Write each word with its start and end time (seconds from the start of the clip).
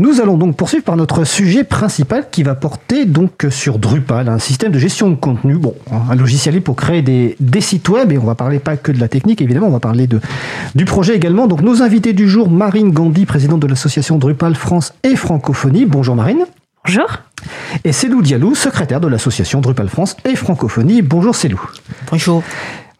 Nous 0.00 0.22
allons 0.22 0.38
donc 0.38 0.56
poursuivre 0.56 0.82
par 0.82 0.96
notre 0.96 1.24
sujet 1.24 1.62
principal 1.62 2.30
qui 2.30 2.42
va 2.42 2.54
porter 2.54 3.04
donc 3.04 3.46
sur 3.50 3.78
Drupal, 3.78 4.30
un 4.30 4.38
système 4.38 4.72
de 4.72 4.78
gestion 4.78 5.10
de 5.10 5.14
contenu, 5.14 5.56
bon, 5.56 5.74
un 5.90 6.14
logiciel 6.14 6.62
pour 6.62 6.74
créer 6.74 7.02
des, 7.02 7.36
des 7.38 7.60
sites 7.60 7.86
web 7.90 8.10
et 8.10 8.16
on 8.16 8.24
va 8.24 8.34
parler 8.34 8.60
pas 8.60 8.78
que 8.78 8.92
de 8.92 8.98
la 8.98 9.08
technique 9.08 9.42
évidemment, 9.42 9.66
on 9.66 9.72
va 9.72 9.78
parler 9.78 10.06
de, 10.06 10.18
du 10.74 10.86
projet 10.86 11.14
également. 11.14 11.46
Donc 11.48 11.60
nos 11.60 11.82
invités 11.82 12.14
du 12.14 12.30
jour, 12.30 12.48
Marine 12.50 12.92
Gandhi, 12.92 13.26
présidente 13.26 13.60
de 13.60 13.66
l'association 13.66 14.16
Drupal 14.16 14.54
France 14.54 14.94
et 15.02 15.16
Francophonie. 15.16 15.84
Bonjour 15.84 16.16
Marine. 16.16 16.46
Bonjour. 16.86 17.06
Et 17.84 17.92
Célou 17.92 18.22
Dialou, 18.22 18.54
secrétaire 18.54 19.00
de 19.00 19.06
l'association 19.06 19.60
Drupal 19.60 19.90
France 19.90 20.16
et 20.24 20.34
Francophonie. 20.34 21.02
Bonjour 21.02 21.34
Célou. 21.34 21.60
Bonjour. 22.10 22.42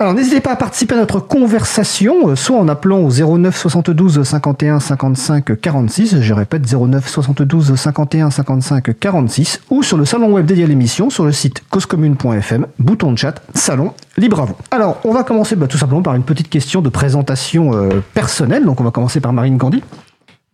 Alors 0.00 0.14
n'hésitez 0.14 0.40
pas 0.40 0.52
à 0.52 0.56
participer 0.56 0.94
à 0.94 0.96
notre 0.96 1.20
conversation, 1.20 2.30
euh, 2.30 2.34
soit 2.34 2.56
en 2.56 2.68
appelant 2.68 3.00
au 3.00 3.10
09 3.10 3.54
72 3.54 4.22
51 4.22 4.80
55 4.80 5.60
46, 5.60 6.22
je 6.22 6.32
répète 6.32 6.62
09 6.72 7.06
72 7.06 7.74
51 7.74 8.30
55 8.30 8.98
46, 8.98 9.60
ou 9.68 9.82
sur 9.82 9.98
le 9.98 10.06
salon 10.06 10.32
web 10.32 10.46
dédié 10.46 10.64
à 10.64 10.68
l'émission 10.68 11.10
sur 11.10 11.26
le 11.26 11.32
site 11.32 11.62
causecommune.fm, 11.68 12.66
bouton 12.78 13.12
de 13.12 13.18
chat, 13.18 13.42
salon, 13.52 13.92
libre 14.16 14.40
à. 14.40 14.74
Alors 14.74 15.02
on 15.04 15.12
va 15.12 15.22
commencer 15.22 15.54
bah, 15.54 15.66
tout 15.66 15.76
simplement 15.76 16.00
par 16.00 16.14
une 16.14 16.24
petite 16.24 16.48
question 16.48 16.80
de 16.80 16.88
présentation 16.88 17.74
euh, 17.74 18.02
personnelle, 18.14 18.64
donc 18.64 18.80
on 18.80 18.84
va 18.84 18.92
commencer 18.92 19.20
par 19.20 19.34
Marine 19.34 19.58
Gandhi. 19.58 19.82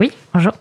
Oui, 0.01 0.11
bonjour. 0.35 0.55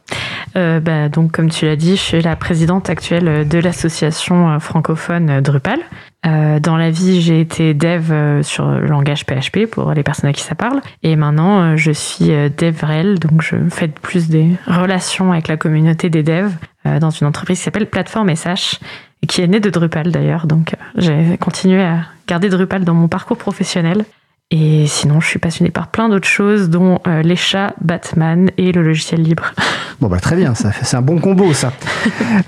Euh, 0.58 0.80
bah, 0.80 1.10
donc, 1.10 1.32
comme 1.32 1.50
tu 1.50 1.66
l'as 1.66 1.76
dit, 1.76 1.96
je 1.98 2.02
suis 2.02 2.22
la 2.22 2.36
présidente 2.36 2.90
actuelle 2.90 3.48
de 3.48 3.60
l'association 3.60 4.60
francophone 4.60 5.42
Drupal. 5.42 5.80
Euh, 6.26 6.60
dans 6.60 6.78
la 6.78 6.90
vie, 6.90 7.22
j'ai 7.22 7.40
été 7.40 7.74
dev 7.74 8.12
euh, 8.12 8.44
sur 8.44 8.66
le 8.66 8.88
langage 8.88 9.26
PHP 9.26 9.68
pour 9.70 9.94
les 9.94 10.04
personnes 10.04 10.30
à 10.30 10.34
qui 10.34 10.42
ça 10.42 10.56
parle. 10.56 10.82
Et 11.04 11.16
maintenant, 11.16 11.62
euh, 11.62 11.76
je 11.76 11.92
suis 11.92 12.28
dev 12.28 12.76
REL, 12.82 13.20
donc 13.20 13.42
je 13.42 13.56
fais 13.70 13.88
plus 13.88 14.28
des 14.28 14.52
relations 14.68 15.32
avec 15.32 15.48
la 15.48 15.58
communauté 15.58 16.10
des 16.10 16.24
devs 16.24 16.54
dans 17.02 17.10
une 17.10 17.26
entreprise 17.26 17.58
qui 17.58 17.64
s'appelle 17.64 17.90
Plateforme 17.90 18.36
SH 18.36 18.80
qui 19.28 19.42
est 19.42 19.48
née 19.48 19.60
de 19.60 19.72
Drupal 19.72 20.12
d'ailleurs. 20.12 20.46
Donc, 20.46 20.76
j'ai 20.98 21.36
continué 21.40 21.82
à 21.82 22.02
garder 22.28 22.48
Drupal 22.48 22.84
dans 22.84 22.94
mon 22.94 23.08
parcours 23.08 23.38
professionnel. 23.38 24.06
Et 24.52 24.86
sinon, 24.86 25.20
je 25.20 25.28
suis 25.28 25.40
passionnée 25.40 25.72
par 25.72 25.88
plein 25.88 26.10
d'autres 26.10 26.28
choses, 26.28 26.70
dont 26.70 27.00
les 27.24 27.36
chats, 27.36 27.74
Batman 27.82 28.52
et 28.60 28.72
le 28.72 28.84
logiciel 28.84 29.24
libre. 29.24 29.52
Bon, 30.00 30.10
bah 30.10 30.20
très 30.20 30.36
bien, 30.36 30.54
c'est 30.54 30.96
un 30.96 31.02
bon 31.02 31.20
combo 31.20 31.54
ça. 31.54 31.74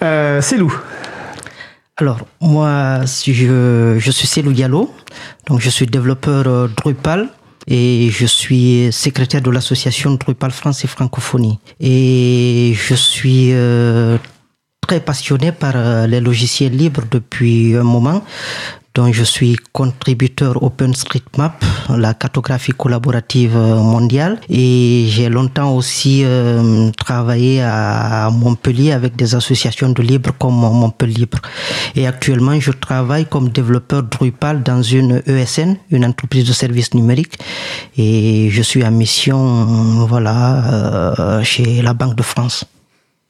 c'est 0.42 0.58
Lou. 0.58 0.72
Alors, 2.00 2.20
moi, 2.42 3.06
je, 3.06 4.09
suis 4.12 4.28
Célou 4.28 4.53
Diallo, 4.53 4.94
donc 5.48 5.62
je 5.62 5.70
suis 5.72 5.88
développeur 5.88 6.45
euh, 6.45 6.67
Drupal 6.67 7.30
et 7.66 8.09
je 8.12 8.28
suis 8.28 8.89
secrétaire 8.92 9.42
de 9.42 9.50
l'association 9.50 10.12
Drupal 10.12 10.52
France 10.52 10.86
et 10.86 10.88
Francophonie. 10.88 11.58
Et 11.80 12.73
je 12.76 12.94
suis 12.94 13.50
euh, 13.52 14.20
très 14.80 15.00
passionné 15.00 15.52
par 15.52 15.73
euh, 15.76 16.06
les 16.06 16.22
logiciels 16.22 16.78
libres 16.78 17.02
depuis 17.09 17.76
un 17.76 17.84
moment 17.84 18.23
dont 18.98 19.14
je 19.14 19.23
suis 19.23 19.56
contributeur 19.73 20.64
OpenStreetMap, 20.64 21.64
la 21.95 22.16
cartographie 22.16 22.72
collaborative 22.72 23.56
mondiale. 23.56 24.39
Et 24.50 25.06
j'ai 25.08 25.30
longtemps 25.30 25.72
aussi 25.76 26.23
euh, 26.26 26.89
travaillé 26.98 27.62
à 27.62 28.31
Montpellier 28.31 28.92
avec 28.94 29.16
des 29.16 29.36
associations 29.36 29.89
de 29.89 30.02
libre 30.02 30.31
comme 30.39 30.56
Montpellier 30.56 31.14
Libre. 31.14 31.39
Et 31.95 32.08
actuellement, 32.08 32.59
je 32.59 32.72
travaille 32.72 33.28
comme 33.28 33.50
développeur 33.50 34.02
Drupal 34.02 34.64
dans 34.64 34.81
une 34.81 35.22
ESN, 35.28 35.78
une 35.92 36.04
entreprise 36.04 36.48
de 36.48 36.54
services 36.54 36.95
numériques. 36.95 37.38
Et 37.98 38.50
je 38.50 38.61
suis 38.64 38.84
en 38.84 38.92
mission, 38.92 40.08
voilà, 40.08 40.39
euh, 40.73 41.44
chez 41.44 41.84
la 41.84 41.94
Banque 41.94 42.16
de 42.16 42.23
France. 42.23 42.66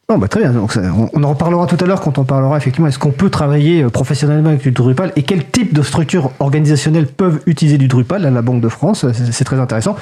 Oh 0.09 0.16
bah 0.16 0.30
très 0.30 0.39
bien. 0.39 0.53
Donc, 0.53 0.72
on, 1.13 1.23
en 1.23 1.30
reparlera 1.30 1.67
tout 1.67 1.75
à 1.81 1.86
l'heure 1.86 2.00
quand 2.00 2.17
on 2.17 2.23
parlera 2.23 2.55
effectivement 2.55 2.88
est-ce 2.88 2.97
qu'on 2.97 3.11
peut 3.11 3.30
travailler 3.30 3.83
euh, 3.83 3.89
professionnellement 3.89 4.47
avec 4.47 4.61
du 4.61 4.72
Drupal 4.72 5.11
et 5.17 5.23
quel 5.23 5.45
type 5.45 5.73
de 5.73 5.81
structures 5.81 6.31
organisationnelles 6.39 7.08
peuvent 7.08 7.41
utiliser 7.45 7.77
du 7.77 7.89
Drupal 7.89 8.25
à 8.25 8.29
la 8.29 8.41
Banque 8.41 8.62
de 8.62 8.69
France? 8.69 9.06
C'est 9.12 9.44
très 9.44 9.59
intéressant. 9.59 9.97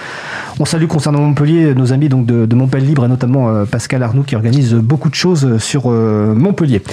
On 0.60 0.66
salue 0.66 0.86
concernant 0.86 1.22
Montpellier 1.22 1.74
nos 1.74 1.92
amis 1.92 2.08
donc 2.08 2.28
de, 2.28 2.46
de 2.46 2.56
Montpellier 2.56 2.86
Libre 2.86 3.06
et 3.06 3.08
notamment 3.08 3.50
euh, 3.50 3.66
Pascal 3.66 4.04
Arnoux 4.04 4.22
qui 4.22 4.36
organise 4.36 4.76
beaucoup 4.76 5.10
de 5.10 5.16
choses 5.16 5.58
sur 5.58 5.86
euh, 5.88 6.36
Montpellier. 6.36 6.84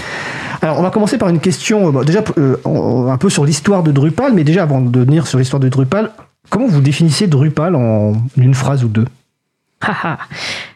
Alors 0.63 0.79
on 0.79 0.83
va 0.83 0.89
commencer 0.89 1.19
par 1.19 1.29
une 1.29 1.41
question 1.41 1.93
déjà 2.03 2.21
un 2.65 3.17
peu 3.19 3.29
sur 3.29 3.45
l'histoire 3.45 3.83
de 3.83 3.93
Drupal, 3.93 4.33
mais 4.33 4.45
déjà 4.45 4.63
avant 4.63 4.81
de 4.81 5.01
venir 5.01 5.27
sur 5.27 5.39
l'histoire 5.39 5.61
de 5.61 5.69
Drupal, 5.69 6.13
comment 6.49 6.67
vous 6.67 6.81
définissez 6.81 7.27
Drupal 7.27 7.77
en 7.77 8.15
une 8.39 8.55
phrase 8.55 8.85
ou 8.85 8.89
deux? 8.89 9.07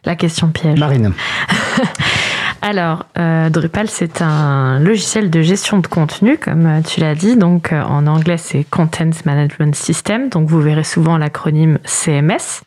La 0.04 0.16
question 0.16 0.48
piège. 0.48 0.78
Marine. 0.78 1.12
Alors, 2.62 3.06
euh, 3.18 3.48
Drupal, 3.50 3.88
c'est 3.88 4.22
un 4.22 4.80
logiciel 4.80 5.30
de 5.30 5.42
gestion 5.42 5.78
de 5.78 5.86
contenu, 5.86 6.38
comme 6.38 6.66
euh, 6.66 6.80
tu 6.80 7.00
l'as 7.00 7.14
dit. 7.14 7.36
Donc, 7.36 7.72
euh, 7.72 7.82
en 7.82 8.06
anglais, 8.06 8.38
c'est 8.38 8.64
Content 8.64 9.10
Management 9.24 9.74
System. 9.74 10.28
Donc, 10.28 10.48
vous 10.48 10.60
verrez 10.60 10.84
souvent 10.84 11.18
l'acronyme 11.18 11.78
CMS. 11.84 12.62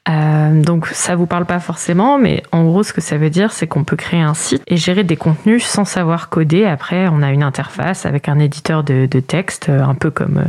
donc, 0.63 0.87
ça 0.87 1.15
vous 1.15 1.25
parle 1.25 1.45
pas 1.45 1.59
forcément, 1.59 2.17
mais 2.17 2.43
en 2.51 2.63
gros, 2.63 2.83
ce 2.83 2.93
que 2.93 3.01
ça 3.01 3.17
veut 3.17 3.29
dire, 3.29 3.51
c'est 3.51 3.67
qu'on 3.67 3.83
peut 3.83 3.95
créer 3.95 4.21
un 4.21 4.33
site 4.33 4.61
et 4.67 4.77
gérer 4.77 5.03
des 5.03 5.17
contenus 5.17 5.65
sans 5.65 5.85
savoir 5.85 6.29
coder. 6.29 6.65
Après, 6.65 7.07
on 7.07 7.21
a 7.21 7.31
une 7.31 7.43
interface 7.43 8.05
avec 8.05 8.29
un 8.29 8.39
éditeur 8.39 8.83
de, 8.83 9.07
texte, 9.19 9.69
un 9.69 9.95
peu 9.95 10.11
comme 10.11 10.45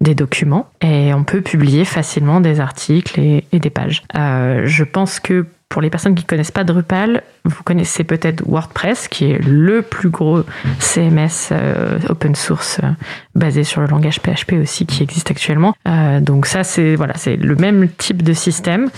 des 0.00 0.14
documents 0.14 0.68
et 0.80 1.12
on 1.14 1.24
peut 1.24 1.40
publier 1.40 1.84
facilement 1.84 2.40
des 2.40 2.60
articles 2.60 3.18
et, 3.20 3.44
des 3.52 3.70
pages. 3.70 4.02
je 4.14 4.84
pense 4.84 5.20
que 5.20 5.46
pour 5.74 5.82
les 5.82 5.90
personnes 5.90 6.14
qui 6.14 6.22
ne 6.22 6.28
connaissent 6.28 6.52
pas 6.52 6.62
Drupal, 6.62 7.24
vous 7.44 7.64
connaissez 7.64 8.04
peut-être 8.04 8.44
WordPress, 8.46 9.08
qui 9.08 9.32
est 9.32 9.44
le 9.44 9.82
plus 9.82 10.08
gros 10.08 10.44
CMS 10.78 11.48
euh, 11.50 11.98
open 12.08 12.36
source 12.36 12.78
euh, 12.84 12.90
basé 13.34 13.64
sur 13.64 13.80
le 13.80 13.88
langage 13.88 14.20
PHP 14.20 14.52
aussi 14.62 14.86
qui 14.86 15.02
existe 15.02 15.32
actuellement. 15.32 15.74
Euh, 15.88 16.20
donc 16.20 16.46
ça, 16.46 16.62
c'est 16.62 16.94
voilà, 16.94 17.14
c'est 17.16 17.34
le 17.34 17.56
même 17.56 17.88
type 17.88 18.22
de 18.22 18.32
système. 18.32 18.88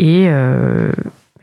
Et 0.00 0.28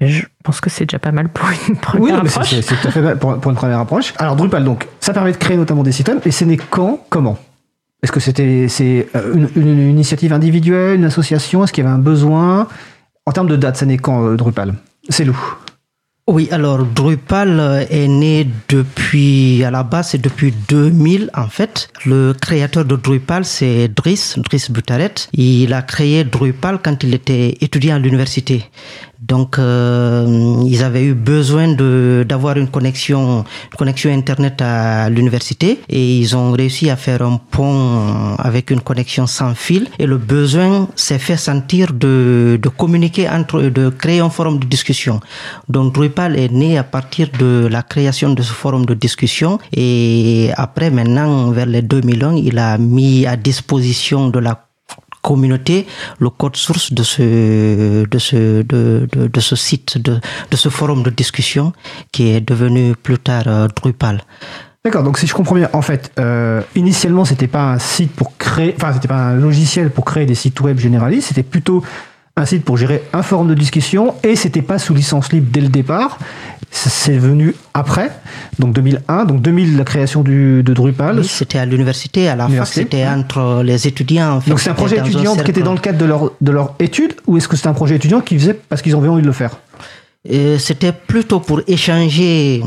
je 0.02 0.26
pense 0.44 0.60
que 0.60 0.70
c'est 0.70 0.84
déjà 0.84 1.00
pas 1.00 1.14
mal 1.14 1.30
pour 1.30 1.48
une 1.70 1.78
première 1.78 2.22
oui, 2.22 2.28
approche. 2.28 2.60
C'est 2.60 2.76
tout 2.76 2.88
à 2.90 2.92
fait 2.92 3.16
pour, 3.18 3.40
pour, 3.40 3.52
une 3.52 3.58
première 3.58 3.80
approche. 3.80 4.14
Alors 4.18 4.36
Drupal, 4.36 4.66
donc, 4.66 4.86
ça 5.00 5.14
permet 5.14 5.32
de 5.32 5.38
créer 5.38 5.56
notamment 5.56 5.84
des 5.84 5.94
systèmes. 5.94 6.20
Et 6.26 6.32
c'est 6.32 6.46
né 6.46 6.58
quand 6.58 7.06
Comment? 7.08 7.38
Est-ce 8.04 8.12
que 8.12 8.20
c'était 8.20 8.68
c'est 8.68 9.08
une, 9.34 9.48
une, 9.56 9.90
initiative 9.90 10.34
individuelle, 10.34 10.98
une 10.98 11.06
association? 11.06 11.64
Est-ce 11.64 11.72
qu'il 11.72 11.86
y 11.86 11.88
avait 11.88 11.96
un 11.96 12.00
besoin? 12.00 12.68
En 13.28 13.32
termes 13.34 13.50
de 13.50 13.58
date, 13.58 13.76
ça 13.76 13.86
n'est 13.86 13.98
quand 13.98 14.26
euh, 14.26 14.38
Drupal? 14.38 14.74
C'est 15.10 15.26
loup. 15.26 15.38
Oui, 16.30 16.48
alors 16.50 16.86
Drupal 16.86 17.60
euh, 17.60 17.86
est 17.90 18.08
né 18.08 18.48
depuis, 18.70 19.66
à 19.66 19.72
la 19.72 19.84
base, 19.84 20.10
c'est 20.10 20.22
depuis 20.22 20.54
2000 20.70 21.30
en 21.34 21.48
fait. 21.48 21.90
Le 22.06 22.34
créateur 22.34 22.86
de 22.86 22.96
Drupal, 22.96 23.44
c'est 23.44 23.90
Driss, 23.90 24.40
Driss 24.40 24.72
Butaret. 24.72 25.14
Il 25.34 25.74
a 25.74 25.82
créé 25.82 26.24
Drupal 26.24 26.80
quand 26.82 27.04
il 27.04 27.14
était 27.14 27.58
étudiant 27.60 27.96
à 27.96 28.00
l'université. 28.00 28.64
Donc, 29.28 29.60
euh, 29.60 30.64
ils 30.66 30.84
avaient 30.84 31.04
eu 31.04 31.14
besoin 31.14 31.68
d'avoir 32.24 32.58
une 32.58 32.68
connexion, 32.68 33.44
une 33.72 33.78
connexion 33.78 34.12
internet 34.12 34.62
à 34.62 35.10
l'université, 35.10 35.80
et 35.90 36.18
ils 36.20 36.36
ont 36.36 36.52
réussi 36.52 36.90
à 36.90 36.96
faire 36.96 37.22
un 37.22 37.38
pont 37.38 38.36
avec 38.38 38.72
une 38.72 38.82
connexion 38.82 39.28
sans 39.28 39.54
fil. 39.54 39.88
Et 40.00 40.06
le 40.06 40.18
besoin 40.18 40.88
s'est 40.96 41.20
fait 41.20 41.38
sentir 41.38 41.94
de 41.94 42.60
de 42.62 42.70
communiquer 42.70 43.30
entre, 43.30 43.62
de 43.62 43.90
créer 43.90 44.20
un 44.20 44.30
forum 44.30 44.60
de 44.60 44.66
discussion. 44.66 45.20
Donc, 45.70 45.94
Drupal 45.94 46.38
est 46.38 46.52
né 46.52 46.78
à 46.78 46.84
partir 46.84 47.30
de 47.40 47.68
la 47.70 47.84
création 47.84 48.34
de 48.34 48.42
ce 48.42 48.54
forum 48.54 48.86
de 48.86 48.94
discussion, 48.94 49.60
et 49.74 50.52
après, 50.56 50.90
maintenant, 50.90 51.52
vers 51.52 51.66
les 51.66 51.82
2000 51.82 52.18
il 52.44 52.58
a 52.58 52.78
mis 52.78 53.26
à 53.26 53.36
disposition 53.36 54.30
de 54.30 54.40
la 54.40 54.67
communauté 55.22 55.88
le 56.20 56.30
code 56.30 56.56
source 56.56 56.94
de 56.94 57.04
ce, 57.04 58.06
de 58.06 58.20
ce, 58.20 58.62
de, 58.64 59.08
de, 59.12 59.40
ce 59.40 59.56
site, 59.56 59.98
de, 59.98 60.20
de, 60.52 60.58
ce 60.58 60.70
forum 60.70 61.04
de 61.04 61.10
discussion 61.10 61.74
qui 62.12 62.30
est 62.30 62.42
devenu 62.42 62.96
plus 62.96 63.20
tard 63.20 63.44
euh, 63.48 63.68
Drupal. 63.76 64.22
D'accord, 64.86 65.04
donc 65.04 65.18
si 65.18 65.28
je 65.28 65.34
comprends 65.34 65.56
bien, 65.56 65.70
en 65.74 65.82
fait, 65.82 66.12
euh, 66.18 66.62
initialement, 66.76 67.26
c'était 67.26 67.48
pas 67.48 67.74
un 67.74 67.80
site 67.80 68.12
pour 68.14 68.38
créer, 68.38 68.74
enfin, 68.78 68.94
c'était 68.94 69.10
pas 69.10 69.18
un 69.18 69.36
logiciel 69.36 69.90
pour 69.90 70.06
créer 70.06 70.26
des 70.26 70.36
sites 70.36 70.62
web 70.62 70.80
généralistes, 70.80 71.28
c'était 71.28 71.44
plutôt 71.44 71.84
un 72.38 72.46
site 72.46 72.64
pour 72.64 72.78
gérer 72.78 73.04
un 73.12 73.24
forum 73.24 73.50
de 73.50 73.56
discussion 73.56 74.14
et 74.24 74.36
c'était 74.36 74.62
pas 74.62 74.78
sous 74.78 74.94
licence 74.94 75.34
libre 75.34 75.48
dès 75.52 75.62
le 75.62 75.68
départ. 75.68 76.20
C'est 76.70 77.18
venu 77.18 77.56
après, 77.74 78.12
donc 78.60 78.74
2001, 78.74 79.26
donc 79.26 79.42
2000 79.42 79.78
la 79.78 79.84
création 79.84 80.22
du, 80.22 80.62
de 80.64 80.74
Drupal. 80.74 81.20
Oui, 81.20 81.26
c'était 81.26 81.58
à 81.58 81.66
l'université, 81.66 82.28
à 82.28 82.36
la 82.36 82.48
fac, 82.48 82.68
c'était 82.68 83.08
entre 83.08 83.64
les 83.64 83.88
étudiants. 83.88 84.42
donc 84.46 84.60
c'est 84.60 84.70
un 84.70 84.76
projet 84.76 84.98
étudiant 85.00 85.36
qui 85.36 85.50
était 85.50 85.64
dans 85.64 85.74
le 85.74 85.80
cadre 85.80 85.98
de 85.98 86.06
leur, 86.06 86.32
de 86.40 86.52
leur 86.52 86.76
étude 86.80 87.14
ou 87.26 87.38
est-ce 87.38 87.48
que 87.48 87.56
c'est 87.56 87.68
un 87.68 87.74
projet 87.74 87.96
étudiant 87.96 88.22
qu'ils 88.22 88.40
faisaient 88.40 88.60
parce 88.70 88.82
qu'ils 88.82 88.96
avaient 88.96 89.08
envie 89.08 89.22
de 89.22 89.28
le 89.28 89.34
faire? 89.34 89.52
C'était 90.60 90.92
plutôt 90.92 91.40
pour 91.40 91.62
échanger 91.68 92.64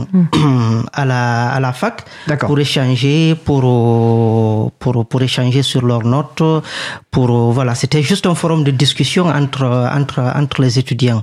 à, 0.93 1.05
la, 1.05 1.51
à 1.51 1.61
la 1.61 1.73
fac, 1.73 2.05
pour 2.41 2.59
échanger, 2.59 3.35
pour, 3.35 4.73
pour, 4.79 5.07
pour 5.07 5.23
échanger 5.23 5.63
sur 5.63 5.85
leurs 5.85 6.05
notes, 6.05 6.43
pour 7.11 7.53
voilà, 7.53 7.75
c'était 7.75 8.03
juste 8.03 8.27
un 8.27 8.35
forum 8.35 8.65
de 8.65 8.71
discussion 8.71 9.27
entre 9.27 9.65
entre 9.65 10.21
entre 10.21 10.63
les 10.63 10.79
étudiants. 10.79 11.23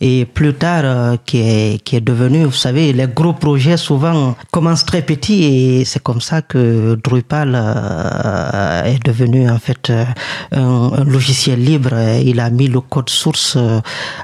Et 0.00 0.26
plus 0.26 0.54
tard, 0.54 0.82
euh, 0.84 1.16
qui 1.24 1.38
est 1.38 1.82
qui 1.84 1.96
est 1.96 2.00
devenu, 2.00 2.44
vous 2.44 2.60
savez, 2.66 2.92
les 2.92 3.06
gros 3.06 3.32
projets 3.32 3.76
souvent 3.76 4.36
commencent 4.50 4.84
très 4.84 5.02
petits 5.02 5.44
et 5.44 5.84
c'est 5.84 6.02
comme 6.02 6.20
ça 6.20 6.42
que 6.42 6.98
Drupal 7.02 7.52
euh, 7.54 8.84
est 8.84 9.02
devenu 9.04 9.48
en 9.48 9.58
fait 9.58 9.90
euh, 9.90 10.04
un, 10.52 11.04
logiciel 11.04 11.60
libre. 11.70 11.94
Il 12.22 12.38
a 12.40 12.50
mis 12.50 12.68
le 12.68 12.80
code 12.80 13.10
source 13.10 13.56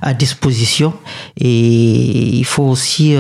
à 0.03 0.15
disposition 0.15 0.93
et 1.39 1.50
il 1.51 2.45
faut 2.45 2.65
aussi 2.65 3.15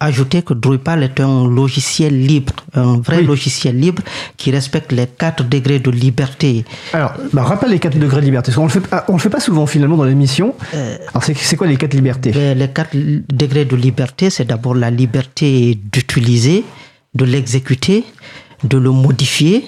ajouter 0.00 0.42
que 0.42 0.54
Drupal 0.54 1.02
est 1.02 1.20
un 1.20 1.48
logiciel 1.48 2.14
libre, 2.26 2.52
un 2.74 2.98
vrai 2.98 3.22
logiciel 3.22 3.78
libre 3.78 4.02
qui 4.36 4.50
respecte 4.50 4.92
les 4.92 5.06
quatre 5.06 5.44
degrés 5.44 5.78
de 5.78 5.90
liberté. 5.90 6.64
Alors, 6.92 7.12
bah, 7.32 7.42
rappelle 7.42 7.70
les 7.70 7.78
quatre 7.78 7.98
degrés 7.98 8.20
de 8.20 8.26
liberté. 8.26 8.52
Parce 8.52 8.56
qu'on 8.56 8.64
le 8.64 8.70
fait, 8.70 8.82
on 9.08 9.14
le 9.14 9.18
fait 9.18 9.30
pas 9.30 9.40
souvent 9.40 9.66
finalement 9.66 9.96
dans 9.96 10.04
l'émission. 10.04 10.54
Alors, 10.72 11.22
c'est 11.24 11.56
quoi 11.56 11.66
les 11.66 11.76
quatre 11.76 11.94
libertés? 11.94 12.30
ben, 12.32 12.56
Les 12.58 12.68
quatre 12.68 12.94
degrés 12.94 13.64
de 13.64 13.76
liberté, 13.76 14.30
c'est 14.30 14.44
d'abord 14.44 14.74
la 14.74 14.90
liberté 14.90 15.78
d'utiliser, 15.92 16.64
de 17.14 17.24
l'exécuter, 17.24 18.04
de 18.64 18.78
le 18.78 18.90
modifier, 18.90 19.66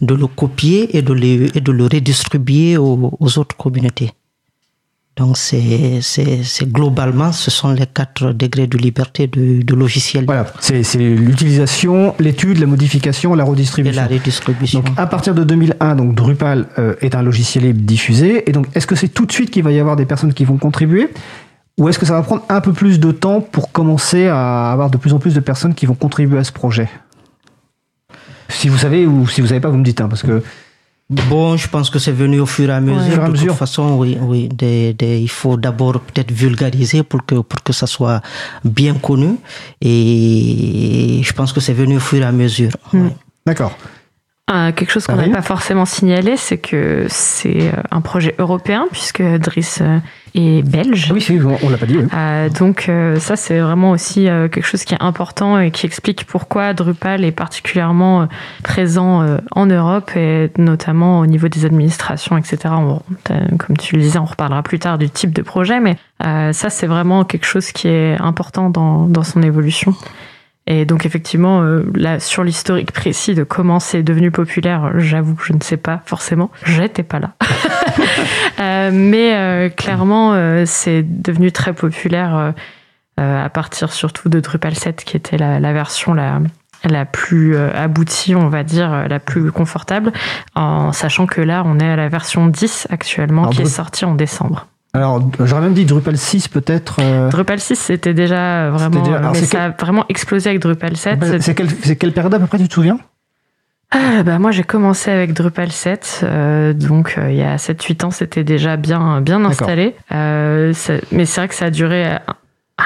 de 0.00 0.14
le 0.14 0.26
copier 0.26 0.96
et 0.96 1.02
de 1.02 1.12
le, 1.12 1.56
et 1.56 1.60
de 1.60 1.72
le 1.72 1.84
redistribuer 1.84 2.76
aux 2.76 3.38
autres 3.38 3.56
communautés. 3.56 4.12
Donc, 5.16 5.36
c'est 5.36 6.00
globalement, 6.62 7.32
ce 7.32 7.50
sont 7.50 7.72
les 7.72 7.86
quatre 7.86 8.32
degrés 8.32 8.66
de 8.66 8.78
liberté 8.78 9.26
du, 9.26 9.62
logiciel. 9.62 10.24
Voilà, 10.24 10.46
c'est 10.60 10.82
l'utilisation, 10.96 12.14
l'étude, 12.18 12.58
la 12.58 12.66
modification, 12.66 13.34
la 13.34 13.44
redistribution. 13.44 13.92
Et 13.92 13.94
la 13.94 14.06
redistribution. 14.06 14.80
Donc, 14.80 14.98
à 14.98 15.06
partir 15.06 15.34
de 15.34 15.44
2001, 15.44 15.96
donc 15.96 16.14
Drupal 16.14 16.66
euh, 16.78 16.94
est 17.02 17.14
un 17.14 17.22
logiciel 17.22 17.64
libre 17.64 17.82
diffusé. 17.82 18.48
Et 18.48 18.52
donc, 18.52 18.68
est-ce 18.74 18.86
que 18.86 18.94
c'est 18.94 19.08
tout 19.08 19.26
de 19.26 19.32
suite 19.32 19.50
qu'il 19.50 19.62
va 19.62 19.70
y 19.70 19.78
avoir 19.78 19.96
des 19.96 20.06
personnes 20.06 20.32
qui 20.32 20.46
vont 20.46 20.56
contribuer? 20.56 21.10
Ou 21.78 21.88
est-ce 21.88 21.98
que 21.98 22.06
ça 22.06 22.14
va 22.14 22.22
prendre 22.22 22.44
un 22.48 22.60
peu 22.62 22.72
plus 22.72 22.98
de 22.98 23.12
temps 23.12 23.42
pour 23.42 23.70
commencer 23.70 24.28
à 24.28 24.72
avoir 24.72 24.88
de 24.88 24.96
plus 24.96 25.12
en 25.12 25.18
plus 25.18 25.34
de 25.34 25.40
personnes 25.40 25.74
qui 25.74 25.84
vont 25.84 25.94
contribuer 25.94 26.38
à 26.38 26.44
ce 26.44 26.52
projet? 26.52 26.88
Si 28.48 28.68
vous 28.68 28.78
savez 28.78 29.06
ou 29.06 29.26
si 29.28 29.40
vous 29.42 29.48
savez 29.48 29.60
pas, 29.60 29.68
vous 29.68 29.78
me 29.78 29.84
dites, 29.84 30.00
hein, 30.00 30.08
parce 30.08 30.22
que 30.22 30.42
Bon, 31.28 31.58
je 31.58 31.68
pense 31.68 31.90
que 31.90 31.98
c'est 31.98 32.12
venu 32.12 32.40
au 32.40 32.46
fur 32.46 32.70
et 32.70 32.72
à 32.72 32.80
mesure. 32.80 33.28
de 33.28 33.36
toute 33.36 33.52
façon, 33.52 33.96
oui, 33.98 34.16
oui. 34.20 34.48
il 34.58 35.28
faut 35.28 35.58
d'abord 35.58 36.00
peut-être 36.00 36.32
vulgariser 36.32 37.02
pour 37.02 37.26
que 37.26 37.34
pour 37.34 37.62
que 37.62 37.72
ça 37.74 37.86
soit 37.86 38.22
bien 38.64 38.94
connu. 38.94 39.36
Et 39.82 41.20
je 41.22 41.32
pense 41.34 41.52
que 41.52 41.60
c'est 41.60 41.74
venu 41.74 41.96
au 41.96 42.00
fur 42.00 42.20
et 42.22 42.24
à 42.24 42.32
mesure. 42.32 42.70
Hmm. 42.94 43.10
D'accord. 43.44 43.76
Euh, 44.50 44.72
quelque 44.72 44.90
chose 44.90 45.06
qu'on 45.06 45.14
n'a 45.14 45.28
pas 45.28 45.40
forcément 45.40 45.84
signalé, 45.84 46.36
c'est 46.36 46.58
que 46.58 47.06
c'est 47.08 47.68
euh, 47.68 47.80
un 47.92 48.00
projet 48.00 48.34
européen, 48.38 48.86
puisque 48.90 49.22
Driss 49.22 49.78
euh, 49.80 49.98
est 50.34 50.62
belge. 50.68 51.12
Oui, 51.14 51.24
oui 51.30 51.56
on 51.62 51.70
l'a 51.70 51.78
pas 51.78 51.86
dit. 51.86 51.98
donc 52.58 52.90
ça, 53.18 53.36
c'est 53.36 53.60
vraiment 53.60 53.92
aussi 53.92 54.24
quelque 54.24 54.66
chose 54.66 54.84
qui 54.84 54.94
est 54.94 55.02
important 55.02 55.58
et 55.60 55.70
qui 55.70 55.86
explique 55.86 56.24
pourquoi 56.24 56.74
Drupal 56.74 57.24
est 57.24 57.32
particulièrement 57.32 58.28
présent 58.64 59.38
en 59.52 59.66
Europe, 59.66 60.10
et 60.16 60.50
notamment 60.58 61.20
au 61.20 61.26
niveau 61.26 61.48
des 61.48 61.64
administrations, 61.64 62.36
etc. 62.36 62.74
comme 63.58 63.76
tu 63.76 63.96
le 63.96 64.02
disais, 64.02 64.18
on 64.18 64.24
reparlera 64.24 64.62
plus 64.62 64.78
tard 64.78 64.98
du 64.98 65.08
type 65.08 65.32
de 65.32 65.42
projet, 65.42 65.80
mais 65.80 65.96
ça, 66.20 66.70
c'est 66.70 66.86
vraiment 66.86 67.24
quelque 67.24 67.46
chose 67.46 67.70
qui 67.70 67.88
est 67.88 68.16
important 68.18 68.70
dans, 68.70 69.06
dans 69.06 69.22
son 69.22 69.42
évolution. 69.42 69.94
Et 70.66 70.84
donc 70.84 71.06
effectivement, 71.06 71.62
euh, 71.62 71.82
là, 71.94 72.20
sur 72.20 72.44
l'historique 72.44 72.92
précis 72.92 73.34
de 73.34 73.42
comment 73.42 73.80
c'est 73.80 74.02
devenu 74.02 74.30
populaire, 74.30 74.92
j'avoue 74.98 75.34
que 75.34 75.44
je 75.44 75.52
ne 75.52 75.60
sais 75.60 75.76
pas 75.76 76.02
forcément. 76.06 76.50
J'étais 76.64 77.02
pas 77.02 77.18
là. 77.18 77.32
euh, 78.60 78.90
mais 78.92 79.34
euh, 79.34 79.68
clairement, 79.68 80.34
euh, 80.34 80.62
c'est 80.66 81.02
devenu 81.02 81.50
très 81.50 81.72
populaire 81.72 82.54
à 83.18 83.48
partir 83.50 83.92
surtout 83.92 84.28
de 84.28 84.40
Drupal 84.40 84.74
7, 84.74 85.04
qui 85.04 85.16
était 85.16 85.36
la, 85.36 85.60
la 85.60 85.72
version 85.72 86.12
la, 86.12 86.40
la 86.84 87.04
plus 87.04 87.56
aboutie, 87.56 88.34
on 88.34 88.48
va 88.48 88.64
dire, 88.64 89.06
la 89.08 89.20
plus 89.20 89.52
confortable, 89.52 90.12
en 90.56 90.92
sachant 90.92 91.26
que 91.26 91.40
là, 91.40 91.62
on 91.64 91.78
est 91.78 91.88
à 91.88 91.94
la 91.94 92.08
version 92.08 92.48
10 92.48 92.88
actuellement, 92.90 93.48
qui 93.50 93.62
est 93.62 93.66
sortie 93.66 94.04
en 94.04 94.14
décembre. 94.14 94.66
Alors, 94.94 95.30
j'aurais 95.40 95.62
même 95.62 95.72
dit 95.72 95.86
Drupal 95.86 96.18
6 96.18 96.48
peut-être. 96.48 96.96
Euh, 97.00 97.30
Drupal 97.30 97.58
6, 97.58 97.76
c'était 97.76 98.12
déjà 98.12 98.68
vraiment. 98.70 99.02
mais 99.32 99.40
ça 99.40 99.64
a 99.64 99.68
vraiment 99.70 100.04
explosé 100.08 100.50
avec 100.50 100.60
Drupal 100.60 100.96
7. 100.96 101.40
C'est 101.40 101.54
quelle, 101.54 101.96
quelle 101.96 102.12
période 102.12 102.34
à 102.34 102.38
peu 102.38 102.46
près, 102.46 102.58
tu 102.58 102.68
te 102.68 102.74
souviens? 102.74 102.98
Ah, 103.90 104.22
bah, 104.22 104.38
moi 104.38 104.52
j'ai 104.52 104.64
commencé 104.64 105.10
avec 105.10 105.34
Drupal 105.34 105.70
7, 105.70 106.20
euh, 106.22 106.72
donc 106.72 107.16
euh, 107.18 107.30
il 107.30 107.36
y 107.36 107.42
a 107.42 107.56
7-8 107.56 108.06
ans 108.06 108.10
c'était 108.10 108.42
déjà 108.42 108.78
bien, 108.78 109.20
bien 109.20 109.44
installé. 109.44 109.94
mais 110.10 110.72
c'est 111.26 111.40
vrai 111.40 111.48
que 111.48 111.54
ça 111.54 111.66
a 111.66 111.70
duré 111.70 112.06
à 112.06 112.22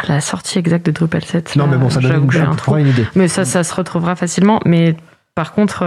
la 0.09 0.21
sortie 0.21 0.59
exacte 0.59 0.87
de 0.87 0.91
Drupal 0.91 1.25
7. 1.25 1.55
Non 1.55 1.69
mais 1.69 1.77
bon, 1.77 1.91
ça 1.91 2.01
donne 2.01 2.25
une, 2.25 2.79
une 2.79 2.89
idée. 2.89 3.07
Mais 3.15 3.29
ça, 3.29 3.45
ça 3.45 3.63
se 3.63 3.73
retrouvera 3.73 4.17
facilement. 4.17 4.61
Mais 4.65 4.97
par 5.37 5.53
contre, 5.53 5.85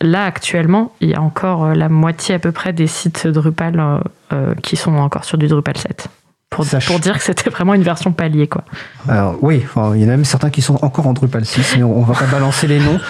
Là, 0.00 0.24
actuellement, 0.24 0.92
il 1.00 1.10
y 1.10 1.14
a 1.14 1.20
encore 1.20 1.64
euh, 1.64 1.74
la 1.74 1.88
moitié 1.88 2.34
à 2.34 2.38
peu 2.38 2.52
près 2.52 2.72
des 2.72 2.86
sites 2.86 3.26
Drupal 3.26 3.78
euh, 3.78 3.98
euh, 4.32 4.54
qui 4.62 4.76
sont 4.76 4.94
encore 4.94 5.24
sur 5.24 5.38
du 5.38 5.48
Drupal 5.48 5.76
7 5.76 6.08
pour, 6.50 6.64
pour 6.86 6.98
dire 6.98 7.18
que 7.18 7.22
c'était 7.22 7.50
vraiment 7.50 7.74
une 7.74 7.82
version 7.82 8.12
palier. 8.12 8.46
Quoi. 8.46 8.64
Alors 9.06 9.36
oui, 9.42 9.62
il 9.94 10.00
y 10.00 10.04
en 10.04 10.08
a 10.08 10.12
même 10.12 10.24
certains 10.24 10.50
qui 10.50 10.62
sont 10.62 10.78
encore 10.82 11.06
en 11.06 11.12
Drupal 11.12 11.44
6, 11.44 11.74
mais 11.76 11.82
on, 11.82 12.02
va 12.02 12.14
pas 12.14 12.26
balancer 12.26 12.66
les 12.66 12.80
noms. 12.80 12.98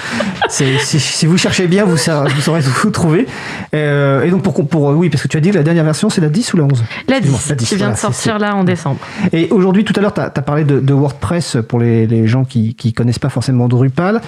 Si, 0.50 0.78
si, 0.78 1.26
vous 1.26 1.36
cherchez 1.36 1.66
bien, 1.66 1.84
vous, 1.84 1.90
vous 1.90 2.40
saurez 2.40 2.60
vous 2.60 2.90
trouver. 2.90 3.26
Euh, 3.74 4.22
et 4.22 4.30
donc 4.30 4.42
pour, 4.42 4.66
pour, 4.66 4.88
oui, 4.96 5.10
parce 5.10 5.22
que 5.22 5.28
tu 5.28 5.36
as 5.36 5.40
dit 5.40 5.50
que 5.50 5.56
la 5.56 5.62
dernière 5.62 5.84
version, 5.84 6.08
c'est 6.08 6.22
la 6.22 6.30
10 6.30 6.54
ou 6.54 6.56
la 6.56 6.64
11 6.64 6.84
la 7.06 7.20
10, 7.20 7.54
qui 7.58 7.76
vient 7.76 7.90
de 7.90 7.96
sortir 7.96 8.38
là 8.38 8.56
en 8.56 8.64
décembre. 8.64 8.98
Et 9.32 9.50
aujourd'hui, 9.50 9.84
tout 9.84 9.92
à 9.94 10.00
l'heure, 10.00 10.14
tu 10.14 10.22
as, 10.22 10.30
parlé 10.30 10.64
de, 10.64 10.92
WordPress 10.94 11.58
pour 11.68 11.80
les, 11.80 12.06
les 12.06 12.26
gens 12.26 12.44
qui 12.44 12.74
ne 12.82 12.90
connaissent 12.92 13.18
pas 13.18 13.28
forcément 13.28 13.68
Drupal. 13.68 14.22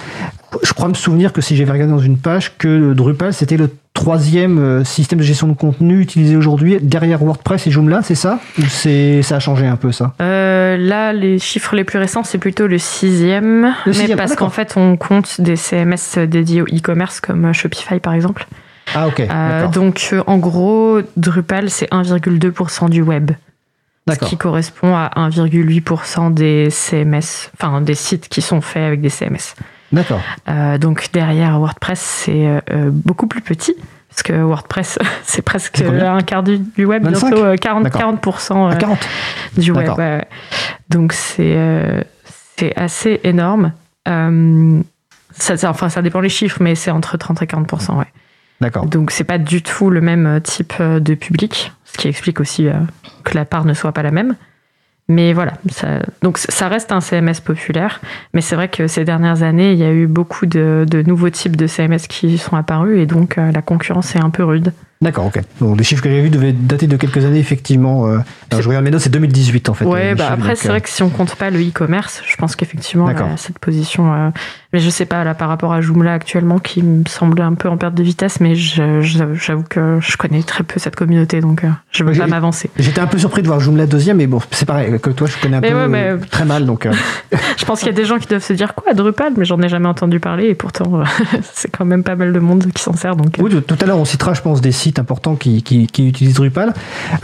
Je 0.63 0.73
crois 0.73 0.87
me 0.89 0.93
souvenir 0.93 1.31
que 1.33 1.41
si 1.41 1.55
j'avais 1.55 1.71
regardé 1.71 1.93
dans 1.93 1.99
une 1.99 2.17
page, 2.17 2.57
que 2.57 2.93
Drupal, 2.93 3.33
c'était 3.33 3.57
le 3.57 3.69
troisième 3.93 4.59
euh, 4.59 4.83
système 4.83 5.19
de 5.19 5.23
gestion 5.23 5.47
de 5.47 5.53
contenu 5.53 5.99
utilisé 6.01 6.35
aujourd'hui 6.35 6.77
derrière 6.81 7.23
WordPress 7.23 7.67
et 7.67 7.71
Joomla, 7.71 8.01
c'est 8.01 8.15
ça? 8.15 8.39
Ou 8.57 8.63
c'est 8.63 9.21
ça 9.21 9.37
a 9.37 9.39
changé 9.39 9.65
un 9.65 9.75
peu 9.75 9.91
ça? 9.91 10.13
Euh, 10.21 10.77
Là, 10.77 11.13
les 11.13 11.39
chiffres 11.39 11.75
les 11.75 11.83
plus 11.83 11.99
récents, 11.99 12.23
c'est 12.23 12.37
plutôt 12.37 12.67
le 12.67 12.77
sixième, 12.77 13.73
le 13.85 13.93
mais 13.97 14.15
parce 14.15 14.35
qu'en 14.35 14.49
fait, 14.49 14.73
on 14.77 14.97
compte 14.97 15.39
des 15.41 15.55
CMS 15.55 16.17
dédiés 16.27 16.61
au 16.61 16.65
e-commerce 16.65 17.19
comme 17.19 17.53
Shopify 17.53 17.99
par 17.99 18.13
exemple. 18.13 18.47
Ah 18.93 19.07
ok. 19.07 19.19
Euh, 19.21 19.67
donc 19.67 20.13
en 20.27 20.37
gros, 20.37 20.99
Drupal 21.17 21.69
c'est 21.69 21.89
1,2% 21.91 22.89
du 22.89 23.01
web. 23.01 23.31
Ce 24.09 24.25
qui 24.25 24.35
correspond 24.35 24.95
à 24.95 25.11
1,8% 25.15 26.33
des 26.33 26.69
CMS, 26.69 27.51
enfin 27.53 27.79
des 27.81 27.93
sites 27.93 28.27
qui 28.27 28.41
sont 28.41 28.59
faits 28.59 28.83
avec 28.83 29.01
des 29.01 29.09
CMS. 29.09 29.55
D'accord. 29.91 30.21
Euh, 30.47 30.77
donc 30.77 31.09
derrière 31.13 31.59
WordPress, 31.59 31.99
c'est 31.99 32.47
euh, 32.47 32.89
beaucoup 32.91 33.27
plus 33.27 33.41
petit. 33.41 33.75
Parce 34.09 34.23
que 34.23 34.33
WordPress, 34.33 34.99
c'est 35.23 35.41
presque 35.41 35.81
un 35.81 36.21
quart 36.21 36.43
du, 36.43 36.59
web, 36.85 37.07
bientôt 37.07 37.55
40, 37.59 37.87
40%, 37.87 38.77
40. 38.77 38.99
du 39.57 39.71
web. 39.71 40.23
Donc 40.89 41.13
c'est 41.13 42.05
c'est 42.57 42.75
assez 42.77 43.21
énorme. 43.23 43.71
Ça, 44.05 45.69
enfin, 45.69 45.87
ça 45.87 46.01
dépend 46.01 46.19
les 46.19 46.29
chiffres, 46.29 46.57
mais 46.59 46.75
c'est 46.75 46.91
entre 46.91 47.17
30 47.17 47.41
et 47.41 47.45
40%. 47.45 47.97
Ouais. 47.97 48.05
D'accord. 48.59 48.85
Donc 48.85 49.11
c'est 49.11 49.23
pas 49.23 49.37
du 49.37 49.63
tout 49.63 49.89
le 49.89 50.01
même 50.01 50.41
type 50.43 50.81
de 50.81 51.15
public, 51.15 51.71
ce 51.85 51.97
qui 51.97 52.09
explique 52.09 52.41
aussi 52.41 52.67
que 53.23 53.35
la 53.35 53.45
part 53.45 53.63
ne 53.63 53.73
soit 53.73 53.93
pas 53.93 54.03
la 54.03 54.11
même. 54.11 54.35
Mais 55.07 55.33
voilà, 55.33 55.53
ça, 55.69 55.99
donc 56.21 56.37
ça 56.37 56.67
reste 56.69 56.91
un 56.91 57.01
CMS 57.01 57.41
populaire, 57.43 57.99
mais 58.33 58.39
c'est 58.39 58.55
vrai 58.55 58.69
que 58.69 58.87
ces 58.87 59.03
dernières 59.03 59.43
années, 59.43 59.73
il 59.73 59.77
y 59.77 59.83
a 59.83 59.91
eu 59.91 60.07
beaucoup 60.07 60.45
de, 60.45 60.85
nouveaux 61.05 61.29
types 61.29 61.57
de 61.57 61.67
CMS 61.67 62.07
qui 62.07 62.37
sont 62.37 62.55
apparus 62.55 62.97
et 62.97 63.05
donc 63.05 63.37
euh, 63.37 63.51
la 63.51 63.61
concurrence 63.61 64.15
est 64.15 64.21
un 64.23 64.29
peu 64.29 64.43
rude. 64.43 64.71
D'accord, 65.01 65.25
ok. 65.25 65.41
Donc 65.59 65.77
les 65.79 65.83
chiffres 65.83 66.03
que 66.03 66.09
j'ai 66.09 66.21
vus 66.21 66.29
devaient 66.29 66.53
dater 66.53 66.85
de 66.85 66.95
quelques 66.95 67.25
années, 67.25 67.39
effectivement. 67.39 68.05
Euh, 68.05 68.19
je 68.51 68.67
regarde 68.67 68.85
mes 68.85 68.91
notes, 68.91 69.01
c'est 69.01 69.09
2018 69.09 69.69
en 69.69 69.73
fait. 69.73 69.85
Ouais, 69.85 70.13
bah 70.13 70.29
après, 70.31 70.55
c'est 70.55 70.67
vrai 70.67 70.79
que 70.79 70.89
si 70.89 71.01
on 71.01 71.09
compte 71.09 71.35
pas 71.35 71.49
le 71.49 71.59
e-commerce, 71.59 72.21
je 72.27 72.35
pense 72.35 72.55
qu'effectivement, 72.55 73.07
cette 73.37 73.57
position. 73.57 74.13
Euh, 74.13 74.29
mais 74.73 74.79
je 74.79 74.89
sais 74.89 75.05
pas, 75.05 75.23
là, 75.23 75.33
par 75.33 75.49
rapport 75.49 75.73
à 75.73 75.81
Joomla 75.81 76.13
actuellement, 76.13 76.59
qui 76.59 76.83
me 76.83 77.03
semble 77.07 77.41
un 77.41 77.55
peu 77.55 77.67
en 77.67 77.77
perte 77.77 77.95
de 77.95 78.03
vitesse, 78.03 78.39
mais 78.39 78.53
j'avoue 78.55 79.63
que 79.67 79.97
je 79.99 80.17
connais 80.17 80.43
très 80.43 80.63
peu 80.63 80.79
cette 80.79 80.95
communauté, 80.95 81.41
donc 81.41 81.63
euh, 81.63 81.69
je 81.91 82.03
veux 82.03 82.13
pas 82.13 82.27
m'avancer. 82.27 82.69
J'étais 82.77 83.01
un 83.01 83.07
peu 83.07 83.17
surpris 83.17 83.41
de 83.41 83.47
voir 83.47 83.59
Joomla 83.59 83.87
deuxième, 83.87 84.17
mais 84.17 84.27
bon, 84.27 84.39
c'est 84.51 84.67
pareil, 84.67 84.99
que 84.99 85.09
toi, 85.09 85.27
je 85.27 85.37
connais 85.41 85.57
un 85.57 85.61
peu 85.61 86.19
très 86.29 86.45
mal, 86.45 86.67
donc. 86.67 86.87
je 87.57 87.65
pense 87.65 87.79
qu'il 87.79 87.87
y 87.87 87.91
a 87.91 87.95
des 87.95 88.05
gens 88.05 88.19
qui 88.19 88.27
doivent 88.27 88.43
se 88.43 88.53
dire 88.53 88.75
quoi, 88.75 88.93
Drupal, 88.93 89.33
mais 89.35 89.45
j'en 89.45 89.59
ai 89.61 89.67
jamais 89.67 89.87
entendu 89.87 90.19
parler, 90.19 90.45
et 90.45 90.55
pourtant, 90.55 91.01
c'est 91.53 91.71
quand 91.71 91.85
même 91.85 92.03
pas 92.03 92.15
mal 92.15 92.33
de 92.33 92.39
monde 92.39 92.67
qui 92.71 92.83
s'en 92.83 92.93
sert, 92.93 93.15
donc. 93.15 93.37
Oui, 93.39 93.51
tout 93.63 93.77
à 93.81 93.85
l'heure, 93.87 93.97
on 93.97 94.05
citera, 94.05 94.35
je 94.35 94.41
pense, 94.41 94.61
des 94.61 94.71
sites 94.71 94.90
sites 94.91 94.99
importants 94.99 95.35
qui, 95.35 95.63
qui, 95.63 95.87
qui 95.87 96.09
utilisent 96.09 96.35
Drupal. 96.35 96.73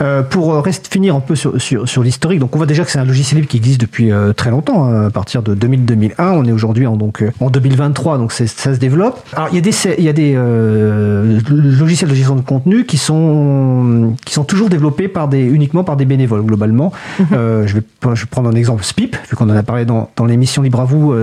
Euh, 0.00 0.22
pour 0.22 0.62
reste, 0.62 0.88
finir 0.92 1.14
un 1.14 1.20
peu 1.20 1.36
sur, 1.36 1.60
sur, 1.60 1.88
sur 1.88 2.02
l'historique, 2.02 2.40
donc 2.40 2.54
on 2.54 2.58
voit 2.58 2.66
déjà 2.66 2.84
que 2.84 2.90
c'est 2.90 2.98
un 2.98 3.04
logiciel 3.04 3.38
libre 3.38 3.50
qui 3.50 3.58
existe 3.58 3.80
depuis 3.80 4.10
euh, 4.10 4.32
très 4.32 4.50
longtemps, 4.50 4.84
hein, 4.84 5.06
à 5.06 5.10
partir 5.10 5.42
de 5.42 5.54
2000-2001. 5.54 6.12
On 6.18 6.44
est 6.44 6.52
aujourd'hui 6.52 6.86
en, 6.86 6.96
donc, 6.96 7.22
euh, 7.22 7.30
en 7.40 7.50
2023, 7.50 8.18
donc 8.18 8.32
ça 8.32 8.46
se 8.46 8.78
développe. 8.78 9.20
Alors 9.34 9.48
il 9.52 9.56
y 9.56 9.58
a 9.58 9.60
des, 9.60 9.74
il 9.98 10.04
y 10.04 10.08
a 10.08 10.12
des 10.12 10.34
euh, 10.36 11.40
logiciels 11.50 12.10
de 12.10 12.14
gestion 12.14 12.36
de 12.36 12.40
contenu 12.40 12.84
qui 12.84 12.96
sont, 12.96 14.14
qui 14.24 14.32
sont 14.32 14.44
toujours 14.44 14.68
développés 14.68 15.08
par 15.08 15.28
des, 15.28 15.42
uniquement 15.42 15.84
par 15.84 15.96
des 15.96 16.04
bénévoles, 16.04 16.42
globalement. 16.42 16.92
Mhm. 17.18 17.26
euh, 17.32 17.66
je, 17.66 17.74
vais, 17.74 17.82
je 18.14 18.20
vais 18.22 18.26
prendre 18.30 18.48
un 18.48 18.54
exemple 18.54 18.84
SPIP, 18.84 19.16
vu 19.28 19.36
qu'on 19.36 19.50
en 19.50 19.56
a 19.56 19.62
parlé 19.62 19.84
dans, 19.84 20.10
dans 20.16 20.24
l'émission 20.24 20.62
Libre 20.62 20.80
à 20.80 20.84
vous, 20.84 21.14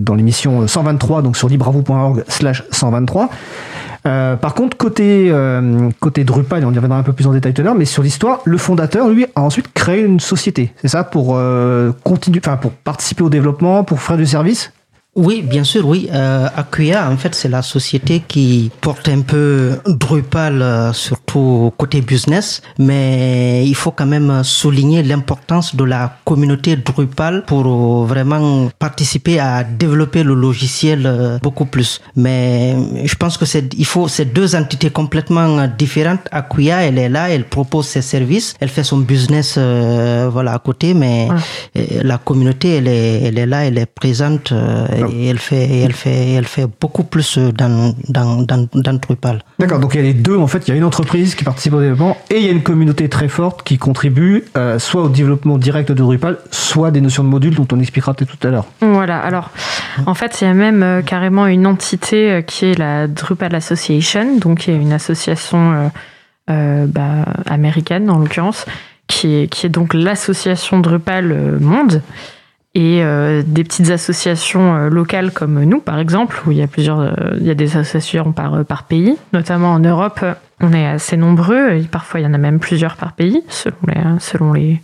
dans 0.00 0.14
l'émission 0.14 0.66
123, 0.66 1.22
donc 1.22 1.36
sur 1.36 1.48
libreavou.org 1.48 2.24
slash 2.28 2.64
123. 2.70 3.30
Euh, 4.06 4.36
par 4.36 4.54
contre, 4.54 4.76
côté, 4.76 5.28
euh, 5.30 5.90
côté 6.00 6.24
Drupal, 6.24 6.64
on 6.64 6.72
y 6.72 6.76
reviendra 6.76 6.98
un 6.98 7.02
peu 7.02 7.12
plus 7.12 7.26
en 7.26 7.32
détail 7.32 7.52
tout 7.52 7.62
à 7.62 7.64
l'heure, 7.64 7.74
mais 7.74 7.84
sur 7.84 8.02
l'histoire, 8.02 8.40
le 8.44 8.58
fondateur, 8.58 9.08
lui, 9.08 9.26
a 9.34 9.42
ensuite 9.42 9.72
créé 9.72 10.02
une 10.02 10.20
société. 10.20 10.72
C'est 10.80 10.88
ça 10.88 11.04
pour 11.04 11.36
euh, 11.36 11.92
continuer, 12.04 12.40
pour 12.60 12.72
participer 12.72 13.22
au 13.22 13.30
développement, 13.30 13.84
pour 13.84 14.00
faire 14.00 14.16
du 14.16 14.26
service 14.26 14.72
oui, 15.16 15.42
bien 15.42 15.64
sûr, 15.64 15.88
oui. 15.88 16.08
Euh, 16.12 16.46
Acquia, 16.54 17.10
en 17.10 17.16
fait, 17.16 17.34
c'est 17.34 17.48
la 17.48 17.62
société 17.62 18.22
qui 18.28 18.70
porte 18.80 19.08
un 19.08 19.22
peu 19.22 19.72
Drupal, 19.84 20.62
euh, 20.62 20.92
surtout 20.92 21.72
côté 21.76 22.00
business, 22.00 22.62
mais 22.78 23.66
il 23.66 23.74
faut 23.74 23.90
quand 23.90 24.06
même 24.06 24.44
souligner 24.44 25.02
l'importance 25.02 25.74
de 25.74 25.82
la 25.82 26.16
communauté 26.24 26.76
Drupal 26.76 27.42
pour 27.44 28.04
vraiment 28.04 28.68
participer 28.78 29.40
à 29.40 29.64
développer 29.64 30.22
le 30.22 30.34
logiciel 30.34 31.02
euh, 31.04 31.38
beaucoup 31.42 31.64
plus. 31.64 32.00
Mais 32.14 32.76
je 33.04 33.14
pense 33.16 33.36
que 33.36 33.46
c'est, 33.46 33.74
il 33.74 33.86
faut, 33.86 34.06
c'est 34.06 34.26
deux 34.26 34.54
entités 34.54 34.90
complètement 34.90 35.66
différentes. 35.76 36.20
Acquia, 36.30 36.82
elle 36.82 36.98
est 36.98 37.08
là, 37.08 37.30
elle 37.30 37.46
propose 37.46 37.86
ses 37.86 38.02
services, 38.02 38.54
elle 38.60 38.68
fait 38.68 38.84
son 38.84 38.98
business, 38.98 39.56
euh, 39.58 40.28
voilà, 40.32 40.54
à 40.54 40.60
côté, 40.60 40.94
mais 40.94 41.26
la 41.74 42.18
communauté, 42.18 42.76
elle 42.76 42.86
est, 42.86 43.22
elle 43.24 43.38
est 43.38 43.46
là, 43.46 43.64
elle 43.64 43.76
est 43.76 43.86
présente. 43.86 44.52
Euh, 44.99 44.99
et 45.08 45.26
elle 45.26 45.38
fait, 45.38 45.80
elle 45.80 45.92
fait, 45.92 46.32
elle 46.32 46.46
fait 46.46 46.66
beaucoup 46.80 47.04
plus 47.04 47.38
dans, 47.38 47.94
dans, 48.08 48.42
dans, 48.42 48.68
dans 48.72 48.94
Drupal. 48.94 49.42
D'accord, 49.58 49.78
donc 49.78 49.94
il 49.94 49.98
y 49.98 50.00
a 50.00 50.06
les 50.06 50.14
deux, 50.14 50.36
en 50.36 50.46
fait, 50.46 50.66
il 50.66 50.70
y 50.70 50.74
a 50.74 50.76
une 50.76 50.84
entreprise 50.84 51.34
qui 51.34 51.44
participe 51.44 51.74
au 51.74 51.80
développement 51.80 52.16
et 52.30 52.38
il 52.38 52.44
y 52.44 52.48
a 52.48 52.52
une 52.52 52.62
communauté 52.62 53.08
très 53.08 53.28
forte 53.28 53.62
qui 53.62 53.78
contribue 53.78 54.44
euh, 54.56 54.78
soit 54.78 55.02
au 55.02 55.08
développement 55.08 55.58
direct 55.58 55.90
de 55.90 55.94
Drupal, 55.94 56.38
soit 56.50 56.90
des 56.90 57.00
notions 57.00 57.24
de 57.24 57.28
modules 57.28 57.54
dont 57.54 57.66
on 57.72 57.80
expliquera 57.80 58.14
peut-être 58.14 58.36
tout 58.36 58.46
à 58.46 58.50
l'heure. 58.50 58.66
Voilà, 58.80 59.18
alors 59.18 59.50
en 60.06 60.14
fait, 60.14 60.40
il 60.40 60.44
y 60.44 60.46
a 60.46 60.54
même 60.54 60.82
euh, 60.82 61.02
carrément 61.02 61.46
une 61.46 61.66
entité 61.66 62.30
euh, 62.30 62.42
qui 62.42 62.66
est 62.66 62.78
la 62.78 63.06
Drupal 63.06 63.54
Association, 63.54 64.38
donc 64.38 64.60
qui 64.60 64.70
est 64.70 64.76
une 64.76 64.92
association 64.92 65.90
euh, 66.50 66.86
bah, 66.86 67.24
américaine 67.46 68.10
en 68.10 68.18
l'occurrence, 68.18 68.66
qui 69.06 69.34
est, 69.34 69.48
qui 69.48 69.66
est 69.66 69.70
donc 69.70 69.94
l'association 69.94 70.80
Drupal 70.80 71.58
Monde 71.60 72.02
et 72.74 73.02
euh, 73.02 73.42
des 73.44 73.64
petites 73.64 73.90
associations 73.90 74.76
euh, 74.76 74.88
locales 74.90 75.32
comme 75.32 75.64
nous, 75.64 75.80
par 75.80 75.98
exemple, 75.98 76.40
où 76.46 76.52
il 76.52 76.58
y 76.58 76.62
a 76.62 76.68
plusieurs, 76.68 77.00
euh, 77.00 77.12
il 77.38 77.46
y 77.46 77.50
a 77.50 77.54
des 77.54 77.76
associations 77.76 78.32
par, 78.32 78.64
par 78.64 78.84
pays, 78.84 79.16
notamment 79.32 79.72
en 79.72 79.80
Europe, 79.80 80.24
on 80.60 80.72
est 80.72 80.86
assez 80.86 81.16
nombreux, 81.16 81.72
et 81.72 81.82
parfois 81.82 82.20
il 82.20 82.22
y 82.24 82.26
en 82.26 82.34
a 82.34 82.38
même 82.38 82.60
plusieurs 82.60 82.96
par 82.96 83.14
pays, 83.14 83.42
selon 83.48 83.76
les, 83.88 84.20
selon 84.20 84.52
les, 84.52 84.80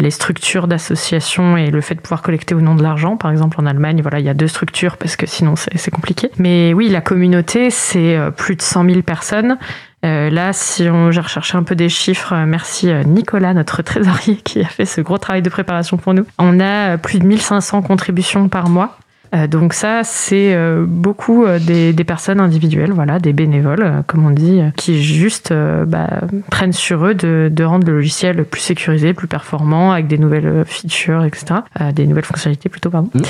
les 0.00 0.10
structures 0.10 0.66
d'associations 0.66 1.56
et 1.56 1.70
le 1.70 1.80
fait 1.80 1.94
de 1.94 2.00
pouvoir 2.00 2.20
collecter 2.20 2.54
ou 2.54 2.60
non 2.60 2.74
de 2.74 2.82
l'argent. 2.82 3.16
Par 3.16 3.30
exemple, 3.30 3.58
en 3.58 3.64
Allemagne, 3.64 4.02
voilà, 4.02 4.18
il 4.18 4.26
y 4.26 4.28
a 4.28 4.34
deux 4.34 4.48
structures 4.48 4.96
parce 4.96 5.16
que 5.16 5.26
sinon 5.26 5.54
c'est 5.56 5.90
compliqué. 5.90 6.30
Mais 6.38 6.74
oui, 6.74 6.88
la 6.88 7.00
communauté, 7.00 7.70
c'est 7.70 8.18
plus 8.36 8.56
de 8.56 8.62
100 8.62 8.84
000 8.86 9.02
personnes. 9.02 9.56
Euh, 10.04 10.30
là, 10.30 10.52
si 10.52 10.88
on, 10.88 11.10
j'ai 11.10 11.20
recherché 11.20 11.58
un 11.58 11.62
peu 11.62 11.74
des 11.74 11.88
chiffres, 11.88 12.34
merci 12.46 12.90
Nicolas, 13.06 13.52
notre 13.54 13.82
trésorier, 13.82 14.36
qui 14.36 14.60
a 14.60 14.68
fait 14.68 14.86
ce 14.86 15.00
gros 15.00 15.18
travail 15.18 15.42
de 15.42 15.50
préparation 15.50 15.96
pour 15.96 16.14
nous. 16.14 16.24
On 16.38 16.60
a 16.60 16.96
plus 16.98 17.18
de 17.18 17.26
1500 17.26 17.82
contributions 17.82 18.48
par 18.48 18.68
mois. 18.68 18.96
Euh, 19.32 19.46
donc 19.46 19.74
ça, 19.74 20.02
c'est 20.02 20.54
euh, 20.54 20.84
beaucoup 20.88 21.46
des, 21.60 21.92
des, 21.92 22.04
personnes 22.04 22.40
individuelles, 22.40 22.90
voilà, 22.90 23.20
des 23.20 23.32
bénévoles, 23.32 24.02
comme 24.08 24.26
on 24.26 24.30
dit, 24.30 24.60
qui 24.76 25.00
juste 25.04 25.52
bah, 25.52 26.22
prennent 26.50 26.72
sur 26.72 27.06
eux 27.06 27.14
de, 27.14 27.48
de, 27.52 27.62
rendre 27.62 27.86
le 27.86 27.92
logiciel 27.92 28.44
plus 28.44 28.60
sécurisé, 28.60 29.14
plus 29.14 29.28
performant, 29.28 29.92
avec 29.92 30.08
des 30.08 30.18
nouvelles 30.18 30.64
features, 30.66 31.24
etc., 31.24 31.60
des 31.92 32.08
nouvelles 32.08 32.24
fonctionnalités 32.24 32.68
plutôt, 32.68 32.90
pardon. 32.90 33.10
Mmh. 33.14 33.20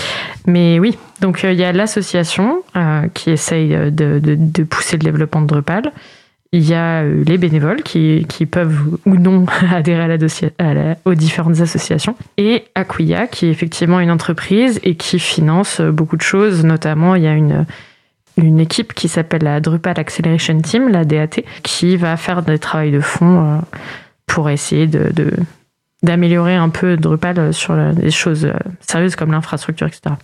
Mais 0.47 0.79
oui, 0.79 0.97
donc 1.21 1.43
il 1.43 1.53
y 1.53 1.65
a 1.65 1.73
l'association 1.73 2.63
qui 3.13 3.31
essaye 3.31 3.69
de, 3.69 3.91
de, 3.91 4.37
de 4.39 4.63
pousser 4.63 4.97
le 4.97 5.03
développement 5.03 5.43
de 5.43 5.49
Drupal. 5.49 5.93
Il 6.53 6.69
y 6.69 6.75
a 6.75 7.03
euh, 7.03 7.23
les 7.25 7.39
bénévoles 7.39 7.83
qui, 7.83 8.27
peuvent 8.51 8.99
ou 9.07 9.15
non 9.15 9.47
adhérer 9.71 10.19
aux 11.05 11.15
différentes 11.15 11.61
associations. 11.61 12.17
Et 12.39 12.65
Acquia, 12.75 13.29
qui 13.29 13.47
est 13.47 13.51
effectivement 13.51 14.01
une 14.01 14.11
entreprise 14.11 14.81
et 14.83 14.97
qui 14.97 15.21
finance 15.21 15.81
beaucoup 15.81 16.17
de 16.17 16.23
choses. 16.23 16.65
Notamment, 16.65 17.15
il 17.15 17.23
y 17.23 17.29
a 17.29 17.35
une, 17.35 17.67
équipe 18.59 18.95
qui 18.95 19.07
s'appelle 19.07 19.43
la 19.43 19.61
Drupal 19.61 20.01
Acceleration 20.01 20.61
Team, 20.61 20.89
la 20.89 21.05
DAT, 21.05 21.43
qui 21.63 21.97
va 21.97 22.17
faire 22.17 22.43
des 22.43 22.59
travaux 22.59 22.91
de 22.91 23.01
fond 23.01 23.45
euh, 23.45 23.59
pour 24.27 24.51
essayer 24.51 24.89
d'améliorer 26.03 26.57
un 26.57 26.71
peu 26.71 26.97
Drupal 26.97 27.53
sur 27.53 27.77
des 27.95 28.11
choses 28.11 28.47
euh, 28.47 28.55
sérieuses 28.81 29.15
comme 29.15 29.31
l'infrastructure, 29.31 29.87
etc. 29.87 30.17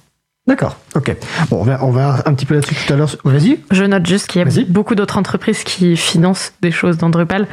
D'accord, 0.46 0.76
ok. 0.94 1.16
Bon, 1.50 1.58
on 1.58 1.64
va, 1.64 1.84
on 1.84 1.90
va 1.90 2.22
un 2.24 2.32
petit 2.32 2.46
peu 2.46 2.54
là-dessus 2.54 2.76
tout 2.76 2.92
à 2.92 2.96
l'heure. 2.96 3.10
Vas-y. 3.24 3.58
Je 3.72 3.82
note 3.82 4.06
juste 4.06 4.28
qu'il 4.28 4.40
y 4.40 4.44
a 4.44 4.64
beaucoup 4.68 4.94
d'autres 4.94 5.18
entreprises 5.18 5.64
qui 5.64 5.96
financent 5.96 6.52
des 6.62 6.70
choses 6.70 6.98
dans 6.98 7.10
Drupal. 7.10 7.48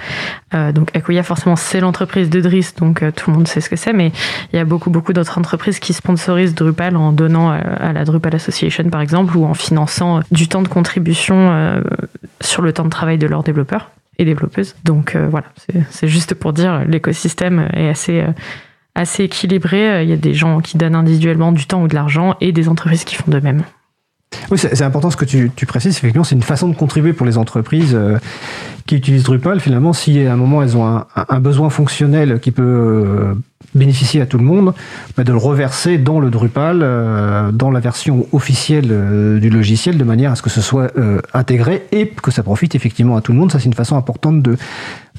Euh, 0.54 0.72
donc 0.72 0.96
Acquia, 0.96 1.24
forcément, 1.24 1.56
c'est 1.56 1.80
l'entreprise 1.80 2.30
de 2.30 2.40
Driss, 2.40 2.76
donc 2.76 3.02
euh, 3.02 3.12
tout 3.12 3.32
le 3.32 3.38
monde 3.38 3.48
sait 3.48 3.62
ce 3.62 3.70
que 3.70 3.76
c'est, 3.76 3.94
mais 3.94 4.12
il 4.52 4.58
y 4.58 4.60
a 4.60 4.66
beaucoup, 4.66 4.92
beaucoup 4.92 5.12
d'autres 5.12 5.40
entreprises 5.40 5.80
qui 5.80 5.94
sponsorisent 5.94 6.54
Drupal 6.54 6.96
en 6.96 7.12
donnant 7.14 7.52
euh, 7.52 7.58
à 7.80 7.94
la 7.94 8.06
Drupal 8.06 8.36
Association, 8.36 8.88
par 8.92 9.02
exemple, 9.02 9.36
ou 9.36 9.46
en 9.46 9.56
finançant 9.56 10.20
du 10.30 10.48
temps 10.48 10.62
de 10.62 10.68
contribution 10.68 11.36
euh, 11.36 11.82
sur 12.42 12.62
le 12.62 12.74
temps 12.74 12.86
de 12.86 12.90
travail 12.90 13.18
de 13.18 13.26
leurs 13.26 13.42
développeurs 13.42 13.90
et 14.20 14.26
développeuses. 14.26 14.76
Donc 14.84 15.16
euh, 15.16 15.28
voilà, 15.32 15.48
c'est 15.90 16.08
juste 16.08 16.36
pour 16.36 16.54
dire 16.54 16.84
l'écosystème 16.86 17.68
est 17.74 17.90
assez 17.90 18.24
assez 18.96 19.24
équilibré. 19.24 20.04
Il 20.04 20.10
y 20.10 20.14
a 20.14 20.18
des 20.18 20.34
gens 20.34 20.60
qui 20.60 20.78
donnent 20.78 20.96
individuellement 20.96 21.52
du 21.52 21.66
temps 21.66 21.84
ou 21.84 21.88
de 21.88 21.96
l'argent 21.96 22.36
et 22.42 22.52
des 22.52 22.70
entreprises 22.70 23.04
qui 23.04 23.16
font 23.16 23.32
de 23.32 23.40
même. 23.40 23.64
Oui, 24.52 24.58
c'est 24.58 24.82
important 24.82 25.12
ce 25.12 25.18
que 25.18 25.26
tu, 25.26 25.50
précises. 25.66 25.98
Effectivement, 25.98 26.24
c'est 26.24 26.36
une 26.36 26.42
façon 26.42 26.68
de 26.68 26.76
contribuer 26.76 27.14
pour 27.14 27.26
les 27.26 27.38
entreprises 27.38 27.94
euh, 27.94 28.18
qui 28.86 28.96
utilisent 28.96 29.24
Drupal. 29.24 29.60
Finalement, 29.60 29.94
si 29.94 30.26
à 30.26 30.34
un 30.34 30.36
moment 30.36 30.64
elles 30.64 30.76
ont 30.76 30.86
un, 30.86 31.40
besoin 31.40 31.70
fonctionnel 31.70 32.40
qui 32.40 32.52
peut 32.52 32.64
euh, 32.64 33.34
bénéficier 33.76 34.22
à 34.22 34.26
tout 34.26 34.38
le 34.38 34.44
monde, 34.44 34.74
bah 35.18 35.24
de 35.24 35.32
le 35.32 35.38
reverser 35.38 35.98
dans 35.98 36.20
le 36.20 36.30
Drupal, 36.30 36.82
euh, 36.82 37.52
dans 37.52 37.72
la 37.72 37.80
version 37.80 38.28
officielle 38.32 38.90
euh, 38.92 39.40
du 39.40 39.50
logiciel, 39.50 39.98
de 39.98 40.04
manière 40.04 40.32
à 40.32 40.36
ce 40.36 40.42
que 40.42 40.50
ce 40.50 40.62
soit 40.62 40.92
euh, 40.98 41.20
intégré 41.34 41.86
et 41.92 42.08
que 42.08 42.32
ça 42.32 42.44
profite 42.44 42.76
effectivement 42.76 43.16
à 43.16 43.22
tout 43.22 43.32
le 43.32 43.38
monde. 43.38 43.52
Ça, 43.52 43.60
c'est 43.60 43.66
une 43.66 43.74
façon 43.74 43.96
importante 43.98 44.42
de, 44.42 44.58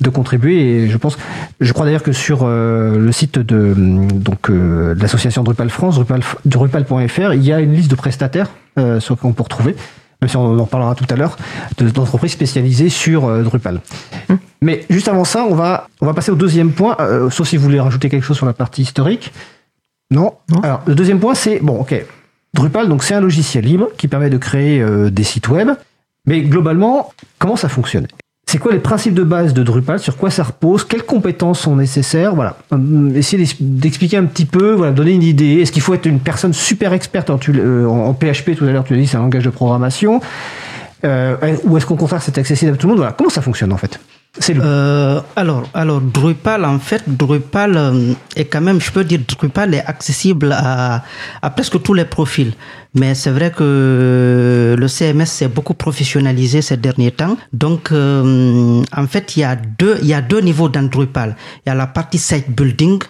de 0.01 0.11
contribuer. 0.11 0.59
Et 0.59 0.89
je 0.89 0.97
pense, 0.97 1.17
je 1.61 1.73
crois 1.73 1.87
d'ailleurs 1.87 2.03
que 2.03 2.13
sur 2.13 2.41
euh, 2.43 2.99
le 2.99 3.13
site 3.13 3.39
de 3.39 3.75
donc 3.77 4.51
euh, 4.51 4.95
de 4.95 5.01
l'association 5.01 5.43
Drupal 5.43 5.71
France, 5.71 5.97
Drupal, 5.97 6.23
Drupal.fr, 6.45 7.35
il 7.35 7.45
y 7.45 7.53
a 7.53 7.61
une 7.61 7.73
liste 7.73 7.91
de 7.91 7.95
prestataires 7.95 8.49
euh, 8.79 9.01
sur 9.01 9.17
qu'on 9.17 9.33
peut 9.33 9.43
retrouver 9.43 9.77
même 10.23 10.29
si 10.31 10.37
on 10.39 10.59
en 10.59 10.65
reparlera 10.65 10.95
tout 10.95 11.05
à 11.11 11.17
l'heure, 11.17 11.37
d'entreprises 11.77 12.33
spécialisées 12.33 12.89
sur 12.89 13.27
euh, 13.27 13.43
Drupal. 13.43 13.81
Mmh. 14.31 14.35
Mais 14.63 14.87
juste 14.89 15.09
avant 15.09 15.25
ça, 15.25 15.45
on 15.45 15.55
va, 15.55 15.89
on 16.01 16.07
va 16.07 16.15
passer 16.15 16.31
au 16.31 16.35
deuxième 16.35 16.73
point, 16.73 16.97
sauf 17.31 17.47
si 17.47 17.59
vous 17.59 17.65
voulez 17.65 17.79
rajouter 17.81 18.09
quelque 18.09 18.23
chose 18.23 18.39
sur 18.39 18.47
la 18.47 18.55
partie 18.55 18.81
historique. 18.81 19.35
Non, 20.11 20.33
non. 20.49 20.61
Alors, 20.61 20.81
le 20.87 20.95
deuxième 20.95 21.21
point, 21.21 21.35
c'est, 21.35 21.59
bon, 21.59 21.79
ok, 21.79 22.07
Drupal, 22.55 22.89
donc 22.89 23.03
c'est 23.03 23.13
un 23.13 23.21
logiciel 23.21 23.67
libre 23.67 23.89
qui 23.99 24.09
permet 24.09 24.31
de 24.31 24.39
créer 24.39 24.83
des 25.11 25.25
sites 25.25 25.49
web, 25.49 25.73
mais 26.27 26.41
globalement, 26.41 27.13
comment 27.39 27.57
ça 27.57 27.69
fonctionne? 27.69 28.07
C'est 28.55 28.61
quoi 28.61 28.71
les 28.71 28.79
principes 28.79 29.15
de 29.15 29.25
base 29.25 29.53
de 29.53 29.65
Drupal? 29.65 29.99
Sur 29.99 30.17
quoi 30.17 30.31
ça 30.31 30.45
repose? 30.45 30.85
Quelles 30.85 31.03
compétences 31.03 31.59
sont 31.59 31.75
nécessaires? 31.75 32.37
Voilà. 32.37 32.57
Essayer 33.17 33.45
d'expliquer 33.59 34.17
un 34.17 34.27
petit 34.27 34.45
peu, 34.45 34.75
voilà, 34.75 34.93
donner 34.93 35.11
une 35.11 35.25
idée. 35.25 35.55
Est-ce 35.61 35.73
qu'il 35.73 35.83
faut 35.83 35.93
être 35.93 36.07
une 36.07 36.21
personne 36.21 36.53
super 36.53 36.93
experte? 36.93 37.31
En, 37.31 37.41
euh, 37.49 37.85
en 37.85 38.15
PHP 38.15 38.55
Tout 38.57 38.65
à 38.65 38.71
l'heure, 38.71 38.85
tu 38.85 38.95
l'as 38.95 39.01
dit, 39.01 39.09
c'est 39.09 39.17
un 39.17 39.23
langage 39.23 39.43
de 39.43 39.51
programmation. 39.51 40.21
Euh, 41.05 41.57
ou 41.65 41.77
est-ce 41.77 41.85
qu'au 41.85 41.97
contraire, 41.97 42.23
c'est 42.23 42.39
accessible 42.39 42.75
à 42.75 42.77
tout 42.77 42.87
le 42.87 42.93
monde? 42.93 42.99
Voilà. 42.99 43.11
Comment 43.11 43.29
ça 43.29 43.43
fonctionne 43.43 43.73
en 43.73 43.77
fait? 43.77 43.99
C'est 44.39 44.57
euh, 44.57 45.21
alors, 45.35 45.65
alors 45.75 46.01
Drupal, 46.01 46.65
en 46.65 46.79
fait, 46.79 47.03
Drupal 47.09 47.77
euh, 47.77 48.13
est 48.37 48.45
quand 48.45 48.61
même, 48.61 48.81
je 48.81 48.93
peux 48.93 49.03
dire, 49.03 49.19
Drupal 49.27 49.75
est 49.75 49.85
accessible 49.85 50.53
à, 50.53 51.03
à 51.43 51.51
presque 51.51 51.83
tous 51.83 51.95
les 51.95 52.05
profils. 52.05 52.53
Mais 52.95 53.15
c'est 53.15 53.31
vrai 53.31 53.51
que 53.51 54.77
le 54.79 54.89
CMS 54.89 55.27
s'est 55.27 55.49
beaucoup 55.49 55.75
professionnalisé 55.75 56.63
ces 56.63 56.77
derniers 56.77 57.11
temps. 57.11 57.37
Donc, 57.53 57.91
euh, 57.91 58.83
en 58.97 59.07
fait, 59.09 59.37
il 59.37 59.41
y 59.41 59.45
a 59.45 59.57
deux, 59.57 59.99
il 60.01 60.07
y 60.07 60.15
a 60.15 60.23
deux 60.23 60.41
niveaux 60.41 60.69
dans 60.69 60.89
Drupal. 60.89 61.35
Il 61.67 61.71
y 61.71 61.73
a 61.73 61.75
la 61.75 61.89
partie 61.89 62.19
site 62.19 62.51
building. 62.51 63.03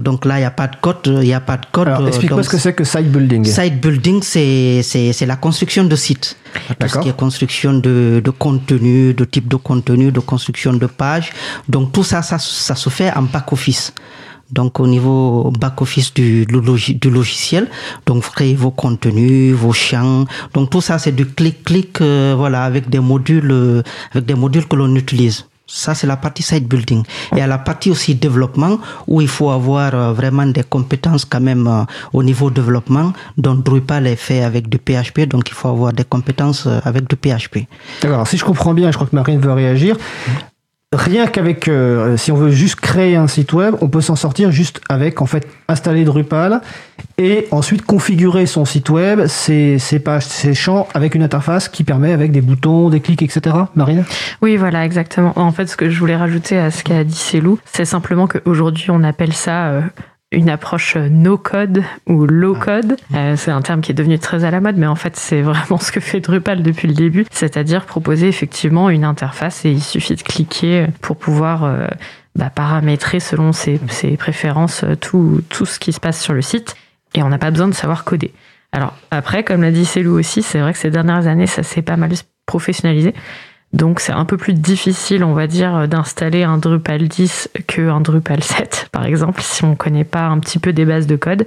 Donc 0.00 0.24
là, 0.24 0.38
il 0.38 0.40
n'y 0.40 0.46
a 0.46 0.50
pas 0.50 0.66
de 0.66 0.76
code, 0.80 0.96
il 1.06 1.20
n'y 1.20 1.34
a 1.34 1.40
pas 1.40 1.56
de 1.56 1.66
code. 1.70 1.88
Alors, 1.88 2.08
explique-moi 2.08 2.42
ce 2.42 2.48
que 2.48 2.58
c'est 2.58 2.72
que 2.74 2.82
site 2.82 3.12
building. 3.12 3.44
Site 3.44 3.80
building, 3.80 4.20
c'est, 4.22 4.82
c'est, 4.82 5.12
c'est 5.12 5.26
la 5.26 5.36
construction 5.36 5.84
de 5.84 5.94
sites. 5.94 6.36
tout 6.80 6.88
ce 6.88 6.98
qui 6.98 7.08
est 7.08 7.16
construction 7.16 7.74
de, 7.74 8.20
de, 8.24 8.30
contenu, 8.30 9.14
de 9.14 9.24
type 9.24 9.46
de 9.46 9.56
contenu, 9.56 10.10
de 10.10 10.20
construction 10.20 10.72
de 10.72 10.86
page. 10.86 11.32
Donc 11.68 11.92
tout 11.92 12.04
ça, 12.04 12.22
ça, 12.22 12.38
ça 12.38 12.74
se 12.74 12.90
fait 12.90 13.12
en 13.14 13.22
back-office. 13.22 13.92
Donc 14.50 14.80
au 14.80 14.86
niveau 14.86 15.50
back-office 15.58 16.14
du, 16.14 16.46
du, 16.46 17.10
logiciel, 17.10 17.68
donc 18.06 18.22
créez 18.22 18.54
vos 18.54 18.70
contenus, 18.70 19.54
vos 19.54 19.72
champs. 19.72 20.24
Donc 20.52 20.70
tout 20.70 20.80
ça, 20.80 20.98
c'est 20.98 21.12
du 21.12 21.26
clic-clic, 21.26 22.00
euh, 22.00 22.34
voilà, 22.36 22.64
avec 22.64 22.88
des 22.88 23.00
modules, 23.00 23.50
euh, 23.50 23.82
avec 24.12 24.26
des 24.26 24.34
modules 24.34 24.66
que 24.66 24.76
l'on 24.76 24.94
utilise. 24.94 25.46
Ça, 25.66 25.94
c'est 25.94 26.06
la 26.06 26.18
partie 26.18 26.42
site 26.42 26.68
building. 26.68 27.04
Et 27.34 27.40
à 27.40 27.46
la 27.46 27.56
partie 27.56 27.90
aussi 27.90 28.14
développement, 28.14 28.78
où 29.06 29.22
il 29.22 29.28
faut 29.28 29.50
avoir 29.50 29.94
euh, 29.94 30.12
vraiment 30.12 30.46
des 30.46 30.62
compétences 30.62 31.24
quand 31.24 31.40
même 31.40 31.66
euh, 31.66 31.84
au 32.12 32.22
niveau 32.22 32.50
développement. 32.50 33.14
Donc, 33.38 33.64
Drupal 33.64 34.06
est 34.06 34.16
fait 34.16 34.42
avec 34.42 34.68
du 34.68 34.76
PHP, 34.78 35.20
donc 35.26 35.48
il 35.48 35.54
faut 35.54 35.68
avoir 35.68 35.94
des 35.94 36.04
compétences 36.04 36.66
euh, 36.66 36.80
avec 36.84 37.08
du 37.08 37.16
PHP. 37.16 37.66
D'accord. 38.02 38.28
Si 38.28 38.36
je 38.36 38.44
comprends 38.44 38.74
bien, 38.74 38.90
je 38.90 38.96
crois 38.96 39.06
que 39.06 39.16
Marine 39.16 39.40
veut 39.40 39.52
réagir 39.52 39.96
rien 40.94 41.26
qu'avec, 41.26 41.68
euh, 41.68 42.16
si 42.16 42.32
on 42.32 42.36
veut 42.36 42.50
juste 42.50 42.76
créer 42.76 43.16
un 43.16 43.26
site 43.26 43.52
web, 43.52 43.74
on 43.80 43.88
peut 43.88 44.00
s'en 44.00 44.16
sortir 44.16 44.50
juste 44.50 44.80
avec, 44.88 45.20
en 45.20 45.26
fait, 45.26 45.46
installer 45.68 46.04
Drupal 46.04 46.60
et 47.18 47.46
ensuite 47.50 47.82
configurer 47.82 48.46
son 48.46 48.64
site 48.64 48.90
web, 48.90 49.26
ses, 49.26 49.78
pages, 50.04 50.24
ses 50.24 50.54
champs 50.54 50.88
avec 50.94 51.14
une 51.14 51.22
interface 51.22 51.68
qui 51.68 51.84
permet 51.84 52.12
avec 52.12 52.32
des 52.32 52.40
boutons, 52.40 52.90
des 52.90 53.00
clics, 53.00 53.22
etc. 53.22 53.56
Marine? 53.74 54.04
Oui, 54.42 54.56
voilà, 54.56 54.84
exactement. 54.84 55.32
En 55.36 55.52
fait, 55.52 55.66
ce 55.66 55.76
que 55.76 55.90
je 55.90 55.98
voulais 55.98 56.16
rajouter 56.16 56.58
à 56.58 56.70
ce 56.70 56.82
qu'a 56.82 57.04
dit 57.04 57.14
Célou, 57.14 57.58
c'est 57.64 57.84
simplement 57.84 58.26
qu'aujourd'hui, 58.26 58.90
on 58.90 59.02
appelle 59.02 59.32
ça 59.32 59.66
euh, 59.66 59.80
une 60.34 60.50
approche 60.50 60.96
no 60.96 61.38
code 61.38 61.82
ou 62.06 62.26
low 62.26 62.56
ah. 62.60 62.64
code. 62.64 62.96
Euh, 63.14 63.36
c'est 63.36 63.50
un 63.50 63.62
terme 63.62 63.80
qui 63.80 63.92
est 63.92 63.94
devenu 63.94 64.18
très 64.18 64.44
à 64.44 64.50
la 64.50 64.60
mode, 64.60 64.76
mais 64.76 64.86
en 64.86 64.94
fait, 64.94 65.16
c'est 65.16 65.42
vraiment 65.42 65.78
ce 65.78 65.92
que 65.92 66.00
fait 66.00 66.20
Drupal 66.20 66.62
depuis 66.62 66.88
le 66.88 66.94
début, 66.94 67.24
c'est-à-dire 67.30 67.86
proposer 67.86 68.28
effectivement 68.28 68.90
une 68.90 69.04
interface 69.04 69.64
et 69.64 69.70
il 69.70 69.82
suffit 69.82 70.14
de 70.14 70.22
cliquer 70.22 70.86
pour 71.00 71.16
pouvoir 71.16 71.64
euh, 71.64 71.86
bah, 72.36 72.50
paramétrer 72.50 73.20
selon 73.20 73.52
ses, 73.52 73.78
préférences 74.18 74.84
euh, 74.84 74.96
tout, 74.96 75.40
tout 75.48 75.66
ce 75.66 75.78
qui 75.78 75.92
se 75.92 76.00
passe 76.00 76.20
sur 76.20 76.34
le 76.34 76.42
site 76.42 76.76
et 77.14 77.22
on 77.22 77.28
n'a 77.28 77.38
pas 77.38 77.50
besoin 77.50 77.68
de 77.68 77.74
savoir 77.74 78.04
coder. 78.04 78.32
Alors 78.72 78.94
après, 79.12 79.44
comme 79.44 79.62
l'a 79.62 79.70
dit 79.70 79.84
Célou 79.84 80.18
aussi, 80.18 80.42
c'est 80.42 80.58
vrai 80.58 80.72
que 80.72 80.78
ces 80.78 80.90
dernières 80.90 81.28
années, 81.28 81.46
ça 81.46 81.62
s'est 81.62 81.82
pas 81.82 81.96
mal 81.96 82.10
professionnalisé. 82.44 83.14
Donc 83.74 83.98
c'est 83.98 84.12
un 84.12 84.24
peu 84.24 84.36
plus 84.36 84.54
difficile, 84.54 85.24
on 85.24 85.32
va 85.32 85.48
dire, 85.48 85.88
d'installer 85.88 86.44
un 86.44 86.58
Drupal 86.58 87.08
10 87.08 87.50
qu'un 87.66 88.00
Drupal 88.00 88.42
7, 88.42 88.88
par 88.92 89.04
exemple, 89.04 89.42
si 89.42 89.64
on 89.64 89.70
ne 89.70 89.74
connaît 89.74 90.04
pas 90.04 90.26
un 90.26 90.38
petit 90.38 90.60
peu 90.60 90.72
des 90.72 90.84
bases 90.84 91.08
de 91.08 91.16
code. 91.16 91.44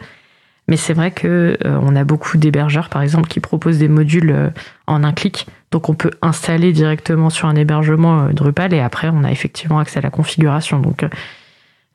Mais 0.68 0.76
c'est 0.76 0.94
vrai 0.94 1.12
que 1.12 1.58
euh, 1.66 1.80
on 1.82 1.96
a 1.96 2.04
beaucoup 2.04 2.38
d'hébergeurs, 2.38 2.90
par 2.90 3.02
exemple, 3.02 3.30
qui 3.30 3.40
proposent 3.40 3.78
des 3.78 3.88
modules 3.88 4.32
euh, 4.32 4.50
en 4.88 5.06
un 5.06 5.14
clic. 5.14 5.48
Donc 5.72 5.88
on 5.88 5.94
peut 5.94 6.12
installer 6.22 6.74
directement 6.74 7.30
sur 7.30 7.48
un 7.48 7.56
hébergement 7.56 8.26
euh, 8.26 8.34
Drupal 8.34 8.74
et 8.74 8.82
après 8.82 9.08
on 9.08 9.24
a 9.24 9.32
effectivement 9.32 9.80
accès 9.80 10.00
à 10.00 10.02
la 10.02 10.10
configuration. 10.10 10.80
Donc 10.80 11.06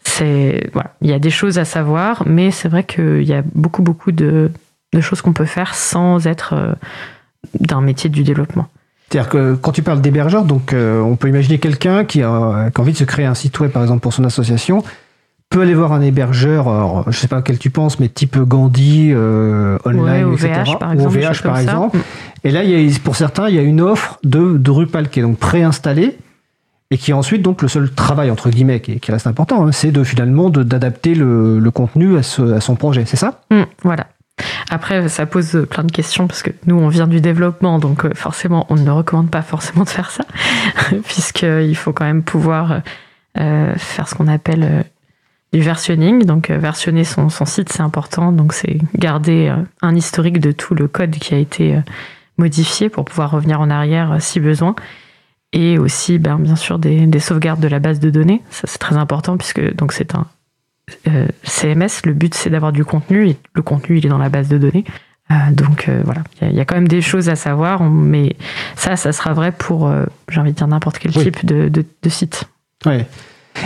c'est 0.03 0.71
voilà, 0.73 0.95
il 1.03 1.11
y 1.11 1.13
a 1.13 1.19
des 1.19 1.31
choses 1.31 1.59
à 1.59 1.67
savoir, 1.67 2.23
mais 2.25 2.51
c'est 2.51 2.69
vrai 2.69 2.85
qu'il 2.85 3.25
y 3.25 3.35
a 3.35 3.43
beaucoup 3.55 3.83
beaucoup 3.83 4.13
de 4.13 4.51
choses 5.01 5.21
qu'on 5.21 5.35
peut 5.35 5.45
faire 5.45 5.75
sans 5.75 6.27
être 6.27 6.75
d'un 7.61 7.83
métier 7.83 8.09
du 8.09 8.25
développement. 8.25 8.69
C'est-à-dire 9.13 9.29
que 9.29 9.55
quand 9.57 9.73
tu 9.73 9.83
parles 9.83 10.01
d'hébergeur, 10.01 10.47
donc 10.47 10.73
euh, 10.73 11.03
on 11.03 11.17
peut 11.17 11.29
imaginer 11.29 11.59
quelqu'un 11.59 12.07
qui 12.07 12.23
a, 12.23 12.71
envie 12.79 12.93
de 12.93 12.97
se 12.97 13.05
créer 13.05 13.27
un 13.27 13.35
site 13.35 13.61
web, 13.61 13.71
par 13.71 13.83
exemple, 13.83 14.01
pour 14.01 14.15
son 14.15 14.25
association, 14.25 14.83
peut 15.51 15.61
aller 15.61 15.75
voir 15.75 15.93
un 15.93 16.01
hébergeur, 16.01 16.67
alors, 16.67 17.05
je 17.13 17.19
sais 17.19 17.29
pas 17.29 17.43
quel 17.43 17.59
tu 17.59 17.69
penses, 17.69 18.01
mais 18.01 18.09
type 18.09 18.39
Gandhi, 18.39 19.11
euh, 19.13 19.77
online, 19.85 20.33
etc. 20.33 20.63
par 20.81 20.93
exemple, 20.95 21.21
par 21.43 21.59
exemple. 21.59 21.99
Et 22.43 22.51
là, 22.51 22.65
il 22.65 22.71
y 22.71 22.91
a, 22.91 22.99
pour 23.05 23.17
certains, 23.17 23.51
il 23.51 23.55
y 23.55 23.59
a 23.59 23.63
une 23.63 23.83
offre 23.83 24.19
de, 24.25 24.57
Drupal 24.57 25.11
qui 25.11 25.21
est 25.21 25.23
donc 25.23 25.37
préinstallée 25.37 26.17
et 26.91 26.97
qui 26.97 27.11
est 27.11 27.15
ensuite 27.15 27.43
donc 27.43 27.61
le 27.61 27.69
seul 27.69 27.91
travail 27.91 28.31
entre 28.31 28.49
guillemets 28.49 28.81
qui, 28.81 29.13
reste 29.13 29.27
important, 29.27 29.67
hein, 29.67 29.73
c'est 29.73 29.91
de 29.91 30.05
finalement 30.05 30.49
d'adapter 30.49 31.15
le, 31.15 31.59
le, 31.59 31.71
contenu 31.71 32.17
à, 32.17 32.21
à, 32.21 32.61
son 32.61 32.77
projet, 32.77 33.05
c'est 33.05 33.19
ça? 33.19 33.43
Mmh, 33.51 33.63
Voilà. 33.83 34.07
Après, 34.73 35.07
ça 35.11 35.27
pose 35.27 35.67
plein 35.69 35.85
de 35.85 35.93
questions 35.93 36.27
parce 36.27 36.43
que 36.43 36.51
nous, 36.67 36.77
on 36.77 36.89
vient 36.89 37.07
du 37.07 37.21
développement, 37.21 37.79
donc 37.79 38.07
euh, 38.07 38.15
forcément, 38.15 38.65
on 38.71 38.77
ne 38.77 38.91
recommande 38.91 39.31
pas 39.31 39.43
forcément 39.43 39.85
de 39.85 39.91
faire 39.91 40.11
ça, 40.11 40.25
puisqu'il 41.05 41.77
faut 41.77 41.93
quand 41.93 42.07
même 42.07 42.23
pouvoir 42.23 42.81
euh, 43.39 43.75
faire 43.77 44.09
ce 44.09 44.15
qu'on 44.15 44.29
appelle 44.29 44.65
euh, 44.65 44.83
du 45.53 45.61
versionning. 45.61 46.25
Donc, 46.25 46.51
versionner 46.51 47.05
son, 47.05 47.29
site, 47.29 47.71
c'est 47.71 47.83
important. 47.83 48.33
Donc, 48.33 48.55
c'est 48.55 48.79
garder 48.97 49.55
un 49.83 49.95
historique 49.95 50.41
de 50.41 50.53
tout 50.53 50.75
le 50.75 50.89
code 50.89 51.11
qui 51.11 51.35
a 51.35 51.39
été 51.39 51.79
modifié 52.39 52.89
pour 52.89 53.05
pouvoir 53.05 53.31
revenir 53.31 53.61
en 53.61 53.69
arrière 53.69 54.17
si 54.21 54.41
besoin. 54.41 54.75
Et 55.53 55.79
aussi, 55.79 56.19
ben, 56.19 56.39
bien 56.39 56.57
sûr, 56.57 56.79
des, 56.79 57.07
des 57.07 57.21
sauvegardes 57.21 57.61
de 57.61 57.69
la 57.69 57.81
base 57.81 58.01
de 58.01 58.09
données. 58.09 58.41
Ça, 58.49 58.63
c'est 58.65 58.79
très 58.79 58.97
important 58.97 59.37
puisque 59.37 59.75
donc 59.75 59.93
c'est 59.93 60.15
un, 60.15 60.27
euh, 61.09 61.27
CMS, 61.45 62.05
le 62.05 62.13
but 62.13 62.35
c'est 62.35 62.51
d'avoir 62.51 62.73
du 62.73 62.85
contenu 62.85 63.29
et 63.29 63.37
le 63.55 63.63
contenu 63.63 63.99
il 63.99 64.07
est 64.07 64.09
dans 64.09 64.19
la 64.19 64.29
base 64.29 64.49
de 64.49 64.59
données. 64.59 64.85
Euh, 65.31 65.35
donc 65.53 65.89
euh, 65.89 66.03
voilà, 66.05 66.23
il 66.43 66.53
y, 66.53 66.61
a 66.61 66.65
quand 66.65 66.75
même 66.75 66.89
des 66.89 67.01
choses 67.01 67.29
à 67.29 67.37
savoir, 67.37 67.85
mais 67.85 68.37
ça, 68.77 68.97
ça 68.97 69.13
sera 69.13 69.33
vrai 69.33 69.53
pour, 69.53 69.91
j'ai 70.29 70.41
envie 70.41 70.53
de 70.53 70.57
dire, 70.57 70.67
n'importe 70.67 70.99
quel 70.99 71.13
type 71.13 71.47
de, 71.47 71.85
site. 72.09 72.45
Ouais. 72.85 73.07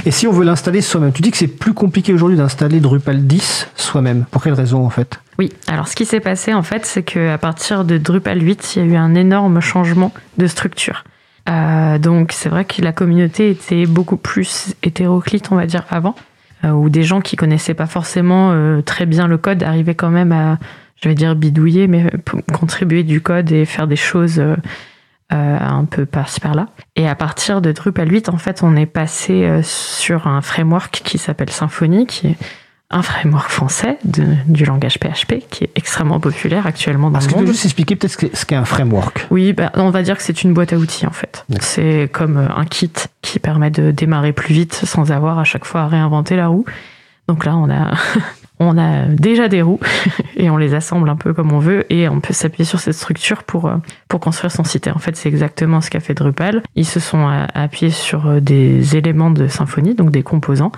Et 0.04 0.10
si 0.10 0.26
on 0.26 0.32
veut 0.32 0.44
l'installer 0.44 0.80
soi-même, 0.80 1.12
tu 1.12 1.22
dis 1.22 1.30
que 1.30 1.36
c'est 1.36 1.46
plus 1.46 1.72
compliqué 1.72 2.12
aujourd'hui 2.12 2.36
d'installer 2.36 2.80
Drupal 2.80 3.26
10 3.26 3.68
soi-même. 3.76 4.26
Pour 4.30 4.42
quelle 4.42 4.52
raison 4.52 4.84
en 4.84 4.90
fait? 4.90 5.20
Oui, 5.38 5.52
alors 5.68 5.88
ce 5.88 5.96
qui 5.96 6.04
s'est 6.04 6.20
passé 6.20 6.52
en 6.52 6.62
fait, 6.62 6.84
c'est 6.84 7.02
qu'à 7.02 7.38
partir 7.38 7.84
de 7.84 7.96
Drupal 7.96 8.42
8, 8.42 8.76
il 8.76 8.82
y 8.82 8.84
a 8.84 8.88
eu 8.88 8.96
un 8.96 9.14
énorme 9.14 9.60
changement 9.60 10.12
de 10.38 10.46
structure. 10.46 11.04
donc 11.46 12.32
c'est 12.32 12.48
vrai 12.48 12.64
que 12.64 12.82
la 12.82 12.92
communauté 12.92 13.50
était 13.50 13.86
beaucoup 13.86 14.18
plus 14.18 14.74
hétéroclite, 14.82 15.50
on 15.50 15.56
va 15.56 15.66
dire, 15.66 15.84
avant. 15.90 16.14
Euh, 16.64 16.70
où 16.70 16.88
des 16.88 17.02
gens 17.02 17.20
qui 17.20 17.36
connaissaient 17.36 17.74
pas 17.74 17.86
forcément 17.86 18.50
euh, 18.52 18.80
très 18.80 19.04
bien 19.04 19.26
le 19.28 19.36
code 19.36 19.62
arrivaient 19.62 19.94
quand 19.94 20.08
même 20.08 20.32
à, 20.32 20.58
je 21.02 21.08
vais 21.08 21.14
dire 21.14 21.36
bidouiller, 21.36 21.86
mais 21.86 22.10
contribuer 22.52 23.02
du 23.02 23.20
code 23.20 23.52
et 23.52 23.66
faire 23.66 23.86
des 23.86 23.96
choses 23.96 24.38
euh, 24.38 24.56
un 25.30 25.84
peu 25.84 26.06
par-ci 26.06 26.40
par-là. 26.40 26.68
Et 26.96 27.06
à 27.06 27.14
partir 27.14 27.60
de 27.60 27.72
Drupal 27.72 28.10
8, 28.10 28.30
en 28.30 28.38
fait, 28.38 28.62
on 28.62 28.74
est 28.74 28.86
passé 28.86 29.60
sur 29.62 30.26
un 30.26 30.40
framework 30.40 31.02
qui 31.04 31.18
s'appelle 31.18 31.50
Symfony, 31.50 32.06
qui 32.06 32.28
est 32.28 32.36
un 32.90 33.02
framework 33.02 33.50
français 33.50 33.98
du 34.04 34.64
langage 34.64 34.98
PHP 34.98 35.44
qui 35.50 35.64
est 35.64 35.70
extrêmement 35.74 36.20
populaire 36.20 36.66
actuellement 36.66 37.10
dans 37.10 37.18
le 37.18 37.24
monde. 37.24 37.26
Est-ce 37.26 37.34
que 37.34 37.38
tu 37.40 37.44
peux 37.44 37.52
juste 37.52 37.64
expliquer 37.64 37.96
peut-être 37.96 38.36
ce 38.36 38.46
qu'est 38.46 38.54
un 38.54 38.64
framework? 38.64 39.26
Oui, 39.30 39.52
ben, 39.52 39.70
on 39.74 39.90
va 39.90 40.02
dire 40.02 40.16
que 40.16 40.22
c'est 40.22 40.42
une 40.42 40.54
boîte 40.54 40.72
à 40.72 40.76
outils 40.76 41.06
en 41.06 41.10
fait. 41.10 41.44
C'est 41.60 42.08
comme 42.12 42.36
euh, 42.36 42.48
un 42.54 42.64
kit 42.64 42.92
qui 43.22 43.40
permet 43.40 43.70
de 43.70 43.90
démarrer 43.90 44.32
plus 44.32 44.54
vite 44.54 44.74
sans 44.74 45.10
avoir 45.10 45.38
à 45.38 45.44
chaque 45.44 45.64
fois 45.64 45.82
à 45.82 45.88
réinventer 45.88 46.36
la 46.36 46.46
roue. 46.46 46.64
Donc 47.26 47.44
là, 47.44 47.56
on 47.56 47.68
a, 47.68 47.94
on 48.60 48.78
a 48.78 49.06
déjà 49.06 49.48
des 49.48 49.62
roues 49.62 49.80
et 50.36 50.48
on 50.48 50.56
les 50.56 50.74
assemble 50.74 51.08
un 51.08 51.16
peu 51.16 51.34
comme 51.34 51.52
on 51.52 51.58
veut 51.58 51.92
et 51.92 52.08
on 52.08 52.20
peut 52.20 52.34
s'appuyer 52.34 52.64
sur 52.64 52.78
cette 52.78 52.94
structure 52.94 53.42
pour, 53.42 53.66
euh, 53.66 53.76
pour 54.08 54.20
construire 54.20 54.52
son 54.52 54.62
site. 54.62 54.86
Et 54.86 54.92
en 54.92 54.98
fait, 54.98 55.16
c'est 55.16 55.28
exactement 55.28 55.80
ce 55.80 55.90
qu'a 55.90 55.98
fait 56.00 56.14
Drupal. 56.14 56.62
Ils 56.76 56.86
se 56.86 57.00
sont 57.00 57.28
euh, 57.28 57.46
appuyés 57.52 57.90
sur 57.90 58.40
des 58.40 58.96
éléments 58.96 59.30
de 59.30 59.48
symphonie, 59.48 59.96
donc 59.96 60.12
des 60.12 60.22
composants 60.22 60.70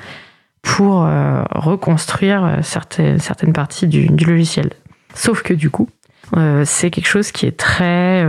pour 0.62 1.04
euh, 1.04 1.42
reconstruire 1.50 2.44
euh, 2.44 2.56
certaines, 2.62 3.52
parties 3.52 3.86
du, 3.86 4.06
logiciel. 4.06 4.70
Sauf 5.14 5.42
que 5.42 5.54
du 5.54 5.70
coup, 5.70 5.88
euh, 6.36 6.62
c'est 6.64 6.90
quelque 6.90 7.08
chose 7.08 7.32
qui 7.32 7.46
est 7.46 7.56
très, 7.56 8.24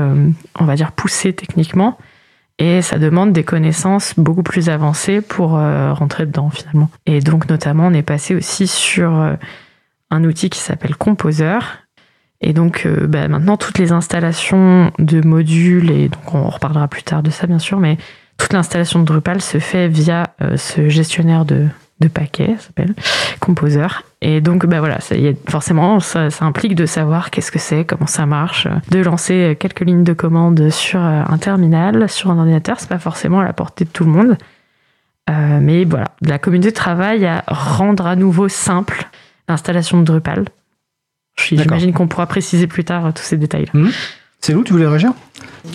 on 0.59 0.65
va 0.65 0.75
dire, 0.75 0.91
poussé 0.91 1.33
techniquement 1.33 1.97
et 2.57 2.81
ça 2.81 2.97
demande 2.97 3.31
des 3.31 3.43
connaissances 3.43 4.13
beaucoup 4.17 4.43
plus 4.43 4.69
avancées 4.69 5.21
pour 5.21 5.51
rentrer 5.51 6.25
dedans 6.25 6.49
finalement. 6.49 6.89
Et 7.05 7.21
donc 7.21 7.47
notamment, 7.47 7.87
on 7.87 7.93
est 7.93 8.01
passé 8.01 8.35
aussi 8.35 8.67
sur 8.67 9.37
un 10.09 10.23
outil 10.25 10.49
qui 10.49 10.59
s'appelle 10.59 10.95
Composer. 10.97 11.59
Et 12.41 12.51
donc 12.51 12.85
bah, 12.85 13.29
maintenant, 13.29 13.55
toutes 13.55 13.77
les 13.77 13.93
installations 13.93 14.91
de 14.99 15.25
modules, 15.25 15.89
et 15.89 16.09
donc 16.09 16.33
on 16.33 16.49
reparlera 16.49 16.89
plus 16.89 17.03
tard 17.03 17.23
de 17.23 17.29
ça 17.29 17.47
bien 17.47 17.59
sûr, 17.59 17.79
mais 17.79 17.97
toute 18.37 18.51
l'installation 18.51 18.99
de 18.99 19.05
Drupal 19.05 19.41
se 19.41 19.59
fait 19.59 19.87
via 19.87 20.35
ce 20.57 20.89
gestionnaire 20.89 21.45
de, 21.45 21.67
de 21.99 22.07
paquets, 22.07 22.55
ça 22.57 22.67
s'appelle 22.67 22.95
Composer. 23.39 23.87
Et 24.21 24.41
donc, 24.41 24.65
bah 24.65 24.79
voilà, 24.79 24.99
ça, 24.99 25.15
y 25.15 25.27
est, 25.27 25.49
forcément, 25.49 25.99
ça, 25.99 26.29
ça, 26.29 26.45
implique 26.45 26.75
de 26.75 26.85
savoir 26.85 27.29
qu'est-ce 27.31 27.51
que 27.51 27.59
c'est, 27.59 27.85
comment 27.85 28.07
ça 28.07 28.25
marche, 28.25 28.67
de 28.89 28.99
lancer 28.99 29.57
quelques 29.59 29.81
lignes 29.81 30.03
de 30.03 30.13
commande 30.13 30.69
sur 30.69 30.99
euh, 30.99 31.21
un 31.27 31.37
terminal, 31.37 32.09
sur 32.09 32.31
un 32.31 32.37
ordinateur. 32.37 32.79
C'est 32.79 32.89
pas 32.89 32.99
forcément 32.99 33.39
à 33.39 33.43
la 33.43 33.53
portée 33.53 33.85
de 33.85 33.89
tout 33.89 34.03
le 34.03 34.11
monde. 34.11 34.37
Euh, 35.29 35.59
mais 35.61 35.85
voilà, 35.85 36.07
la 36.21 36.39
communauté 36.39 36.71
travaille 36.71 37.25
à 37.25 37.43
rendre 37.47 38.07
à 38.07 38.15
nouveau 38.15 38.49
simple 38.49 39.07
l'installation 39.47 39.99
de 39.99 40.03
Drupal. 40.03 40.45
J'imagine 41.37 41.93
qu'on 41.93 42.07
pourra 42.07 42.27
préciser 42.27 42.67
plus 42.67 42.83
tard 42.83 43.13
tous 43.13 43.23
ces 43.23 43.37
détails-là. 43.37 43.71
Mmh. 43.73 43.89
C'est 44.41 44.55
où 44.55 44.63
tu 44.63 44.73
voulais 44.73 44.87
réagir? 44.87 45.13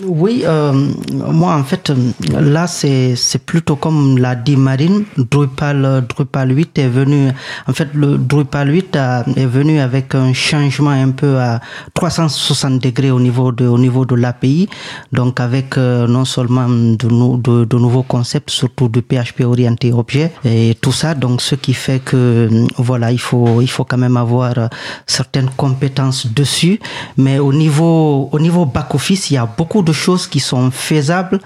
Oui, 0.03 0.43
euh, 0.45 0.73
moi 1.11 1.53
en 1.55 1.63
fait, 1.63 1.91
là 2.31 2.65
c'est 2.67 3.15
plutôt 3.45 3.75
comme 3.75 4.17
l'a 4.17 4.35
dit 4.35 4.57
Marine, 4.57 5.05
Drupal, 5.17 6.05
Drupal 6.09 6.55
8 6.55 6.79
est 6.79 6.87
venu, 6.87 7.29
en 7.67 7.73
fait 7.73 7.89
le 7.93 8.17
Drupal 8.17 8.69
8 8.73 8.97
est 9.35 9.45
venu 9.45 9.79
avec 9.79 10.15
un 10.15 10.33
changement 10.33 10.89
un 10.89 11.11
peu 11.11 11.37
à 11.37 11.61
360 11.93 12.81
degrés 12.81 13.11
au 13.11 13.19
niveau 13.19 13.51
de, 13.51 13.67
au 13.67 13.77
niveau 13.77 14.05
de 14.05 14.15
l'API, 14.15 14.69
donc 15.11 15.39
avec 15.39 15.77
euh, 15.77 16.07
non 16.07 16.25
seulement 16.25 16.67
de, 16.67 17.37
de, 17.37 17.65
de, 17.65 17.77
nouveaux 17.77 18.03
concepts, 18.03 18.49
surtout 18.49 18.89
de 18.89 19.01
PHP 19.01 19.41
orienté 19.41 19.93
objet 19.93 20.31
et 20.43 20.75
tout 20.81 20.91
ça, 20.91 21.13
donc 21.13 21.41
ce 21.41 21.55
qui 21.55 21.73
fait 21.73 21.99
que 21.99 22.49
voilà, 22.77 23.11
il 23.11 23.19
faut, 23.19 23.61
il 23.61 23.69
faut 23.69 23.85
quand 23.85 23.97
même 23.97 24.17
avoir 24.17 24.53
certaines 25.05 25.49
compétences 25.55 26.27
dessus, 26.27 26.79
mais 27.17 27.37
au 27.37 27.53
niveau, 27.53 28.29
au 28.31 28.39
niveau 28.39 28.65
back-office, 28.65 29.29
il 29.29 29.35
y 29.35 29.37
a 29.37 29.45
beaucoup 29.45 29.74
de 29.83 29.93
choses 29.93 30.27
qui 30.27 30.39
sont 30.39 30.71
faisables 30.71 31.39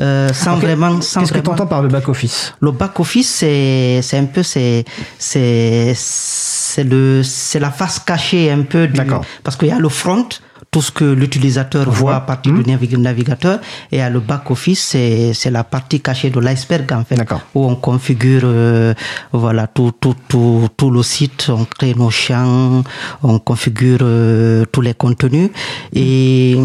euh, 0.00 0.32
sans 0.32 0.56
vraiment. 0.56 0.98
Qu'est-ce 0.98 1.32
que 1.32 1.38
tu 1.38 1.50
entends 1.50 1.66
par 1.66 1.82
le 1.82 1.88
back 1.88 2.08
office 2.08 2.54
Le 2.60 2.72
back 2.72 2.98
office, 3.00 3.28
c'est 3.28 4.00
c'est 4.02 4.18
un 4.18 4.26
peu 4.26 4.42
c'est 4.42 4.84
c'est 5.18 5.92
c'est 5.94 6.84
le 6.84 7.22
c'est 7.22 7.60
la 7.60 7.70
face 7.70 7.98
cachée 7.98 8.50
un 8.50 8.62
peu 8.62 8.86
du 8.86 9.00
parce 9.42 9.56
qu'il 9.56 9.68
y 9.68 9.72
a 9.72 9.78
le 9.78 9.88
front 9.88 10.28
tout 10.70 10.82
ce 10.82 10.92
que 10.92 11.04
l'utilisateur 11.04 11.90
voit 11.90 12.16
à 12.16 12.20
partir 12.20 12.52
du 12.52 12.60
hmm. 12.62 13.02
navigateur 13.02 13.60
et 13.90 14.00
à 14.00 14.08
le 14.08 14.20
back 14.20 14.50
office 14.50 14.80
c'est 14.80 15.32
c'est 15.34 15.50
la 15.50 15.64
partie 15.64 16.00
cachée 16.00 16.30
de 16.30 16.38
l'iceberg 16.38 16.92
en 16.92 17.04
fait 17.04 17.20
où 17.54 17.64
on 17.64 17.74
configure 17.74 18.42
euh, 18.44 18.94
voilà 19.32 19.66
tout 19.66 19.92
tout 20.00 20.14
tout 20.28 20.68
tout 20.76 20.90
le 20.90 21.02
site 21.02 21.48
on 21.48 21.64
crée 21.64 21.94
nos 21.94 22.10
champs 22.10 22.84
on 23.22 23.38
configure 23.38 24.00
euh, 24.02 24.64
tous 24.70 24.80
les 24.80 24.94
contenus 24.94 25.50
et 25.92 26.56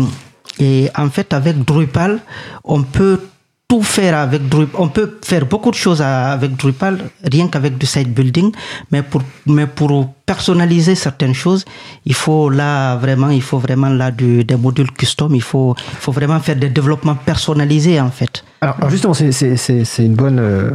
et 0.59 0.89
en 0.97 1.09
fait, 1.09 1.33
avec 1.33 1.63
Drupal, 1.63 2.19
on 2.63 2.83
peut 2.83 3.19
tout 3.67 3.81
faire 3.81 4.15
avec 4.17 4.47
Drupal. 4.47 4.79
On 4.79 4.89
peut 4.89 5.17
faire 5.23 5.45
beaucoup 5.45 5.71
de 5.71 5.75
choses 5.75 6.01
avec 6.01 6.55
Drupal, 6.55 6.99
rien 7.23 7.47
qu'avec 7.47 7.77
du 7.77 7.85
site 7.85 8.13
building, 8.13 8.51
mais 8.91 9.01
pour, 9.01 9.21
mais 9.47 9.65
pour 9.65 10.13
personnaliser 10.25 10.95
certaines 10.95 11.33
choses, 11.33 11.65
il 12.05 12.13
faut 12.13 12.49
là 12.49 12.95
vraiment, 12.95 13.29
il 13.29 13.41
faut 13.41 13.57
vraiment 13.57 13.89
là 13.89 14.11
des 14.11 14.55
modules 14.55 14.91
custom, 14.91 15.33
il 15.35 15.41
faut, 15.41 15.75
il 15.77 15.97
faut 15.97 16.11
vraiment 16.11 16.39
faire 16.39 16.55
des 16.55 16.69
développements 16.69 17.15
personnalisés 17.15 17.99
en 17.99 18.11
fait. 18.11 18.43
Alors, 18.61 18.89
justement, 18.89 19.13
c'est 19.13 19.85
une 19.99 20.15
bonne, 20.15 20.39
euh, 20.39 20.71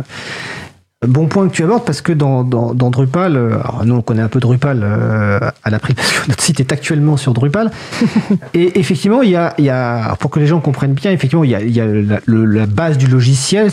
Bon 1.09 1.29
point 1.29 1.49
que 1.49 1.55
tu 1.55 1.65
abordes 1.65 1.87
parce 1.87 2.03
que 2.03 2.13
dans, 2.13 2.45
dans, 2.45 2.75
dans 2.75 2.91
Drupal, 2.91 3.35
euh, 3.35 3.55
alors 3.55 3.87
nous 3.87 3.95
on 3.95 4.03
connaît 4.03 4.21
un 4.21 4.29
peu 4.29 4.39
Drupal 4.39 4.83
euh, 4.83 5.41
à 5.65 5.71
l'appris 5.71 5.95
parce 5.97 6.13
que 6.13 6.29
notre 6.29 6.43
site 6.43 6.61
est 6.61 6.73
actuellement 6.73 7.17
sur 7.17 7.33
Drupal. 7.33 7.71
et 8.53 8.79
effectivement, 8.79 9.23
il 9.23 9.31
y 9.31 9.37
a, 9.37 9.55
il 9.57 9.65
y 9.65 9.71
a, 9.71 10.15
pour 10.17 10.31
que 10.31 10.39
les 10.39 10.47
gens 10.47 10.61
comprennent 10.61 10.93
bien, 10.93 11.11
effectivement, 11.11 11.43
il 11.43 11.53
y 11.53 11.55
a, 11.55 11.63
il 11.63 11.75
y 11.75 11.81
a 11.81 11.87
la, 11.87 12.21
la, 12.27 12.67
base 12.67 12.99
du 12.99 13.07
logiciel 13.07 13.71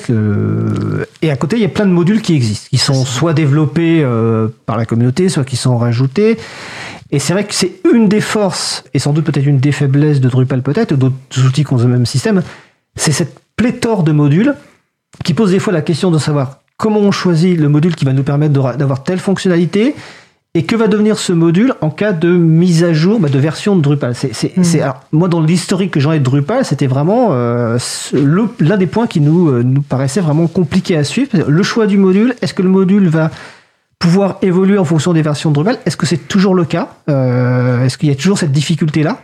et 1.22 1.30
à 1.30 1.36
côté 1.36 1.58
il 1.58 1.62
y 1.62 1.66
a 1.66 1.70
plein 1.70 1.86
de 1.86 1.92
modules 1.92 2.22
qui 2.22 2.34
existent, 2.34 2.68
qui 2.70 2.78
sont 2.78 3.04
soit 3.04 3.34
développés 3.34 4.02
euh, 4.06 4.48
par 4.66 4.78
la 4.78 4.86
communauté, 4.86 5.28
soit 5.28 5.44
qui 5.44 5.58
sont 5.58 5.78
rajoutés. 5.78 6.38
Et 7.12 7.20
c'est 7.20 7.34
vrai 7.34 7.44
que 7.44 7.54
c'est 7.54 7.74
une 7.94 8.08
des 8.08 8.22
forces 8.22 8.86
et 8.94 9.00
sans 9.00 9.12
doute 9.12 9.26
peut-être 9.26 9.46
une 9.46 9.60
des 9.60 9.74
faiblesses 9.74 10.22
de 10.22 10.30
Drupal 10.30 10.62
peut-être, 10.62 10.96
d'autres 10.96 11.46
outils 11.46 11.66
qui 11.66 11.74
ont 11.74 11.78
le 11.78 11.88
même 11.88 12.06
système, 12.06 12.42
c'est 12.96 13.12
cette 13.12 13.38
pléthore 13.58 14.04
de 14.04 14.14
modules 14.14 14.56
qui 15.26 15.34
pose 15.34 15.52
des 15.52 15.60
fois 15.60 15.74
la 15.74 15.82
question 15.82 16.10
de 16.10 16.20
savoir 16.20 16.60
comment 16.78 17.00
on 17.00 17.12
choisit 17.12 17.58
le 17.58 17.70
module 17.70 17.96
qui 17.96 18.06
va 18.06 18.14
nous 18.14 18.24
permettre 18.24 18.54
d'avoir 18.54 19.04
telle 19.04 19.20
fonctionnalité 19.20 19.96
et 20.54 20.64
que 20.64 20.76
va 20.76 20.88
devenir 20.88 21.20
ce 21.20 21.34
module 21.34 21.74
en 21.82 21.90
cas 21.90 22.14
de 22.14 22.30
mise 22.30 22.84
à 22.84 22.94
jour 22.94 23.20
bah, 23.20 23.30
de 23.30 23.38
version 23.38 23.76
de 23.76 23.82
Drupal. 23.82 24.16
C'est, 24.16 24.58
hmm. 24.58 24.94
moi, 25.12 25.28
dans 25.28 25.42
l'historique 25.42 25.92
que 25.92 26.00
j'en 26.00 26.14
ai 26.14 26.20
de 26.20 26.24
Drupal, 26.24 26.66
c'était 26.66 26.88
vraiment 26.88 27.30
euh, 27.32 27.78
l'un 28.60 28.78
des 28.78 28.88
points 28.88 29.06
qui 29.06 29.22
nous, 29.22 29.50
euh, 29.50 29.62
nous 29.64 29.84
paraissait 29.84 30.22
vraiment 30.22 30.48
compliqué 30.48 30.98
à 30.98 31.04
suivre. 31.04 31.30
Le 31.48 31.64
choix 31.64 31.86
du 31.86 31.98
module, 31.98 32.36
est-ce 32.42 32.56
que 32.56 32.64
le 32.64 32.70
module 32.70 33.08
va 33.08 33.30
pouvoir 34.00 34.38
évoluer 34.42 34.78
en 34.78 34.86
fonction 34.86 35.14
des 35.14 35.22
versions 35.22 35.50
de 35.52 35.56
Drupal? 35.56 35.78
Est-ce 35.86 35.98
que 35.98 36.06
c'est 36.06 36.28
toujours 36.28 36.56
le 36.56 36.66
cas? 36.66 36.90
Euh, 37.10 37.86
Est-ce 37.86 37.98
qu'il 37.98 38.10
y 38.10 38.12
a 38.12 38.16
toujours 38.16 38.40
cette 38.40 38.52
difficulté-là? 38.52 39.20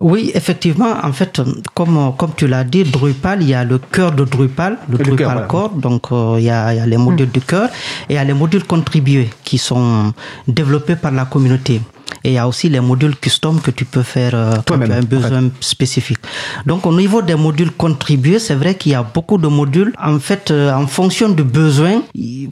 Oui, 0.00 0.30
effectivement, 0.34 0.94
en 1.02 1.12
fait, 1.12 1.40
comme, 1.74 2.12
comme 2.16 2.30
tu 2.36 2.46
l'as 2.46 2.62
dit, 2.62 2.84
Drupal, 2.84 3.42
il 3.42 3.48
y 3.48 3.54
a 3.54 3.64
le 3.64 3.78
cœur 3.78 4.12
de 4.12 4.24
Drupal, 4.24 4.78
le 4.88 4.96
Drupal 4.96 5.46
Core, 5.48 5.70
donc 5.70 6.12
euh, 6.12 6.36
il, 6.38 6.44
y 6.44 6.50
a, 6.50 6.72
il, 6.72 6.76
y 6.76 6.80
a, 6.80 6.86
les 6.86 6.96
modules 6.96 7.26
hmm. 7.26 7.32
du 7.32 7.40
cœur 7.40 7.68
et 8.08 8.12
il 8.12 8.14
y 8.14 8.18
a 8.18 8.22
les 8.24 8.32
modules 8.32 8.62
contribués 8.62 9.28
qui 9.42 9.58
sont 9.58 10.14
développés 10.46 10.94
par 10.94 11.10
la 11.10 11.24
communauté. 11.24 11.80
Et 12.24 12.30
il 12.30 12.34
y 12.34 12.38
a 12.38 12.48
aussi 12.48 12.68
les 12.68 12.80
modules 12.80 13.16
custom 13.16 13.60
que 13.60 13.70
tu 13.70 13.84
peux 13.84 14.02
faire 14.02 14.34
euh, 14.34 14.56
quand 14.66 14.78
tu 14.78 14.90
as 14.90 14.96
un 14.96 15.02
besoin 15.02 15.50
spécifique. 15.60 16.18
Donc 16.66 16.86
au 16.86 16.92
niveau 16.92 17.22
des 17.22 17.34
modules 17.34 17.70
contribués, 17.70 18.38
c'est 18.38 18.54
vrai 18.54 18.74
qu'il 18.74 18.92
y 18.92 18.94
a 18.94 19.02
beaucoup 19.02 19.38
de 19.38 19.48
modules. 19.48 19.92
En 19.98 20.18
fait, 20.18 20.50
euh, 20.50 20.72
en 20.72 20.86
fonction 20.86 21.28
du 21.28 21.44
besoin, 21.44 22.02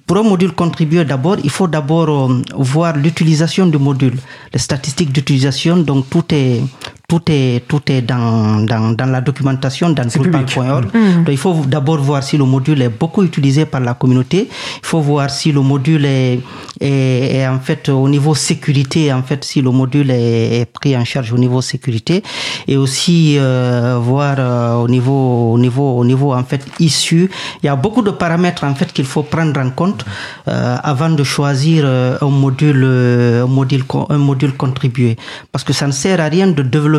pour 0.07 0.19
un 0.19 0.23
module 0.23 0.53
contribué 0.53 1.05
d'abord, 1.05 1.37
il 1.43 1.51
faut 1.51 1.67
d'abord 1.67 2.09
euh, 2.09 2.43
voir 2.57 2.97
l'utilisation 2.97 3.67
du 3.67 3.79
module, 3.79 4.17
les 4.53 4.59
statistiques 4.59 5.13
d'utilisation. 5.13 5.77
Donc 5.79 6.09
tout 6.11 6.25
est 6.31 6.63
tout 7.09 7.23
est 7.29 7.67
tout 7.69 7.83
est 7.91 8.03
dans 8.03 8.65
dans, 8.65 8.93
dans 8.93 9.07
la 9.07 9.21
documentation 9.21 9.91
dans 9.91 10.05
Drupal.org. 10.05 10.87
Mm. 10.93 11.25
Donc 11.25 11.29
il 11.29 11.37
faut 11.37 11.55
d'abord 11.67 11.99
voir 11.99 12.23
si 12.23 12.37
le 12.37 12.45
module 12.45 12.83
est 12.83 12.89
beaucoup 12.89 13.23
utilisé 13.23 13.65
par 13.65 13.81
la 13.81 13.95
communauté. 13.95 14.49
Il 14.51 14.87
faut 14.87 15.01
voir 15.01 15.31
si 15.31 15.53
le 15.53 15.61
module 15.61 16.05
est, 16.05 16.41
est, 16.81 17.37
est 17.37 17.47
en 17.47 17.61
fait 17.61 17.89
au 17.89 18.09
niveau 18.09 18.35
sécurité 18.35 19.13
en 19.13 19.23
fait 19.23 19.45
si 19.45 19.63
le 19.63 19.71
module 19.71 20.11
est, 20.11 20.67
pris 20.73 20.97
en 20.97 21.05
charge 21.05 21.33
au 21.33 21.39
niveau 21.39 21.61
sécurité 21.63 22.23
et 22.67 22.77
aussi 22.77 23.37
euh, 23.39 23.99
voir 24.03 24.37
euh, 24.39 24.75
au 24.75 24.89
niveau 24.89 25.53
au 25.53 25.59
niveau 25.59 25.99
au 25.99 26.05
niveau 26.05 26.35
en 26.35 26.43
fait 26.45 26.65
issu 26.81 27.31
il 27.63 27.67
y 27.67 27.69
a 27.69 27.77
beaucoup 27.77 28.03
de 28.03 28.11
paramètres 28.11 28.65
en 28.65 28.75
fait 28.75 28.93
qu'il 28.93 29.05
faut 29.05 29.23
prendre 29.23 29.61
en 29.61 29.71
compte 29.71 30.05
euh, 30.49 30.77
avant 30.83 31.11
de 31.11 31.23
choisir 31.23 31.85
euh, 31.87 32.19
un 32.21 32.31
module 32.31 32.85
un 32.85 33.47
module 33.47 33.85
un 34.11 34.19
module 34.19 34.55
contribué 34.55 35.17
parce 35.53 35.63
que 35.65 35.73
ça 35.73 35.87
ne 35.87 35.93
sert 35.93 36.21
à 36.21 36.25
rien 36.25 36.49
de 36.49 36.63
développer 36.63 36.96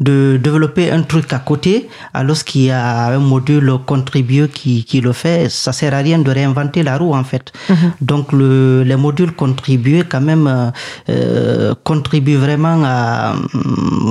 de 0.00 0.38
développer 0.42 0.90
un 0.90 1.02
truc 1.02 1.32
à 1.32 1.38
côté 1.38 1.88
alors 2.14 2.38
qu'il 2.44 2.62
y 2.62 2.70
a 2.70 3.08
un 3.08 3.18
module 3.18 3.72
contribué 3.86 4.48
qui, 4.48 4.84
qui 4.84 5.00
le 5.00 5.12
fait 5.12 5.50
ça 5.50 5.72
sert 5.72 5.94
à 5.94 5.98
rien 5.98 6.18
de 6.18 6.30
réinventer 6.30 6.82
la 6.82 6.96
roue 6.98 7.14
en 7.14 7.24
fait 7.24 7.52
mm-hmm. 7.68 7.74
donc 8.00 8.32
le, 8.32 8.82
les 8.82 8.96
modules 8.96 9.32
contribués 9.32 10.04
quand 10.08 10.20
même 10.20 10.72
euh, 11.08 11.74
contribue 11.84 12.36
vraiment 12.36 12.82
à, 12.84 13.34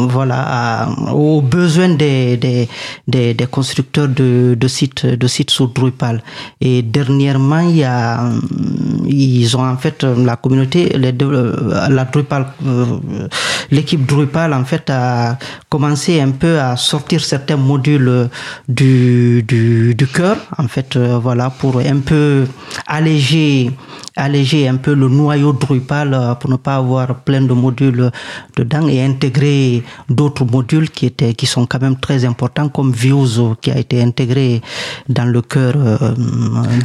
voilà, 0.10 0.90
aux 1.14 1.42
besoins 1.42 1.90
des, 1.90 2.38
des, 2.38 2.68
des, 3.08 3.34
des 3.34 3.46
constructeurs 3.48 4.08
de, 4.08 4.56
de, 4.60 4.68
sites, 4.68 5.06
de 5.06 5.28
sites 5.28 5.52
sur 5.52 5.70
Drupal. 5.70 6.22
Et 6.60 6.82
dernièrement, 6.82 7.60
il 7.60 7.78
y 7.78 7.84
a, 7.84 8.30
ils 9.06 9.56
ont 9.58 9.66
en 9.66 9.78
fait, 9.78 10.04
la 10.04 10.36
communauté, 10.36 10.90
les, 10.98 11.14
la 11.90 12.06
Drupal, 12.06 12.48
euh, 12.66 12.86
l'équipe 13.72 14.06
Drupal 14.06 14.54
en 14.54 14.66
fait 14.66 14.90
a 14.90 15.11
commencé 15.70 16.20
un 16.22 16.32
peu 16.32 16.60
à 16.60 16.76
sortir 16.76 17.24
certains 17.24 17.58
modules 17.58 18.30
du, 18.68 19.44
du, 19.44 19.96
du 19.96 20.08
cœur, 20.08 20.38
en 20.58 20.68
fait, 20.68 20.96
euh, 20.96 21.18
voilà, 21.18 21.50
pour 21.50 21.80
un 21.80 22.00
peu 22.00 22.46
alléger 22.88 23.72
alléger 24.16 24.68
un 24.68 24.76
peu 24.76 24.94
le 24.94 25.08
noyau 25.08 25.54
Drupal 25.54 26.14
euh, 26.14 26.36
pour 26.36 26.50
ne 26.50 26.58
pas 26.58 26.76
avoir 26.76 27.16
plein 27.22 27.42
de 27.42 27.54
modules 27.54 28.12
dedans 28.58 28.88
et 28.88 29.02
intégrer 29.02 29.84
d'autres 30.10 30.46
modules 30.46 30.90
qui 30.90 31.06
étaient 31.06 31.34
qui 31.34 31.46
sont 31.46 31.66
quand 31.66 31.82
même 31.82 31.98
très 31.98 32.26
importants 32.26 32.70
comme 32.70 32.92
Views 32.92 33.56
qui 33.62 33.72
a 33.72 33.78
été 33.78 34.02
intégré 34.02 34.62
dans 35.08 35.26
le 35.26 35.42
cœur 35.42 35.74
euh, 35.78 36.14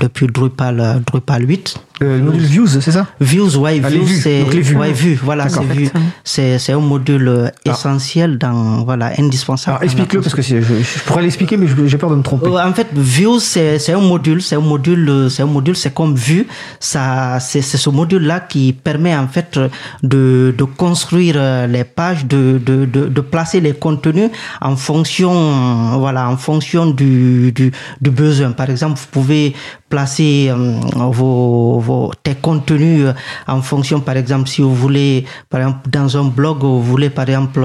depuis 0.00 0.26
Drupal 0.28 1.02
Drupal 1.04 1.48
8 1.48 1.76
le 2.00 2.18
module 2.20 2.42
Views, 2.42 2.66
c'est 2.66 2.90
ça 2.90 3.06
Views, 3.20 3.56
ouais, 3.56 3.80
ah, 3.82 3.88
Views, 3.88 4.06
c'est 4.06 4.42
ouais, 4.74 4.92
vues, 4.92 5.18
voilà, 5.22 5.48
c'est 5.48 5.64
vu. 5.64 5.88
C'est 6.24 6.58
c'est 6.58 6.72
un 6.72 6.80
module 6.80 7.28
euh, 7.28 7.48
essentiel 7.64 8.36
dans 8.38 8.84
voilà 8.84 9.12
indispensable. 9.18 9.82
explique-le 9.82 10.20
parce 10.20 10.34
que 10.34 10.42
je, 10.42 10.60
je 10.60 10.98
pourrais 11.06 11.22
l'expliquer 11.22 11.56
mais 11.56 11.66
j'ai 11.86 11.98
peur 11.98 12.10
de 12.10 12.16
me 12.16 12.22
tromper. 12.22 12.48
En 12.50 12.72
fait, 12.74 12.88
Views 12.94 13.40
c'est 13.40 13.92
un 13.92 14.00
module, 14.00 14.42
c'est 14.42 14.56
un 14.56 14.60
module, 14.60 15.28
c'est 15.30 15.42
un 15.42 15.46
module, 15.46 15.76
c'est 15.76 15.94
comme 15.94 16.14
vue. 16.14 16.46
Ça, 16.80 17.38
c'est 17.40 17.62
ce 17.62 17.90
module 17.90 18.22
là 18.22 18.40
qui 18.40 18.72
permet 18.72 19.16
en 19.16 19.28
fait 19.28 19.58
de 20.02 20.54
de 20.56 20.64
construire 20.64 21.36
euh, 21.38 21.66
les 21.66 21.84
pages, 21.84 22.26
de 22.26 22.60
de 22.64 22.84
de, 22.84 23.06
de 23.06 23.20
placer 23.22 23.60
les 23.60 23.72
contenus 23.72 24.30
en 24.60 24.76
fonction 24.76 25.98
voilà 25.98 26.28
en 26.28 26.36
fonction 26.36 26.86
du 26.90 27.52
du, 27.52 27.72
du 28.00 28.10
besoin. 28.10 28.52
Par 28.52 28.68
exemple, 28.68 28.98
vous 29.00 29.08
pouvez 29.10 29.54
placer 29.88 30.52
vos, 30.94 31.78
vos, 31.78 32.12
tes 32.22 32.34
contenus 32.34 33.08
en 33.46 33.62
fonction, 33.62 34.00
par 34.00 34.16
exemple, 34.16 34.48
si 34.48 34.62
vous 34.62 34.74
voulez, 34.74 35.24
par 35.48 35.60
exemple, 35.60 35.88
dans 35.90 36.16
un 36.16 36.24
blog, 36.24 36.58
vous 36.60 36.82
voulez, 36.82 37.10
par 37.10 37.28
exemple, 37.28 37.64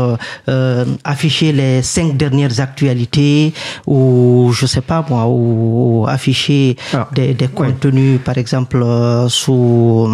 afficher 1.04 1.52
les 1.52 1.82
cinq 1.82 2.18
dernières 2.18 2.60
actualités 2.60 3.54
ou, 3.88 4.52
je 4.54 4.66
sais 4.66 4.82
pas 4.82 5.06
moi, 5.10 5.26
ou, 5.28 6.06
afficher 6.08 6.76
des, 7.14 7.34
des 7.34 7.48
contenus, 7.48 8.20
par 8.24 8.38
exemple, 8.38 8.86
sous, 9.28 10.10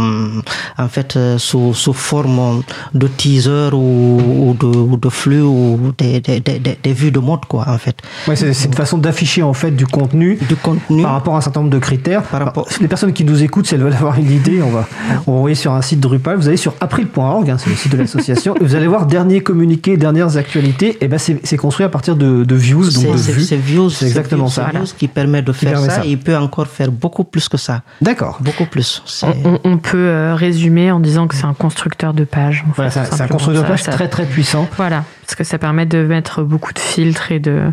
en 0.78 0.88
fait, 0.88 1.18
sous, 1.38 1.74
sous 1.74 1.94
forme 1.94 2.64
de 2.94 3.08
teaser 3.08 3.70
ou, 3.74 4.56
de, 4.60 4.66
ou 4.66 4.98
de, 4.98 5.10
flux 5.10 5.42
ou 5.42 5.94
des, 5.98 6.20
des, 6.22 6.40
des, 6.40 6.60
des, 6.60 6.94
vues 6.94 7.12
de 7.12 7.20
mode, 7.20 7.46
quoi, 7.46 7.66
en 7.68 7.78
fait. 7.78 7.98
Ouais, 8.28 8.36
c'est 8.36 8.66
une 8.66 8.74
façon 8.74 8.98
d'afficher, 8.98 9.44
en 9.44 9.54
fait, 9.54 9.72
du 9.72 9.86
contenu, 9.86 10.40
du 10.48 10.56
contenu 10.56 11.04
par 11.04 11.14
rapport 11.14 11.36
à 11.36 11.38
un 11.38 11.42
certain 11.42 11.62
nombre 11.62 11.74
de 11.74 11.80
critères. 11.80 11.97
Par 11.98 12.46
rapport... 12.46 12.68
Les 12.80 12.88
personnes 12.88 13.14
qui 13.14 13.24
nous 13.24 13.44
écoutent, 13.44 13.68
si 13.68 13.76
elles 13.76 13.82
veulent 13.82 13.94
avoir 13.94 14.18
une 14.18 14.32
idée, 14.32 14.62
on 14.62 14.70
va, 14.70 14.88
on 15.26 15.32
va 15.32 15.38
envoyer 15.38 15.56
sur 15.56 15.74
un 15.74 15.82
site 15.82 16.00
Drupal. 16.00 16.38
Vous 16.38 16.48
allez 16.48 16.58
sur 16.58 16.74
april.org, 16.80 17.50
hein, 17.50 17.58
c'est 17.58 17.70
le 17.70 17.76
site 17.76 17.92
de 17.92 17.98
l'association, 17.98 18.56
et 18.56 18.64
vous 18.64 18.76
allez 18.76 18.88
voir 18.88 19.06
dernier 19.06 19.42
communiqué, 19.42 19.98
dernières 19.98 20.38
actualités. 20.38 20.98
Et 21.02 21.08
ben, 21.08 21.18
c'est 21.20 21.58
construit 21.58 21.86
à 21.86 21.90
partir 21.90 22.16
de, 22.16 22.44
de 22.44 22.56
views, 22.56 22.90
donc 22.90 23.04
de 23.06 23.18
vues. 23.18 23.42
C'est 23.42 23.58
views, 23.58 23.90
c'est 23.90 24.06
exactement 24.06 24.48
ça. 24.48 24.70
Views 24.74 24.86
qui 24.98 25.08
permet 25.08 25.42
de 25.42 25.52
faire 25.52 25.80
ça, 25.80 26.06
Et 26.06 26.12
il 26.12 26.20
peut 26.20 26.38
encore 26.38 26.68
faire 26.68 26.92
beaucoup 26.92 27.24
plus 27.24 27.50
que 27.50 27.58
ça. 27.58 27.82
D'accord. 28.02 28.38
Beaucoup 28.42 28.66
plus. 28.66 29.04
On, 29.24 29.60
on, 29.64 29.78
peut 29.78 29.98
euh, 29.98 30.36
résumer 30.36 30.92
en 30.92 31.00
disant 31.00 31.28
que 31.28 31.36
c'est 31.36 31.46
un 31.46 31.54
constructeur 31.54 32.14
de 32.14 32.24
pages. 32.24 32.66
Voilà, 32.76 32.92
c'est 32.92 33.22
un 33.22 33.28
constructeur 33.28 33.64
de 33.64 33.68
pages 33.68 33.84
très 33.84 34.08
très 34.08 34.26
puissant. 34.26 34.68
Voilà, 34.78 35.04
parce 35.22 35.36
que 35.36 35.44
ça 35.44 35.58
permet 35.58 35.86
de 35.86 36.04
mettre 36.04 36.44
beaucoup 36.44 36.74
de 36.74 36.80
filtres 36.80 37.32
et 37.32 37.40
de, 37.40 37.72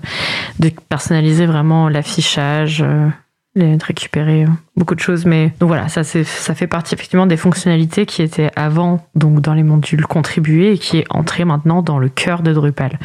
de 0.59 0.71
personnaliser 0.89 1.47
vraiment 1.47 1.89
l'affichage, 1.89 2.83
euh, 2.87 3.09
de 3.57 3.85
récupérer 3.85 4.45
euh, 4.45 4.49
beaucoup 4.77 4.95
de 4.95 5.01
choses. 5.01 5.27
Mais 5.27 5.53
donc 5.61 5.69
voilà, 5.69 5.89
ça, 5.89 6.03
ça 6.05 6.55
fait 6.55 6.67
partie 6.67 6.95
effectivement 6.95 7.27
des 7.27 7.37
fonctionnalités 7.37 8.07
qui 8.07 8.23
étaient 8.23 8.51
avant 8.57 9.07
donc 9.15 9.41
dans 9.41 9.55
les 9.55 9.63
modules 9.63 10.07
contribués 10.07 10.73
et 10.73 10.79
qui 10.79 10.99
est 10.99 11.07
entré 11.11 11.45
maintenant 11.45 11.83
dans 11.83 11.99
le 11.99 12.09
cœur 12.09 12.43
de 12.43 12.53
Drupal. 12.53 12.99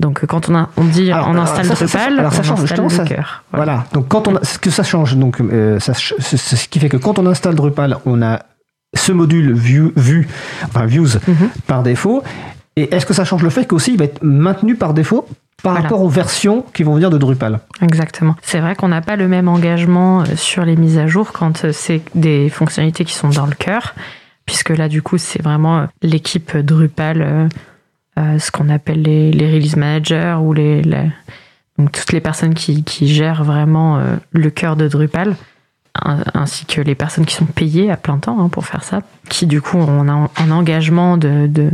Donc 0.00 0.26
quand 0.26 0.48
on, 0.48 0.56
a, 0.56 0.70
on 0.76 0.84
dit 0.84 1.12
on 1.12 1.36
installe 1.36 1.68
Drupal, 1.68 2.18
alors 2.18 2.32
ça 2.32 2.40
on 2.40 2.44
change, 2.44 2.64
installe 2.64 3.04
le 3.04 3.04
cœur. 3.04 3.44
Voilà. 3.52 3.84
Donc 3.92 4.08
quand 4.08 4.26
on 4.26 4.38
ce 4.42 4.58
que 4.58 4.70
ça 4.70 4.82
change, 4.82 5.16
donc 5.16 5.38
ça, 5.78 5.94
c'est 5.94 6.36
ce 6.36 6.68
qui 6.68 6.80
fait 6.80 6.88
que 6.88 6.96
quand 6.96 7.18
on 7.18 7.26
installe 7.26 7.54
Drupal, 7.54 7.98
on 8.04 8.20
a 8.20 8.40
ce 8.94 9.12
module 9.12 9.52
view, 9.52 9.92
enfin 10.64 10.86
views 10.86 11.16
mhm. 11.26 11.48
par 11.66 11.82
défaut. 11.82 12.22
Et 12.76 12.92
est-ce 12.94 13.06
que 13.06 13.14
ça 13.14 13.24
change 13.24 13.42
le 13.42 13.50
fait 13.50 13.66
qu'aussi 13.66 13.92
il 13.92 13.98
va 13.98 14.04
être 14.04 14.22
maintenu 14.22 14.74
par 14.74 14.94
défaut? 14.94 15.28
Par 15.64 15.82
rapport 15.82 16.02
aux 16.02 16.08
versions 16.08 16.64
qui 16.74 16.82
vont 16.82 16.94
venir 16.94 17.10
de 17.10 17.18
Drupal 17.18 17.60
Exactement. 17.80 18.36
C'est 18.42 18.60
vrai 18.60 18.76
qu'on 18.76 18.88
n'a 18.88 19.00
pas 19.00 19.16
le 19.16 19.26
même 19.28 19.48
engagement 19.48 20.20
euh, 20.20 20.36
sur 20.36 20.64
les 20.64 20.76
mises 20.76 20.98
à 20.98 21.06
jour 21.06 21.32
quand 21.32 21.64
euh, 21.64 21.72
c'est 21.72 22.02
des 22.14 22.50
fonctionnalités 22.50 23.04
qui 23.04 23.14
sont 23.14 23.30
dans 23.30 23.46
le 23.46 23.54
cœur, 23.54 23.94
puisque 24.44 24.68
là 24.68 24.88
du 24.88 25.02
coup 25.02 25.18
c'est 25.18 25.42
vraiment 25.42 25.78
euh, 25.78 25.86
l'équipe 26.02 26.56
Drupal, 26.56 27.48
ce 28.16 28.50
qu'on 28.52 28.68
appelle 28.68 29.02
les, 29.02 29.52
release 29.52 29.76
managers 29.76 30.36
ou 30.40 30.52
les, 30.52 30.82
donc 31.78 31.90
toutes 31.90 32.12
les 32.12 32.20
personnes 32.20 32.54
qui, 32.54 32.84
qui 32.84 33.08
gèrent 33.08 33.42
vraiment 33.42 34.00
le 34.30 34.50
cœur 34.50 34.76
de 34.76 34.86
Drupal 34.86 35.34
ainsi 36.34 36.64
que 36.66 36.80
les 36.80 36.94
personnes 36.94 37.24
qui 37.26 37.34
sont 37.34 37.44
payées 37.44 37.90
à 37.90 37.96
plein 37.96 38.18
temps 38.18 38.40
hein, 38.40 38.48
pour 38.48 38.66
faire 38.66 38.84
ça, 38.84 39.00
qui 39.28 39.46
du 39.46 39.60
coup 39.60 39.78
ont 39.78 40.08
un, 40.08 40.50
engagement 40.50 41.16
de, 41.16 41.48
de, 41.48 41.70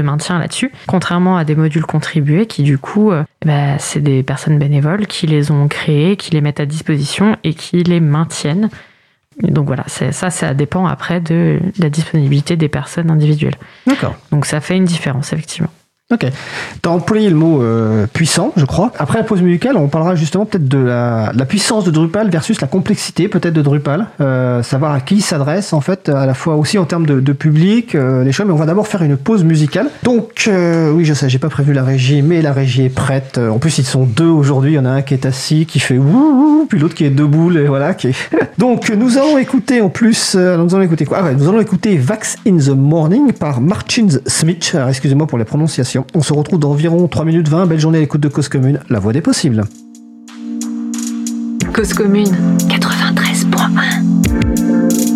maintien 0.00 0.38
là-dessus, 0.38 0.72
contrairement 0.86 1.36
à 1.36 1.44
des 1.44 1.54
modules 1.54 1.84
contribués 1.84 2.46
qui 2.46 2.62
du 2.62 2.78
coup, 2.78 3.10
euh, 3.10 3.24
bah, 3.44 3.78
c'est 3.78 4.00
des 4.00 4.22
personnes 4.22 4.58
bénévoles 4.58 5.06
qui 5.06 5.26
les 5.26 5.50
ont 5.50 5.68
créés, 5.68 6.16
qui 6.16 6.30
les 6.30 6.40
mettent 6.40 6.60
à 6.60 6.66
disposition 6.66 7.36
et 7.44 7.54
qui 7.54 7.82
les 7.82 8.00
maintiennent. 8.00 8.70
Donc 9.40 9.66
voilà, 9.66 9.84
ça, 9.86 10.12
ça 10.30 10.54
dépend 10.54 10.86
après 10.86 11.20
de 11.20 11.58
la 11.78 11.88
disponibilité 11.88 12.56
des 12.56 12.68
personnes 12.68 13.10
individuelles. 13.10 13.56
D'accord. 13.86 14.14
Donc 14.30 14.46
ça 14.46 14.60
fait 14.60 14.76
une 14.76 14.84
différence, 14.84 15.32
effectivement. 15.32 15.70
Ok. 16.12 16.26
Tu 16.82 16.88
as 16.88 16.92
employé 16.92 17.30
le 17.30 17.36
mot 17.36 17.62
euh, 17.62 18.06
puissant, 18.06 18.52
je 18.56 18.66
crois. 18.66 18.92
Après 18.98 19.18
la 19.18 19.24
pause 19.24 19.40
musicale, 19.40 19.76
on 19.78 19.88
parlera 19.88 20.14
justement 20.14 20.44
peut-être 20.44 20.68
de 20.68 20.78
la, 20.78 21.32
puissance 21.48 21.84
de 21.84 21.90
Drupal 21.90 22.30
versus 22.30 22.60
la 22.60 22.66
complexité 22.66 23.28
peut-être 23.28 23.54
de 23.54 23.62
Drupal. 23.62 24.08
Euh, 24.20 24.62
savoir 24.62 24.92
à 24.92 25.00
qui 25.00 25.22
s'adresse 25.22 25.72
en 25.72 25.80
fait, 25.80 26.10
à 26.10 26.26
la 26.26 26.34
fois 26.34 26.56
aussi 26.56 26.76
en 26.76 26.84
termes 26.84 27.06
de, 27.06 27.32
public, 27.32 27.94
euh, 27.94 28.24
les 28.24 28.32
choses. 28.32 28.46
Mais 28.46 28.52
on 28.52 28.56
va 28.56 28.66
d'abord 28.66 28.86
faire 28.86 29.02
une 29.02 29.16
pause 29.16 29.42
musicale. 29.42 29.88
Donc, 30.02 30.48
oui, 30.48 31.04
je 31.04 31.14
sais, 31.14 31.28
j'ai 31.30 31.38
pas 31.38 31.48
prévu 31.48 31.72
la 31.72 31.82
régie, 31.82 32.20
mais 32.20 32.42
la 32.42 32.52
régie 32.52 32.84
est 32.84 32.94
prête. 32.94 33.38
En 33.38 33.58
plus, 33.58 33.78
ils 33.78 33.84
sont 33.84 34.04
deux 34.04 34.26
aujourd'hui. 34.26 34.72
Il 34.72 34.76
y 34.76 34.78
en 34.78 34.84
a 34.84 34.90
un 34.90 35.02
qui 35.02 35.14
est 35.14 35.24
assis, 35.24 35.64
qui 35.64 35.80
fait 35.80 35.96
ouh, 35.96 36.66
puis 36.68 36.78
l'autre 36.78 36.94
qui 36.94 37.04
est 37.04 37.10
debout, 37.10 37.50
et 37.56 37.66
voilà. 37.66 37.96
Donc, 38.58 38.90
nous 38.90 39.16
allons 39.16 39.38
écouter 39.38 39.80
en 39.80 39.88
plus, 39.88 40.34
nous 40.34 40.74
allons 40.74 40.82
écouter 40.82 41.04
quoi? 41.06 41.20
Ah 41.22 41.32
Nous 41.32 41.48
allons 41.48 41.60
écouter 41.60 41.96
Vax 41.96 42.36
in 42.46 42.58
the 42.58 42.76
Morning 42.76 43.32
par 43.32 43.60
Martins 43.60 44.18
Smith. 44.26 44.76
Excusez-moi 44.88 45.26
pour 45.26 45.38
les 45.38 45.44
prononciations. 45.44 46.01
On 46.14 46.22
se 46.22 46.32
retrouve 46.32 46.58
dans 46.58 46.70
environ 46.70 47.08
3 47.08 47.24
minutes 47.24 47.48
20. 47.48 47.66
Belle 47.66 47.80
journée 47.80 47.98
à 47.98 48.00
l'écoute 48.00 48.20
de 48.20 48.28
Cause 48.28 48.48
Commune, 48.48 48.80
la 48.88 48.98
voix 48.98 49.12
des 49.12 49.20
possibles. 49.20 49.64
Cause 51.72 51.94
Commune 51.94 52.34
93.1 52.68 55.11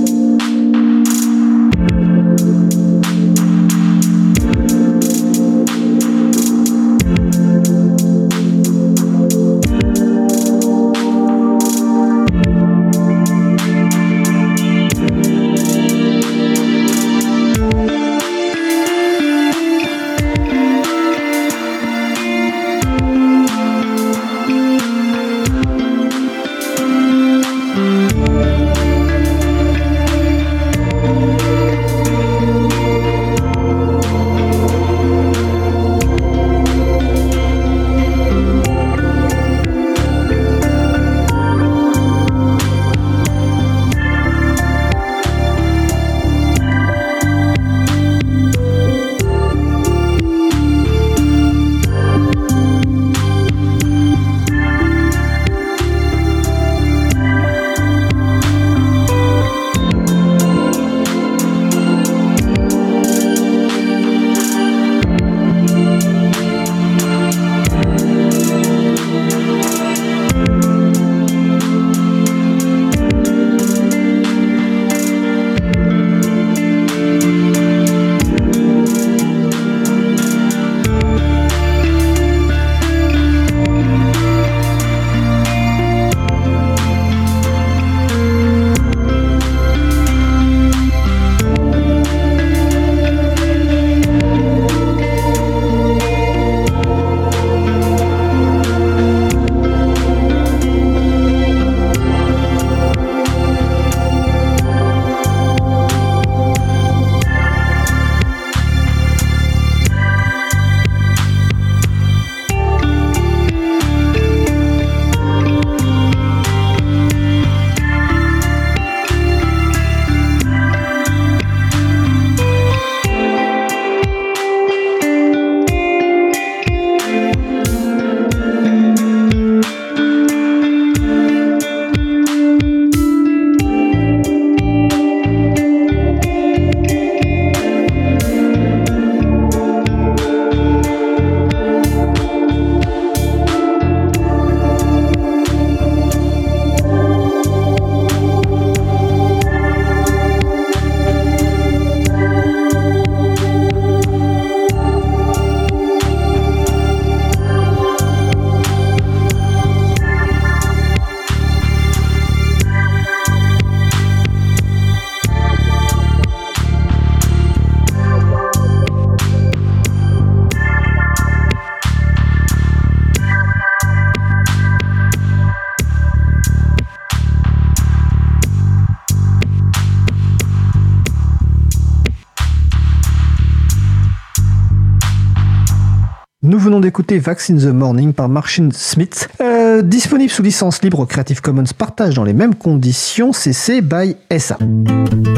d'écouter 186.81 187.19
Vaccine 187.19 187.59
the 187.59 187.67
Morning 187.67 188.13
par 188.13 188.29
Martin 188.29 188.69
Smith, 188.73 189.29
euh, 189.41 189.83
disponible 189.83 190.31
sous 190.31 190.43
licence 190.43 190.83
libre 190.83 191.05
Creative 191.05 191.41
Commons 191.41 191.65
partage 191.77 192.15
dans 192.15 192.25
les 192.25 192.33
mêmes 192.33 192.55
conditions 192.55 193.33
CC 193.33 193.81
by 193.81 194.17
SA. 194.39 194.59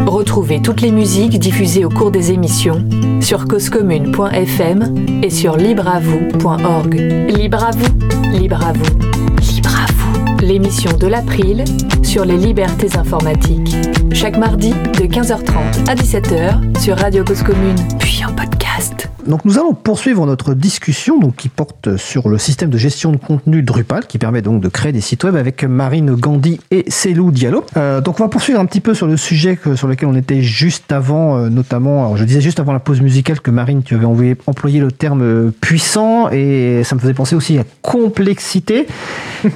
Retrouvez 0.06 0.60
toutes 0.62 0.80
les 0.80 0.90
musiques 0.90 1.38
diffusées 1.38 1.84
au 1.84 1.88
cours 1.88 2.10
des 2.10 2.32
émissions 2.32 2.84
sur 3.20 3.46
causecommune.fm 3.46 4.94
et 5.22 5.30
sur 5.30 5.56
libreavoue.org. 5.56 6.94
Libre 6.94 7.64
à 7.64 7.70
vous, 7.70 8.38
libre 8.38 8.64
à 8.64 8.72
vous, 8.72 8.98
libre 9.40 9.70
à 9.70 9.92
vous. 9.92 10.44
L'émission 10.44 10.96
de 10.96 11.06
l'April 11.06 11.64
sur 12.02 12.24
les 12.24 12.36
libertés 12.36 12.96
informatiques. 12.96 13.76
Chaque 14.12 14.38
mardi 14.38 14.70
de 14.70 15.04
15h30 15.04 15.88
à 15.88 15.94
17h 15.94 16.80
sur 16.80 16.96
Radio 16.96 17.24
Cause 17.24 17.42
Commune, 17.42 17.76
puis 17.98 18.22
en 18.24 18.32
podcast. 18.32 19.07
Donc 19.28 19.44
nous 19.44 19.58
allons 19.58 19.74
poursuivre 19.74 20.24
notre 20.24 20.54
discussion 20.54 21.18
donc, 21.18 21.36
qui 21.36 21.50
porte 21.50 21.98
sur 21.98 22.30
le 22.30 22.38
système 22.38 22.70
de 22.70 22.78
gestion 22.78 23.12
de 23.12 23.18
contenu 23.18 23.62
Drupal 23.62 24.06
qui 24.06 24.16
permet 24.16 24.40
donc 24.40 24.62
de 24.62 24.68
créer 24.68 24.90
des 24.90 25.02
sites 25.02 25.22
web 25.22 25.36
avec 25.36 25.64
Marine 25.64 26.14
Gandhi 26.14 26.58
et 26.70 26.86
Célou 26.88 27.30
Diallo. 27.30 27.62
Euh, 27.76 28.00
donc 28.00 28.20
on 28.20 28.22
va 28.22 28.30
poursuivre 28.30 28.58
un 28.58 28.64
petit 28.64 28.80
peu 28.80 28.94
sur 28.94 29.06
le 29.06 29.18
sujet 29.18 29.56
que, 29.56 29.76
sur 29.76 29.86
lequel 29.86 30.08
on 30.08 30.14
était 30.14 30.40
juste 30.40 30.92
avant, 30.92 31.36
euh, 31.36 31.50
notamment, 31.50 32.06
alors 32.06 32.16
je 32.16 32.24
disais 32.24 32.40
juste 32.40 32.58
avant 32.58 32.72
la 32.72 32.78
pause 32.78 33.02
musicale 33.02 33.40
que 33.40 33.50
Marine, 33.50 33.82
tu 33.82 33.96
avais 33.96 34.06
envoyé, 34.06 34.34
employé 34.46 34.80
le 34.80 34.90
terme 34.90 35.20
euh, 35.20 35.50
puissant 35.60 36.30
et 36.30 36.80
ça 36.84 36.94
me 36.94 37.00
faisait 37.00 37.12
penser 37.12 37.36
aussi 37.36 37.58
à 37.58 37.64
complexité 37.82 38.86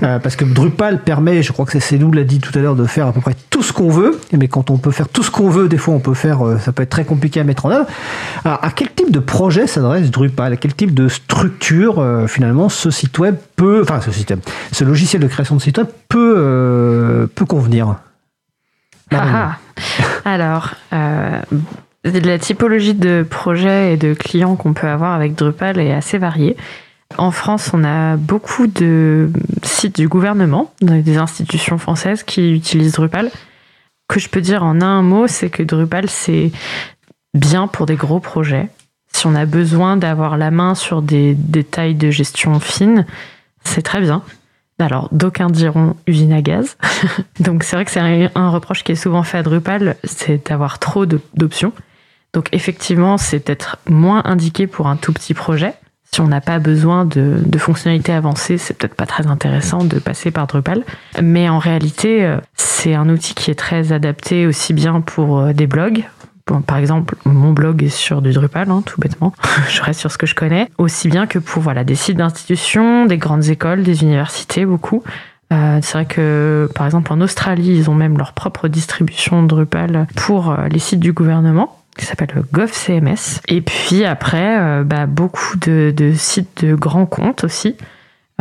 euh, 0.02 0.18
parce 0.22 0.36
que 0.36 0.44
Drupal 0.44 1.00
permet, 1.00 1.42
je 1.42 1.50
crois 1.50 1.64
que 1.64 1.72
c'est 1.72 1.80
Célou 1.80 2.12
l'a 2.12 2.24
dit 2.24 2.40
tout 2.40 2.56
à 2.58 2.60
l'heure, 2.60 2.76
de 2.76 2.84
faire 2.84 3.06
à 3.06 3.12
peu 3.14 3.22
près 3.22 3.36
tout 3.48 3.62
ce 3.62 3.72
qu'on 3.72 3.88
veut. 3.88 4.20
Mais 4.36 4.48
quand 4.48 4.68
on 4.68 4.76
peut 4.76 4.90
faire 4.90 5.08
tout 5.08 5.22
ce 5.22 5.30
qu'on 5.30 5.48
veut, 5.48 5.66
des 5.66 5.78
fois 5.78 5.94
on 5.94 6.00
peut 6.00 6.12
faire, 6.12 6.40
ça 6.62 6.72
peut 6.72 6.82
être 6.82 6.90
très 6.90 7.06
compliqué 7.06 7.40
à 7.40 7.44
mettre 7.44 7.64
en 7.64 7.70
œuvre. 7.70 7.86
Alors, 8.44 8.58
à 8.62 8.70
quel 8.70 8.92
type 8.92 9.10
de 9.10 9.18
projet 9.18 9.61
s'adresse 9.66 10.10
Drupal 10.10 10.58
quel 10.58 10.74
type 10.74 10.94
de 10.94 11.08
structure 11.08 11.98
euh, 11.98 12.26
finalement 12.26 12.68
ce 12.68 12.90
site 12.90 13.18
web 13.18 13.36
peut, 13.56 13.80
enfin 13.82 14.00
ce 14.00 14.10
système, 14.10 14.40
ce 14.72 14.84
logiciel 14.84 15.22
de 15.22 15.28
création 15.28 15.56
de 15.56 15.60
site 15.60 15.78
web 15.78 15.88
peut, 16.08 16.34
euh, 16.36 17.26
peut 17.26 17.44
convenir? 17.44 17.96
Ah 19.10 19.24
ah. 19.34 19.58
Alors, 20.24 20.70
euh, 20.92 21.40
la 22.04 22.38
typologie 22.38 22.94
de 22.94 23.26
projets 23.28 23.94
et 23.94 23.96
de 23.96 24.14
clients 24.14 24.56
qu'on 24.56 24.72
peut 24.72 24.88
avoir 24.88 25.14
avec 25.14 25.34
Drupal 25.34 25.78
est 25.78 25.92
assez 25.92 26.18
variée. 26.18 26.56
En 27.18 27.30
France, 27.30 27.70
on 27.74 27.84
a 27.84 28.16
beaucoup 28.16 28.66
de 28.66 29.30
sites 29.62 29.96
du 29.96 30.08
gouvernement, 30.08 30.72
des 30.80 31.18
institutions 31.18 31.78
françaises 31.78 32.22
qui 32.22 32.52
utilisent 32.52 32.92
Drupal. 32.92 33.30
Que 34.08 34.18
je 34.18 34.28
peux 34.28 34.40
dire 34.40 34.64
en 34.64 34.80
un 34.80 35.02
mot, 35.02 35.26
c'est 35.26 35.50
que 35.50 35.62
Drupal, 35.62 36.08
c'est 36.08 36.52
bien 37.34 37.66
pour 37.66 37.86
des 37.86 37.96
gros 37.96 38.20
projets. 38.20 38.68
Si 39.12 39.26
on 39.26 39.34
a 39.34 39.46
besoin 39.46 39.96
d'avoir 39.96 40.36
la 40.36 40.50
main 40.50 40.74
sur 40.74 41.02
des 41.02 41.34
détails 41.34 41.94
de 41.94 42.10
gestion 42.10 42.58
fine, 42.60 43.06
c'est 43.64 43.82
très 43.82 44.00
bien. 44.00 44.22
Alors, 44.78 45.08
d'aucuns 45.12 45.48
diront 45.48 45.94
usine 46.06 46.32
à 46.32 46.42
gaz. 46.42 46.76
Donc, 47.40 47.62
c'est 47.62 47.76
vrai 47.76 47.84
que 47.84 47.90
c'est 47.90 48.30
un, 48.34 48.50
reproche 48.50 48.82
qui 48.82 48.92
est 48.92 48.96
souvent 48.96 49.22
fait 49.22 49.38
à 49.38 49.42
Drupal, 49.42 49.96
c'est 50.02 50.48
d'avoir 50.48 50.78
trop 50.78 51.06
d'options. 51.06 51.72
Donc, 52.32 52.48
effectivement, 52.52 53.18
c'est 53.18 53.40
peut-être 53.40 53.78
moins 53.88 54.22
indiqué 54.24 54.66
pour 54.66 54.88
un 54.88 54.96
tout 54.96 55.12
petit 55.12 55.34
projet. 55.34 55.74
Si 56.10 56.20
on 56.20 56.28
n'a 56.28 56.40
pas 56.40 56.58
besoin 56.58 57.04
de, 57.04 57.38
de 57.44 57.58
fonctionnalités 57.58 58.12
avancées, 58.12 58.58
c'est 58.58 58.76
peut-être 58.76 58.94
pas 58.94 59.06
très 59.06 59.26
intéressant 59.28 59.84
de 59.84 59.98
passer 59.98 60.30
par 60.30 60.46
Drupal. 60.46 60.84
Mais 61.22 61.48
en 61.48 61.58
réalité, 61.58 62.24
euh, 62.24 62.38
c'est 62.54 62.94
un 62.94 63.08
outil 63.08 63.34
qui 63.34 63.50
est 63.50 63.54
très 63.54 63.92
adapté 63.92 64.46
aussi 64.46 64.74
bien 64.74 65.00
pour 65.00 65.38
euh, 65.38 65.52
des 65.52 65.66
blogs. 65.66 66.04
Bon, 66.46 66.60
par 66.60 66.78
exemple, 66.78 67.16
mon 67.24 67.52
blog 67.52 67.82
est 67.82 67.88
sur 67.88 68.20
du 68.20 68.32
Drupal, 68.32 68.70
hein, 68.70 68.82
tout 68.84 69.00
bêtement. 69.00 69.32
je 69.68 69.82
reste 69.82 70.00
sur 70.00 70.10
ce 70.10 70.18
que 70.18 70.26
je 70.26 70.34
connais. 70.34 70.68
Aussi 70.78 71.08
bien 71.08 71.26
que 71.26 71.38
pour 71.38 71.62
voilà, 71.62 71.84
des 71.84 71.94
sites 71.94 72.16
d'institutions, 72.16 73.06
des 73.06 73.18
grandes 73.18 73.48
écoles, 73.48 73.82
des 73.82 74.02
universités, 74.02 74.64
beaucoup. 74.64 75.02
Euh, 75.52 75.78
c'est 75.82 75.92
vrai 75.92 76.06
que, 76.06 76.68
par 76.74 76.86
exemple, 76.86 77.12
en 77.12 77.20
Australie, 77.20 77.76
ils 77.76 77.90
ont 77.90 77.94
même 77.94 78.16
leur 78.16 78.32
propre 78.32 78.68
distribution 78.68 79.42
Drupal 79.42 80.06
pour 80.16 80.50
euh, 80.50 80.68
les 80.68 80.78
sites 80.78 81.00
du 81.00 81.12
gouvernement 81.12 81.78
qui 81.96 82.06
s'appelle 82.06 82.30
le 82.34 82.42
GovCMS. 82.52 83.40
Et 83.48 83.60
puis 83.60 84.04
après, 84.04 84.58
euh, 84.58 84.82
bah, 84.82 85.06
beaucoup 85.06 85.56
de 85.58 86.12
sites 86.16 86.64
de 86.64 86.74
grands 86.74 87.06
comptes 87.06 87.44
aussi. 87.44 87.76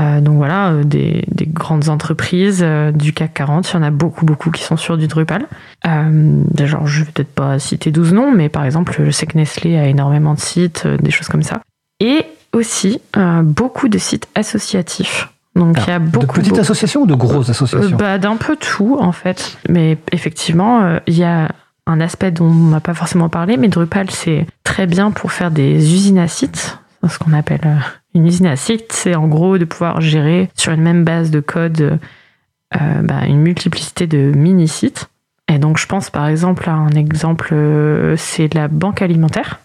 Euh, 0.02 0.22
donc 0.22 0.36
voilà, 0.38 0.72
euh, 0.72 0.84
des, 0.84 1.24
des 1.30 1.46
grandes 1.46 1.90
entreprises 1.90 2.62
euh, 2.64 2.92
du 2.92 3.14
CAC 3.14 3.34
40, 3.36 3.70
il 3.70 3.74
y 3.76 3.78
en 3.78 3.84
a 3.84 3.92
beaucoup, 3.92 4.26
beaucoup 4.26 4.52
qui 4.52 4.64
sont 4.64 4.78
sur 4.78 4.98
du 4.98 5.08
Drupal. 5.08 5.46
Genre, 5.86 6.88
je 6.88 7.04
vais 7.04 7.12
peut-être 7.12 7.34
pas 7.34 7.60
citer 7.60 7.92
12 7.92 8.14
noms, 8.14 8.32
mais 8.32 8.50
par 8.50 8.66
exemple, 8.66 8.96
je 9.04 9.12
sais 9.12 9.26
que 9.26 9.38
Nestlé 9.38 9.78
a 9.78 9.86
énormément 9.86 10.34
de 10.34 10.40
sites, 10.40 10.88
des 10.88 11.12
choses 11.12 11.28
comme 11.28 11.44
ça. 11.44 11.62
Et 12.00 12.26
aussi, 12.54 13.02
beaucoup 13.44 13.88
de 13.88 13.98
sites 13.98 14.28
associatifs. 14.36 15.30
Donc 15.56 15.78
il 15.86 15.90
y 15.90 15.94
a 15.94 16.00
de 16.00 16.06
beaucoup, 16.08 16.36
petites 16.36 16.50
beaucoup- 16.50 16.62
associations 16.62 17.02
ou 17.02 17.08
de 17.08 17.14
grosses 17.14 17.50
associations 17.50 17.98
bah, 17.98 18.18
D'un 18.18 18.38
peu 18.38 18.56
tout, 18.56 18.98
en 19.00 19.12
fait. 19.12 19.58
Mais 19.68 19.98
effectivement, 20.12 20.82
euh, 20.84 21.00
il 21.08 21.18
y 21.18 21.24
a 21.24 21.50
un 21.88 22.00
aspect 22.00 22.32
dont 22.32 22.46
on 22.46 22.70
n'a 22.70 22.80
pas 22.80 22.94
forcément 22.94 23.28
parlé, 23.28 23.58
mais 23.58 23.68
Drupal, 23.68 24.10
c'est 24.10 24.46
très 24.64 24.88
bien 24.88 25.12
pour 25.12 25.32
faire 25.32 25.52
des 25.52 25.94
usines 25.94 26.20
à 26.20 26.28
sites. 26.28 26.78
Ce 27.08 27.18
qu'on 27.18 27.34
appelle 27.34 27.62
une 28.14 28.28
usine 28.28 28.48
à 28.48 28.56
sites. 28.56 28.92
C'est 28.92 29.16
en 29.16 29.28
gros 29.28 29.58
de 29.58 29.66
pouvoir 29.66 30.02
gérer 30.02 30.50
sur 30.56 30.72
une 30.72 30.82
même 30.82 31.04
base 31.04 31.32
de 31.32 31.40
code 31.40 32.00
euh, 32.76 33.02
bah, 33.02 33.26
une 33.28 33.42
multiplicité 33.42 34.08
de 34.08 34.32
mini-sites. 34.34 35.10
Et 35.50 35.58
donc, 35.58 35.78
je 35.78 35.86
pense 35.86 36.10
par 36.10 36.28
exemple 36.28 36.70
à 36.70 36.74
un 36.74 36.92
exemple, 36.92 37.50
euh, 37.52 38.16
c'est 38.16 38.54
la 38.54 38.70
banque 38.70 39.02
alimentaire. 39.02 39.60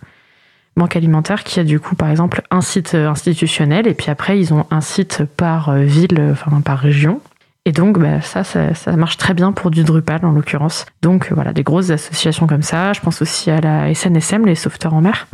Banque 0.77 0.97
alimentaire 0.97 1.45
qui 1.45 1.61
a 1.61 1.65
du 1.65 1.79
coup, 1.79 1.95
par 1.95 2.11
exemple, 2.11 2.43
un 2.51 2.61
site 2.61 2.95
euh, 2.95 3.09
institutionnel 3.09 3.87
et 3.87 3.95
puis 3.95 4.11
après, 4.11 4.39
ils 4.39 4.53
ont 4.53 4.67
un 4.73 4.81
site 4.81 5.23
par 5.37 5.77
ville, 5.77 6.21
enfin 6.33 6.61
par 6.61 6.79
région. 6.79 7.21
Et 7.65 7.73
donc, 7.73 7.99
bah, 7.99 8.21
ça, 8.21 8.43
ça, 8.43 8.97
marche 8.97 9.19
très 9.19 9.35
bien 9.35 9.53
pour 9.53 9.71
du 9.71 9.85
Drupal 9.85 10.25
en 10.25 10.33
l'occurrence. 10.33 10.87
Donc, 11.03 11.31
voilà, 11.33 11.53
des 11.53 11.63
grosses 11.63 11.91
associations 11.91 12.47
comme 12.49 12.63
ça. 12.63 12.93
Je 12.93 13.01
pense 13.01 13.23
aussi 13.23 13.51
à 13.51 13.61
la 13.61 13.93
SNSM, 13.95 14.47
les 14.47 14.55
sauveteurs 14.55 14.95
en 14.95 15.01
mer. 15.01 15.27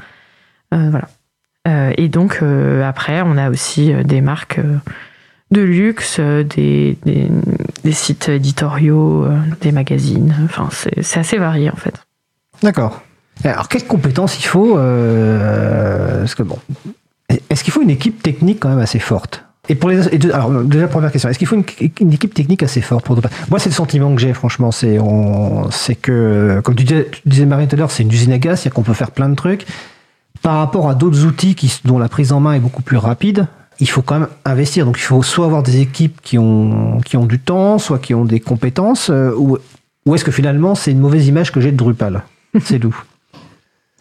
Voilà. 0.71 1.09
Euh, 1.69 1.93
et 1.97 2.09
donc, 2.09 2.41
euh, 2.43 2.83
après, 2.87 3.23
on 3.23 3.37
a 3.37 3.51
aussi 3.51 3.93
euh, 3.93 4.03
des 4.03 4.21
marques 4.21 4.61
de 5.51 5.61
luxe, 5.61 6.19
des, 6.19 6.97
sites 7.91 8.29
éditoriaux, 8.31 9.27
des 9.61 9.71
magazines. 9.71 10.35
Enfin, 10.45 10.69
c'est 10.71 11.21
assez 11.21 11.37
varié 11.37 11.69
en 11.69 11.77
fait. 11.77 11.95
D'accord. 12.63 13.03
Alors, 13.45 13.69
quelles 13.69 13.87
compétences 13.87 14.39
il 14.39 14.47
faut 14.47 14.77
Parce 14.77 16.35
que 16.35 16.43
bon, 16.43 16.59
est-ce 17.51 17.65
qu'il 17.65 17.73
faut 17.73 17.83
une 17.83 17.91
équipe 17.91 18.23
technique 18.23 18.61
quand 18.61 18.71
même 18.71 18.79
assez 18.79 18.99
forte? 18.99 19.45
Et 19.69 19.75
pour 19.75 19.91
les, 19.91 20.09
alors 20.33 20.51
déjà 20.65 20.89
première 20.89 21.13
question, 21.13 21.29
est-ce 21.29 21.39
qu'il 21.39 21.47
faut 21.47 21.57
une, 22.01 22.13
équipe 22.13 22.33
technique 22.33 22.63
assez 22.63 22.81
forte 22.81 23.05
pour 23.05 23.21
Moi, 23.51 23.59
c'est 23.59 23.69
le 23.69 23.75
sentiment 23.75 24.15
que 24.15 24.23
j'ai, 24.23 24.33
franchement, 24.33 24.73
c'est 24.73 24.99
c'est 25.71 25.97
que, 25.97 26.63
comme 26.65 26.75
tu 26.75 26.85
disais, 26.85 27.09
tu 27.13 27.21
disais 27.27 27.45
Marine 27.45 27.69
tout 27.69 27.77
à 27.77 27.79
l'heure, 27.79 27.91
c'est 27.91 28.05
une 28.05 28.13
usine 28.13 28.33
à 28.33 28.39
gaz, 28.39 28.59
c'est-à-dire 28.59 28.75
qu'on 28.75 28.83
peut 28.83 28.95
faire 28.95 29.11
plein 29.11 29.29
de 29.29 29.35
trucs. 29.35 29.67
Par 30.43 30.57
rapport 30.57 30.89
à 30.89 30.95
d'autres 30.95 31.25
outils 31.25 31.57
dont 31.85 31.99
la 31.99 32.09
prise 32.09 32.33
en 32.33 32.41
main 32.41 32.55
est 32.55 32.61
beaucoup 32.61 32.83
plus 32.83 32.97
rapide, 32.97 33.47
il 33.79 33.89
faut 33.89 34.03
quand 34.03 34.19
même 34.19 34.29
investir. 34.45 34.85
Donc, 34.85 34.99
il 34.99 35.03
faut 35.03 35.23
soit 35.23 35.47
avoir 35.47 35.63
des 35.63 35.81
équipes 35.81 36.21
qui 36.23 36.39
ont, 36.39 36.99
qui 37.05 37.17
ont 37.17 37.27
du 37.27 37.39
temps, 37.39 37.79
soit 37.79 37.99
qui 37.99 38.15
ont 38.15 38.25
des 38.25 38.41
compétences, 38.41 39.11
euh, 39.11 39.33
ou, 39.37 39.59
ou 40.07 40.15
est-ce 40.15 40.25
que 40.25 40.33
finalement, 40.33 40.75
c'est 40.75 40.91
une 40.91 41.01
mauvaise 41.01 41.27
image 41.29 41.53
que 41.53 41.61
j'ai 41.61 41.73
de 41.73 41.77
Drupal? 41.77 42.23
C'est 42.61 42.79
d'où 42.79 42.95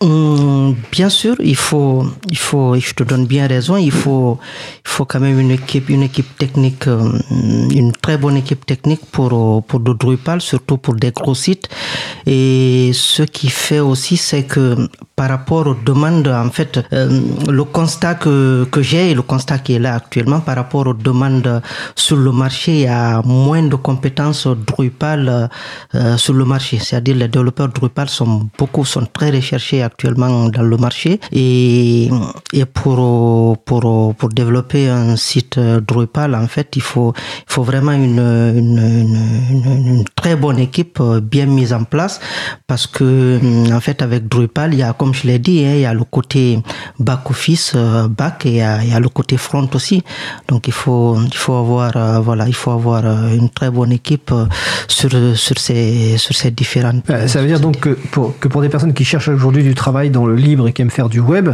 Hum, 0.01 0.75
bien 0.91 1.09
sûr, 1.09 1.35
il 1.39 1.55
faut, 1.55 2.03
il 2.27 2.37
faut, 2.37 2.73
je 2.75 2.91
te 2.95 3.03
donne 3.03 3.27
bien 3.27 3.45
raison, 3.45 3.77
il 3.77 3.91
faut, 3.91 4.39
il 4.83 4.89
faut 4.89 5.05
quand 5.05 5.19
même 5.19 5.39
une 5.39 5.51
équipe, 5.51 5.89
une 5.89 6.01
équipe 6.01 6.35
technique, 6.39 6.87
euh, 6.87 7.19
une 7.29 7.91
très 7.91 8.17
bonne 8.17 8.35
équipe 8.35 8.65
technique 8.65 9.01
pour, 9.11 9.31
euh, 9.31 9.61
pour 9.61 9.79
le 9.79 9.93
Drupal, 9.93 10.41
surtout 10.41 10.77
pour 10.77 10.95
des 10.95 11.11
gros 11.11 11.35
sites. 11.35 11.69
Et 12.25 12.89
ce 12.95 13.21
qui 13.21 13.49
fait 13.51 13.79
aussi, 13.79 14.17
c'est 14.17 14.41
que 14.41 14.87
par 15.15 15.29
rapport 15.29 15.67
aux 15.67 15.75
demandes, 15.75 16.27
en 16.27 16.49
fait, 16.49 16.79
euh, 16.93 17.21
le 17.47 17.63
constat 17.63 18.15
que, 18.15 18.67
que 18.71 18.81
j'ai 18.81 19.11
et 19.11 19.13
le 19.13 19.21
constat 19.21 19.59
qui 19.59 19.73
est 19.73 19.79
là 19.79 19.93
actuellement 19.93 20.39
par 20.39 20.55
rapport 20.55 20.87
aux 20.87 20.95
demandes 20.95 21.61
sur 21.95 22.17
le 22.17 22.31
marché, 22.31 22.71
il 22.73 22.79
y 22.81 22.87
a 22.87 23.21
moins 23.21 23.61
de 23.61 23.75
compétences 23.75 24.47
Drupal 24.47 25.49
euh, 25.93 26.17
sur 26.17 26.33
le 26.33 26.43
marché. 26.43 26.79
C'est-à-dire 26.79 27.15
les 27.17 27.27
développeurs 27.27 27.67
Drupal 27.67 28.09
sont 28.09 28.49
beaucoup, 28.57 28.83
sont 28.83 29.05
très 29.05 29.29
recherchés 29.29 29.83
actuellement 29.91 30.49
dans 30.49 30.63
le 30.63 30.77
marché 30.77 31.19
et, 31.31 32.09
et 32.53 32.65
pour, 32.65 33.57
pour, 33.65 34.15
pour 34.15 34.29
développer 34.29 34.89
un 34.89 35.15
site 35.15 35.59
Drupal, 35.59 36.35
en 36.35 36.47
fait, 36.47 36.69
il 36.75 36.81
faut, 36.81 37.13
il 37.15 37.53
faut 37.53 37.63
vraiment 37.63 37.91
une, 37.91 38.19
une, 38.19 40.03
très 40.15 40.35
bonne 40.35 40.59
équipe 40.59 40.99
euh, 40.99 41.19
bien 41.19 41.45
mise 41.45 41.73
en 41.73 41.83
place 41.83 42.19
parce 42.67 42.87
que, 42.87 43.39
en 43.73 43.79
fait, 43.79 44.01
avec 44.01 44.27
Drupal, 44.27 44.73
il 44.73 44.79
y 44.79 44.83
a, 44.83 44.93
comme 44.93 45.13
je 45.13 45.27
l'ai 45.27 45.39
dit, 45.39 45.63
hein, 45.65 45.73
il 45.75 45.81
y 45.81 45.85
a 45.85 45.93
le 45.93 46.03
côté 46.03 46.59
back-office, 46.99 47.73
euh, 47.75 48.07
back, 48.07 48.45
et 48.45 48.49
il 48.49 48.89
y, 48.89 48.93
a, 48.93 48.99
le 48.99 49.09
côté 49.09 49.37
front 49.37 49.67
aussi. 49.73 50.03
Donc, 50.47 50.67
il 50.67 50.73
faut, 50.73 51.17
il 51.21 51.35
faut 51.35 51.55
avoir, 51.55 51.95
euh, 51.95 52.19
voilà, 52.19 52.47
il 52.47 52.55
faut 52.55 52.71
avoir 52.71 53.05
euh, 53.05 53.35
une 53.35 53.49
très 53.49 53.69
bonne 53.69 53.91
équipe 53.91 54.31
euh, 54.31 54.45
sur, 54.87 55.09
sur 55.35 55.57
ces, 55.57 56.17
sur 56.17 56.35
ces 56.35 56.51
différentes. 56.51 57.09
Euh, 57.09 57.27
Ça 57.27 57.41
veut 57.41 57.47
dire 57.47 57.59
donc 57.59 57.79
que 57.79 57.89
pour, 58.11 58.37
que 58.39 58.47
pour 58.47 58.61
des 58.61 58.69
personnes 58.69 58.93
qui 58.93 59.03
cherchent 59.05 59.29
aujourd'hui 59.29 59.63
du 59.63 59.73
travail 59.81 60.11
dans 60.11 60.27
le 60.27 60.35
libre 60.35 60.67
et 60.67 60.73
qui 60.73 60.83
aiment 60.83 60.91
faire 60.91 61.09
du 61.09 61.19
web, 61.19 61.49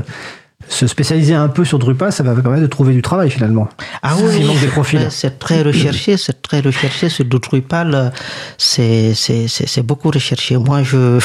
se 0.69 0.87
spécialiser 0.87 1.35
un 1.35 1.47
peu 1.49 1.63
sur 1.65 1.77
Drupal, 1.79 2.11
ça 2.11 2.23
va 2.23 2.33
permettre 2.33 2.63
de 2.63 2.67
trouver 2.67 2.93
du 2.93 3.01
travail 3.01 3.29
finalement. 3.29 3.69
Ah 4.01 4.15
oui, 4.19 4.43
manque 4.43 4.59
des 4.59 4.67
profils. 4.67 5.07
C'est 5.09 5.37
très 5.37 5.61
recherché, 5.61 6.17
c'est 6.17 6.41
très 6.41 6.61
recherché. 6.61 7.09
Sur 7.09 7.25
Drupal, 7.25 8.11
c'est 8.57 9.13
c'est 9.13 9.83
beaucoup 9.83 10.09
recherché. 10.09 10.57
Moi, 10.57 10.83
je 10.83 11.19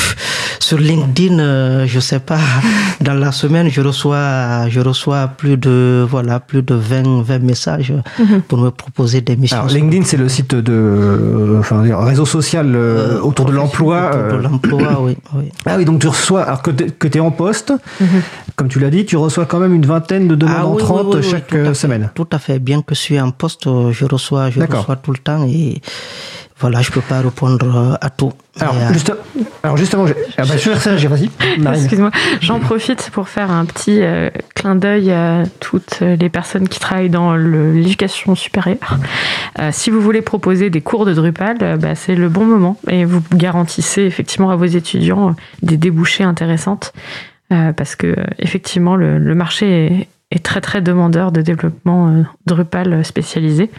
sur 0.58 0.78
LinkedIn, 0.78 1.86
je 1.86 2.00
sais 2.00 2.20
pas, 2.20 2.38
dans 3.00 3.14
la 3.14 3.32
semaine, 3.32 3.68
je 3.70 3.80
reçois 3.80 4.68
je 4.68 4.80
reçois 4.80 5.28
plus 5.28 5.56
de 5.56 6.06
voilà 6.08 6.38
plus 6.38 6.62
de 6.62 6.74
20 6.74 7.22
20 7.22 7.38
messages 7.40 7.94
mhm. 8.18 8.42
pour 8.42 8.58
me 8.58 8.70
proposer 8.70 9.22
des 9.22 9.36
missions. 9.36 9.56
Alors 9.56 9.70
LinkedIn, 9.70 10.04
c'est 10.04 10.18
le 10.18 10.28
site 10.28 10.54
de 10.54 11.56
enfin 11.58 11.82
réseau 12.04 12.26
social 12.26 12.72
euh, 12.74 13.18
autour 13.20 13.46
de 13.46 13.52
l'emploi. 13.52 14.10
Autour 14.10 14.38
de 14.38 14.42
l'emploi, 14.42 15.00
oui, 15.00 15.16
oui, 15.34 15.50
Ah 15.66 15.76
oui, 15.78 15.84
donc 15.84 16.00
tu 16.00 16.08
reçois 16.08 16.42
alors 16.42 16.62
que 16.62 16.70
tu 16.70 17.18
es 17.18 17.20
en 17.20 17.30
poste, 17.30 17.72
mhm. 18.00 18.22
Comme 18.56 18.68
tu 18.68 18.78
l'as 18.78 18.90
dit, 18.90 19.04
tu 19.04 19.16
reçois 19.16 19.46
quand 19.46 19.58
même 19.58 19.74
une 19.74 19.86
vingtaine 19.86 20.28
de 20.28 20.34
demandes 20.34 20.56
ah 20.58 20.66
entrantes 20.66 21.20
chaque 21.22 21.54
euh, 21.54 21.74
semaine. 21.74 22.10
tout 22.14 22.28
à 22.32 22.38
fait. 22.38 22.58
Bien 22.58 22.82
que 22.82 22.94
je 22.94 23.00
suis 23.00 23.20
en 23.20 23.30
poste, 23.30 23.66
euh, 23.66 23.92
je 23.92 24.04
reçois, 24.04 24.50
je 24.50 24.60
reçois 24.60 24.96
tout 24.96 25.12
le 25.12 25.18
temps 25.18 25.46
et 25.46 25.80
voilà, 26.60 26.80
je 26.80 26.92
peux 26.92 27.00
pas 27.00 27.20
répondre 27.20 27.76
euh, 27.76 27.96
à 28.00 28.10
tout. 28.10 28.32
Alors, 28.60 28.74
justement, 29.76 30.04
ah 30.36 30.44
bah, 30.44 30.56
je, 30.56 30.70
vais 30.70 31.08
vas-y. 31.08 31.30
Excuse-moi, 31.74 32.10
j'en 32.40 32.60
profite 32.60 33.10
pour 33.10 33.28
faire 33.28 33.50
un 33.50 33.64
petit 33.64 34.00
clin 34.54 34.76
d'œil 34.76 35.10
à 35.10 35.44
toutes 35.58 36.00
les 36.00 36.28
personnes 36.28 36.68
qui 36.68 36.78
travaillent 36.78 37.08
dans 37.08 37.34
l'éducation 37.34 38.34
supérieure. 38.34 38.98
si 39.70 39.90
vous 39.90 40.00
voulez 40.00 40.20
proposer 40.20 40.68
des 40.68 40.82
cours 40.82 41.06
de 41.06 41.14
Drupal, 41.14 41.78
bah, 41.78 41.94
c'est 41.94 42.14
le 42.14 42.28
bon 42.28 42.44
moment 42.44 42.76
et 42.88 43.06
vous 43.06 43.22
garantissez 43.34 44.02
effectivement 44.02 44.50
à 44.50 44.56
vos 44.56 44.66
étudiants 44.66 45.34
des 45.62 45.78
débouchés 45.78 46.24
intéressantes. 46.24 46.92
Euh, 47.52 47.72
parce 47.72 47.96
que 47.96 48.16
effectivement 48.38 48.96
le, 48.96 49.34
marché 49.34 50.08
est, 50.30 50.42
très 50.42 50.60
très 50.60 50.80
demandeur 50.80 51.32
de 51.32 51.42
développement 51.42 52.08
euh, 52.08 52.22
Drupal 52.46 53.04
spécialisé. 53.04 53.70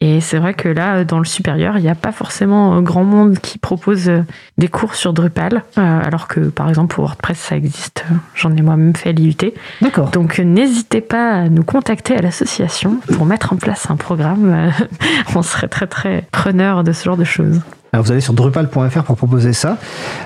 Et 0.00 0.20
c'est 0.20 0.38
vrai 0.38 0.52
que 0.52 0.68
là, 0.68 1.04
dans 1.04 1.20
le 1.20 1.24
supérieur, 1.24 1.78
il 1.78 1.82
n'y 1.82 1.88
a 1.88 1.94
pas 1.94 2.10
forcément 2.10 2.82
grand 2.82 3.04
monde 3.04 3.38
qui 3.38 3.58
propose 3.58 4.08
euh, 4.08 4.22
des 4.58 4.66
cours 4.66 4.96
sur 4.96 5.12
Drupal, 5.12 5.62
alors 5.76 6.26
que 6.26 6.40
par 6.40 6.68
exemple 6.68 6.94
pour 6.94 7.04
WordPress, 7.04 7.38
ça 7.38 7.56
existe. 7.56 8.04
J'en 8.34 8.56
ai 8.56 8.62
moi-même 8.62 8.96
fait 8.96 9.10
à 9.10 9.12
l'IUT. 9.12 9.36
D'accord. 9.80 10.10
Donc 10.10 10.38
n'hésitez 10.40 11.02
pas 11.02 11.32
à 11.32 11.48
nous 11.48 11.62
contacter 11.62 12.16
à 12.16 12.22
l'association 12.22 12.96
pour 13.14 13.26
mettre 13.26 13.52
en 13.52 13.56
place 13.56 13.90
un 13.90 13.96
programme. 13.96 14.72
On 15.36 15.42
serait 15.42 15.68
très 15.68 15.86
très 15.86 16.24
preneur 16.32 16.82
de 16.82 16.90
ce 16.92 17.04
genre 17.04 17.16
de 17.16 17.24
choses. 17.24 17.60
Alors 17.94 18.06
vous 18.06 18.12
allez 18.12 18.22
sur 18.22 18.32
drupal.fr 18.32 19.02
pour 19.02 19.16
proposer 19.16 19.52
ça. 19.52 19.76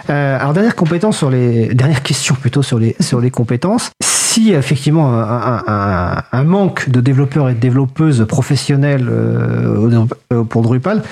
Euh, 0.08 0.38
alors 0.38 0.52
dernière 0.52 0.76
compétence 0.76 1.18
sur 1.18 1.30
les 1.30 1.74
dernière 1.74 2.04
question 2.04 2.36
plutôt 2.36 2.62
sur 2.62 2.78
les 2.78 2.94
sur 3.00 3.20
les 3.20 3.32
compétences. 3.32 3.90
Si 4.04 4.52
effectivement 4.52 5.12
un, 5.12 6.44
manque 6.44 6.88
de 6.90 7.00
développeurs 7.00 7.48
et 7.48 7.54
de 7.54 7.58
développeuses 7.58 8.24
professionnels 8.28 9.08
euh, 9.08 10.06
euh, 10.32 10.44
pour 10.44 10.62
Drupal, 10.62 11.02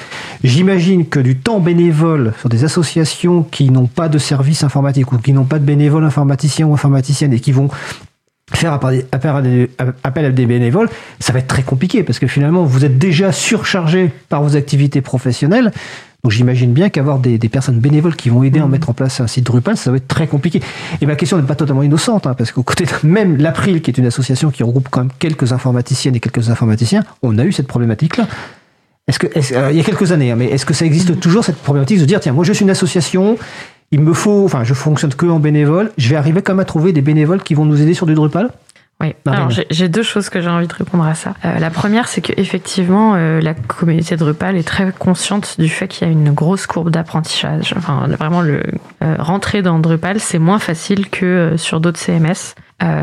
j'imagine 0.45 1.07
que 1.07 1.19
du 1.19 1.37
temps 1.37 1.59
bénévole 1.59 2.35
sur 2.39 2.49
des 2.49 2.63
associations 2.63 3.43
qui 3.43 3.71
n'ont 3.71 3.87
pas 3.87 4.09
de 4.09 4.19
service 4.19 4.63
informatique 4.63 5.11
ou 5.11 5.19
qui 5.19 5.33
n'ont 5.33 5.45
pas 5.45 5.59
de 5.59 5.65
bénévoles 5.65 6.05
informaticiens 6.05 6.67
ou 6.67 6.75
informaticiennes 6.75 7.33
et 7.33 7.41
qui 7.41 7.51
vont 7.51 7.69
faire 8.53 8.75
appel 8.75 10.25
à 10.25 10.31
des 10.31 10.47
bénévoles, 10.47 10.89
ça 11.19 11.33
va 11.33 11.39
être 11.39 11.49
très 11.49 11.63
compliqué 11.63 12.03
parce 12.03 12.19
que 12.19 12.27
finalement 12.27 12.65
vous 12.65 12.85
êtes 12.85 12.99
déjà 12.99 13.33
surchargé 13.33 14.13
par 14.29 14.43
vos 14.43 14.55
activités 14.55 15.01
professionnelles. 15.01 15.73
Donc 16.25 16.33
j'imagine 16.33 16.73
bien 16.73 16.89
qu'avoir 16.89 17.19
des, 17.19 17.39
personnes 17.51 17.79
bénévoles 17.79 18.17
qui 18.17 18.31
vont 18.31 18.43
aider 18.43 18.59
à 18.59 18.67
mmh. 18.67 18.71
mettre 18.71 18.89
en 18.89 18.95
place 18.95 19.21
un 19.21 19.27
site 19.27 19.45
Drupal, 19.45 19.77
ça 19.77 19.91
va 19.91 19.99
être 19.99 20.09
très 20.09 20.27
compliqué. 20.27 20.63
Et 21.03 21.07
ma 21.07 21.17
question 21.17 21.37
n'est 21.37 21.43
pas 21.47 21.55
totalement 21.55 21.83
innocente, 21.83 22.27
hein, 22.27 22.33
parce 22.33 22.51
qu'au 22.51 22.63
côté 22.63 22.87
de 22.87 23.07
même 23.07 23.37
l'April, 23.37 23.83
qui 23.83 23.91
est 23.91 23.99
une 23.99 24.07
association 24.07 24.51
qui 24.51 24.63
regroupe 24.63 24.89
quand 24.91 25.01
même 25.01 25.13
quelques 25.19 25.53
informaticiennes 25.53 26.17
et 26.17 26.21
quelques 26.21 26.49
informaticiens, 26.49 27.05
on 27.23 27.37
a 27.37 27.45
eu 27.45 27.53
cette 27.53 27.67
problématique-là. 27.67 28.27
Est-ce 29.07 29.19
que, 29.19 29.27
euh, 29.27 29.71
il 29.71 29.77
y 29.77 29.81
a 29.81 29.85
quelques 29.85 30.13
années, 30.13 30.31
hein, 30.31 30.37
mais 30.37 30.47
est-ce 30.47 30.65
que 30.65 30.73
ça 30.73 30.87
existe 30.87 31.11
mmh. 31.11 31.17
toujours 31.17 31.45
cette 31.45 31.59
problématique 31.59 32.01
de 32.01 32.07
dire 32.07 32.21
tiens, 32.21 32.33
moi 32.33 32.43
je 32.43 32.55
suis 32.55 32.65
une 32.65 32.71
association, 32.71 33.37
il 33.91 34.01
me 34.01 34.15
faut, 34.15 34.47
enfin 34.47 34.65
je 34.65 34.73
fonctionne 34.73 35.13
que 35.13 35.27
en 35.27 35.41
bénévole, 35.41 35.93
je 35.99 36.09
vais 36.09 36.17
arriver 36.17 36.41
quand 36.41 36.55
même 36.55 36.61
à 36.61 36.65
trouver 36.65 36.95
des 36.95 37.03
bénévoles 37.03 37.43
qui 37.43 37.53
vont 37.53 37.67
nous 37.67 37.83
aider 37.83 37.93
sur 37.93 38.07
du 38.07 38.15
Drupal? 38.15 38.49
Oui, 39.01 39.15
alors 39.27 39.51
j'ai 39.51 39.89
deux 39.89 40.05
choses 40.05 40.29
que 40.29 40.41
j'ai 40.41 40.49
envie 40.49 40.69
de 40.69 40.73
répondre 40.73 41.05
à 41.05 41.15
ça. 41.15 41.35
Euh, 41.45 41.59
la 41.59 41.71
première, 41.71 42.07
c'est 42.07 42.21
qu'effectivement, 42.21 43.15
euh, 43.17 43.41
la 43.41 43.53
communauté 43.55 44.17
Drupal 44.17 44.57
est 44.57 44.67
très 44.67 44.93
consciente 44.93 45.57
du 45.59 45.69
fait 45.69 45.89
qu'il 45.89 46.07
y 46.07 46.11
a 46.11 46.13
une 46.13 46.33
grosse 46.33 46.67
courbe 46.67 46.91
d'apprentissage. 46.91 47.75
Enfin, 47.77 48.07
vraiment, 48.07 48.41
le 48.41 48.63
euh, 49.03 49.17
rentrer 49.19 49.63
dans 49.63 49.81
Drupal, 49.81 50.21
c'est 50.21 50.39
moins 50.39 50.61
facile 50.61 51.11
que 51.11 51.55
sur 51.57 51.81
d'autres 51.81 51.99
CMS. 51.99 52.55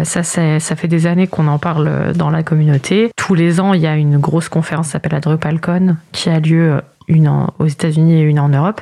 ça, 0.04 0.24
ça 0.24 0.76
fait 0.76 0.88
des 0.88 1.08
années 1.08 1.28
qu'on 1.28 1.48
en 1.48 1.60
parle 1.60 2.14
dans 2.16 2.30
la 2.30 2.42
communauté. 2.42 3.12
Tous 3.18 3.36
les 3.36 3.60
ans, 3.60 3.74
il 3.74 3.82
y 3.82 3.88
a 3.88 3.96
une 3.96 4.18
grosse 4.18 4.48
conférence 4.48 4.88
qui 4.88 4.92
s'appelle 4.94 5.12
la 5.12 5.20
DrupalCon, 5.20 5.98
qui 6.14 6.30
a 6.30 6.40
lieu 6.40 6.82
une 7.08 7.30
aux 7.60 7.68
États-Unis 7.68 8.16
et 8.16 8.22
une 8.22 8.40
en 8.40 8.50
Europe. 8.50 8.82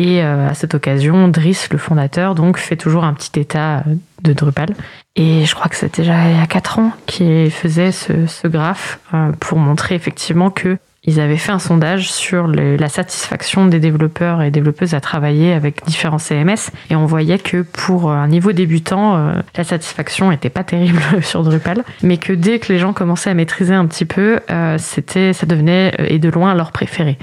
Et 0.00 0.22
euh, 0.22 0.48
à 0.48 0.54
cette 0.54 0.74
occasion, 0.74 1.28
Driss, 1.28 1.68
le 1.70 1.76
fondateur, 1.76 2.34
donc 2.34 2.56
fait 2.56 2.76
toujours 2.76 3.04
un 3.04 3.12
petit 3.12 3.38
état 3.38 3.84
de 4.22 4.32
Drupal. 4.32 4.70
Et 5.16 5.44
je 5.44 5.54
crois 5.54 5.68
que 5.68 5.76
c'était 5.76 6.02
déjà 6.02 6.30
il 6.30 6.36
y 6.36 6.40
a 6.40 6.46
4 6.46 6.78
ans 6.78 6.92
qu'il 7.06 7.50
faisait 7.50 7.92
ce, 7.92 8.46
graphe 8.46 9.00
euh, 9.12 9.32
pour 9.40 9.58
montrer 9.58 9.94
effectivement 9.94 10.50
que 10.50 10.78
ils 11.04 11.18
avaient 11.18 11.38
fait 11.38 11.50
un 11.50 11.58
sondage 11.58 12.12
sur 12.12 12.46
la 12.46 12.88
satisfaction 12.90 13.64
des 13.64 13.80
développeurs 13.80 14.42
et 14.42 14.50
développeuses 14.50 14.92
à 14.92 15.00
travailler 15.00 15.54
avec 15.54 15.82
différents 15.86 16.18
CMS 16.18 16.70
et 16.90 16.94
on 16.94 17.06
voyait 17.06 17.38
que 17.38 17.62
pour 17.62 18.10
un 18.10 18.28
niveau 18.28 18.52
débutant, 18.52 19.16
euh, 19.16 19.32
la 19.56 19.64
satisfaction 19.64 20.30
était 20.30 20.50
pas 20.50 20.62
terrible 20.62 21.00
sur 21.22 21.42
Drupal, 21.42 21.84
mais 22.02 22.18
que 22.18 22.34
dès 22.34 22.58
que 22.58 22.70
les 22.70 22.78
gens 22.78 22.92
commençaient 22.92 23.30
à 23.30 23.34
maîtriser 23.34 23.72
un 23.72 23.86
petit 23.86 24.04
peu, 24.04 24.40
c'était, 24.76 25.32
ça 25.32 25.46
devenait 25.46 25.94
et 26.08 26.18
de 26.18 26.28
loin 26.28 26.54
leur 26.54 26.70
préféré. 26.70 27.16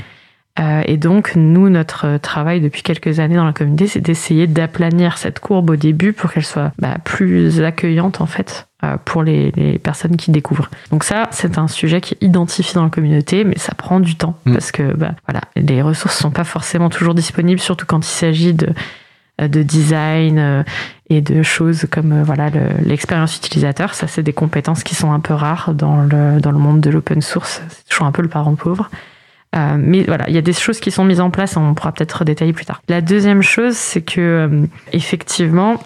Euh, 0.60 0.82
et 0.86 0.98
donc, 0.98 1.34
nous, 1.36 1.70
notre 1.70 2.18
travail 2.18 2.62
depuis 2.62 2.82
quelques 2.82 3.20
années 3.20 3.36
dans 3.36 3.46
la 3.46 3.54
communauté, 3.54 3.88
c'est 3.88 4.02
d'essayer 4.02 4.48
d'aplanir 4.48 5.18
cette 5.18 5.40
courbe 5.40 5.70
au 5.70 5.76
début 5.76 6.14
pour 6.14 6.32
qu'elle 6.32 6.46
soit 6.46 6.72
bah, 6.80 6.98
plus 7.04 7.62
accueillante, 7.62 8.22
en 8.22 8.26
fait, 8.26 8.68
euh, 8.84 8.98
pour 9.06 9.24
les, 9.24 9.80
personnes 9.84 10.18
qui 10.18 10.32
découvrent. 10.32 10.70
Donc 10.92 11.04
ça, 11.04 11.28
c'est 11.32 11.58
un 11.58 11.68
sujet 11.68 12.02
qui 12.02 12.16
est 12.16 12.26
identifié 12.26 12.74
dans 12.76 12.84
la 12.84 12.90
communauté, 12.90 13.44
mais 13.44 13.58
ça 13.58 13.76
prend 13.76 14.00
du 14.00 14.16
temps 14.16 14.38
mm. 14.46 14.54
parce 14.54 14.72
que 14.72 14.94
bah, 14.96 15.12
voilà, 15.28 15.42
les 15.56 15.82
ressources 15.82 16.18
sont 16.18 16.32
pas 16.32 16.44
forcément 16.44 16.90
toujours 16.90 17.14
disponibles, 17.14 17.62
surtout 17.62 17.86
quand 17.86 18.06
il 18.06 18.12
s'agit 18.12 18.54
de, 18.54 18.70
euh, 19.42 19.48
de 19.48 19.62
design 19.62 20.66
et 21.10 21.22
de 21.22 21.44
choses 21.44 21.86
comme 21.92 22.24
voilà 22.24 22.50
l'expérience 22.84 23.38
utilisateur. 23.38 23.94
Ça, 23.94 24.08
c'est 24.08 24.24
des 24.24 24.34
compétences 24.34 24.84
qui 24.84 24.96
sont 24.96 25.12
un 25.12 25.20
peu 25.20 25.36
rares 25.36 25.74
dans 25.76 26.02
le, 26.02 26.42
dans 26.42 26.52
le 26.52 26.58
monde 26.58 26.82
de 26.82 26.90
l'open 26.90 27.22
source. 27.22 27.62
C'est 27.70 27.88
toujours 27.88 28.08
un 28.08 28.12
peu 28.12 28.24
le 28.24 28.30
parent 28.30 28.56
pauvre. 28.56 28.90
Euh, 29.56 29.78
mais 29.80 30.04
voilà, 30.04 30.28
il 30.28 30.36
y 30.36 30.38
a 30.38 30.42
des 30.42 30.54
choses 30.54 30.80
qui 30.80 30.92
sont 30.92 31.06
mises 31.06 31.22
en 31.22 31.30
place, 31.30 31.58
on 31.58 31.74
pourra 31.74 31.92
peut-être 31.92 32.24
détailler 32.26 32.54
plus 32.54 32.66
tard. 32.66 32.82
La 32.90 33.02
deuxième 33.02 33.42
chose, 33.42 33.76
c'est 33.76 34.02
que 34.02 34.20
euh, 34.22 34.66
effectivement, 34.92 35.82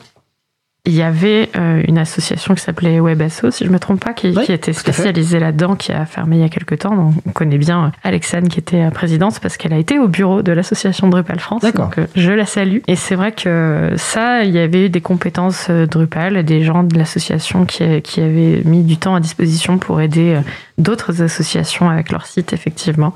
il 0.88 0.94
y 0.94 1.04
avait 1.04 1.50
euh, 1.56 1.84
une 1.88 2.00
association 2.00 2.56
qui 2.56 2.62
s'appelait 2.62 3.00
WebAsso, 3.00 3.52
si 3.52 3.66
je 3.66 3.70
me 3.70 3.78
trompe 3.78 4.04
pas, 4.04 4.14
qui, 4.14 4.34
qui 4.34 4.52
était 4.52 4.74
spécialisée 4.74 5.38
là-dedans, 5.38 5.76
qui 5.76 5.92
a 5.92 6.08
fermé 6.08 6.38
il 6.38 6.42
y 6.42 6.44
a 6.44 6.50
quelques 6.50 6.80
temps. 6.80 6.96
Donc, 6.96 7.14
on 7.28 7.32
connaît 7.32 7.60
bien 7.60 7.92
Alexandre 8.04 8.48
qui 8.48 8.58
était 8.58 8.90
présidente 8.90 9.40
parce 9.40 9.58
qu'elle 9.58 9.74
a 9.74 9.78
été 9.78 10.00
au 10.00 10.08
bureau 10.08 10.42
de 10.42 10.52
l'association 10.52 11.08
Drupal 11.08 11.40
France. 11.40 11.62
Donc, 11.62 12.00
je 12.16 12.32
la 12.32 12.48
salue. 12.48 12.80
Et 12.88 12.96
c'est 12.96 13.14
vrai 13.14 13.32
que 13.32 13.94
ça, 13.96 14.44
il 14.44 14.50
y 14.50 14.58
avait 14.58 14.88
eu 14.88 14.90
des 14.90 15.02
compétences 15.02 15.70
Drupal, 15.70 16.44
des 16.44 16.64
gens 16.64 16.82
de 16.82 16.98
l'association 16.98 17.66
qui, 17.66 18.02
qui 18.02 18.20
avaient 18.20 18.64
mis 18.66 18.82
du 18.82 18.98
temps 18.98 19.14
à 19.14 19.20
disposition 19.20 19.78
pour 19.78 20.02
aider 20.02 20.40
d'autres 20.80 21.22
associations 21.22 21.92
avec 21.92 22.12
leur 22.12 22.26
site, 22.26 22.54
effectivement. 22.54 23.14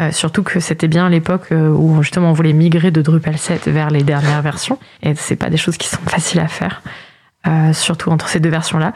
Euh, 0.00 0.12
surtout 0.12 0.42
que 0.42 0.60
c'était 0.60 0.88
bien 0.88 1.08
l'époque 1.08 1.52
euh, 1.52 1.68
où 1.68 2.02
justement 2.02 2.30
on 2.30 2.32
voulait 2.32 2.54
migrer 2.54 2.90
de 2.90 3.02
Drupal 3.02 3.36
7 3.36 3.68
vers 3.68 3.90
les 3.90 4.02
dernières 4.02 4.40
versions. 4.40 4.78
Et 5.02 5.14
c'est 5.14 5.36
pas 5.36 5.50
des 5.50 5.56
choses 5.56 5.76
qui 5.76 5.88
sont 5.88 6.00
faciles 6.06 6.40
à 6.40 6.48
faire, 6.48 6.82
euh, 7.46 7.72
surtout 7.72 8.10
entre 8.10 8.28
ces 8.28 8.40
deux 8.40 8.48
versions-là. 8.48 8.94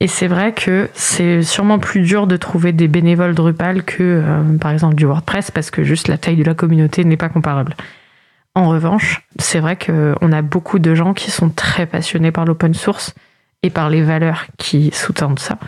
Et 0.00 0.06
c'est 0.06 0.26
vrai 0.26 0.52
que 0.52 0.90
c'est 0.92 1.42
sûrement 1.42 1.78
plus 1.78 2.02
dur 2.02 2.26
de 2.26 2.36
trouver 2.36 2.72
des 2.72 2.88
bénévoles 2.88 3.34
Drupal 3.34 3.84
que 3.84 4.22
par 4.60 4.72
exemple 4.72 4.96
du 4.96 5.06
WordPress 5.06 5.50
parce 5.52 5.70
que 5.70 5.84
juste 5.84 6.08
la 6.08 6.18
taille 6.18 6.36
de 6.36 6.44
la 6.44 6.52
communauté 6.52 7.04
n'est 7.04 7.16
pas 7.16 7.28
comparable. 7.28 7.74
En 8.56 8.68
revanche, 8.68 9.26
c'est 9.38 9.60
vrai 9.60 9.76
qu'on 9.76 10.32
a 10.32 10.42
beaucoup 10.42 10.80
de 10.80 10.94
gens 10.94 11.14
qui 11.14 11.30
sont 11.30 11.48
très 11.48 11.86
passionnés 11.86 12.32
par 12.32 12.44
l'open 12.44 12.74
source 12.74 13.14
et 13.64 13.70
par 13.70 13.90
les 13.90 14.02
valeurs 14.02 14.44
qui 14.58 14.90
sous-tendent 14.92 15.40
ça. 15.40 15.58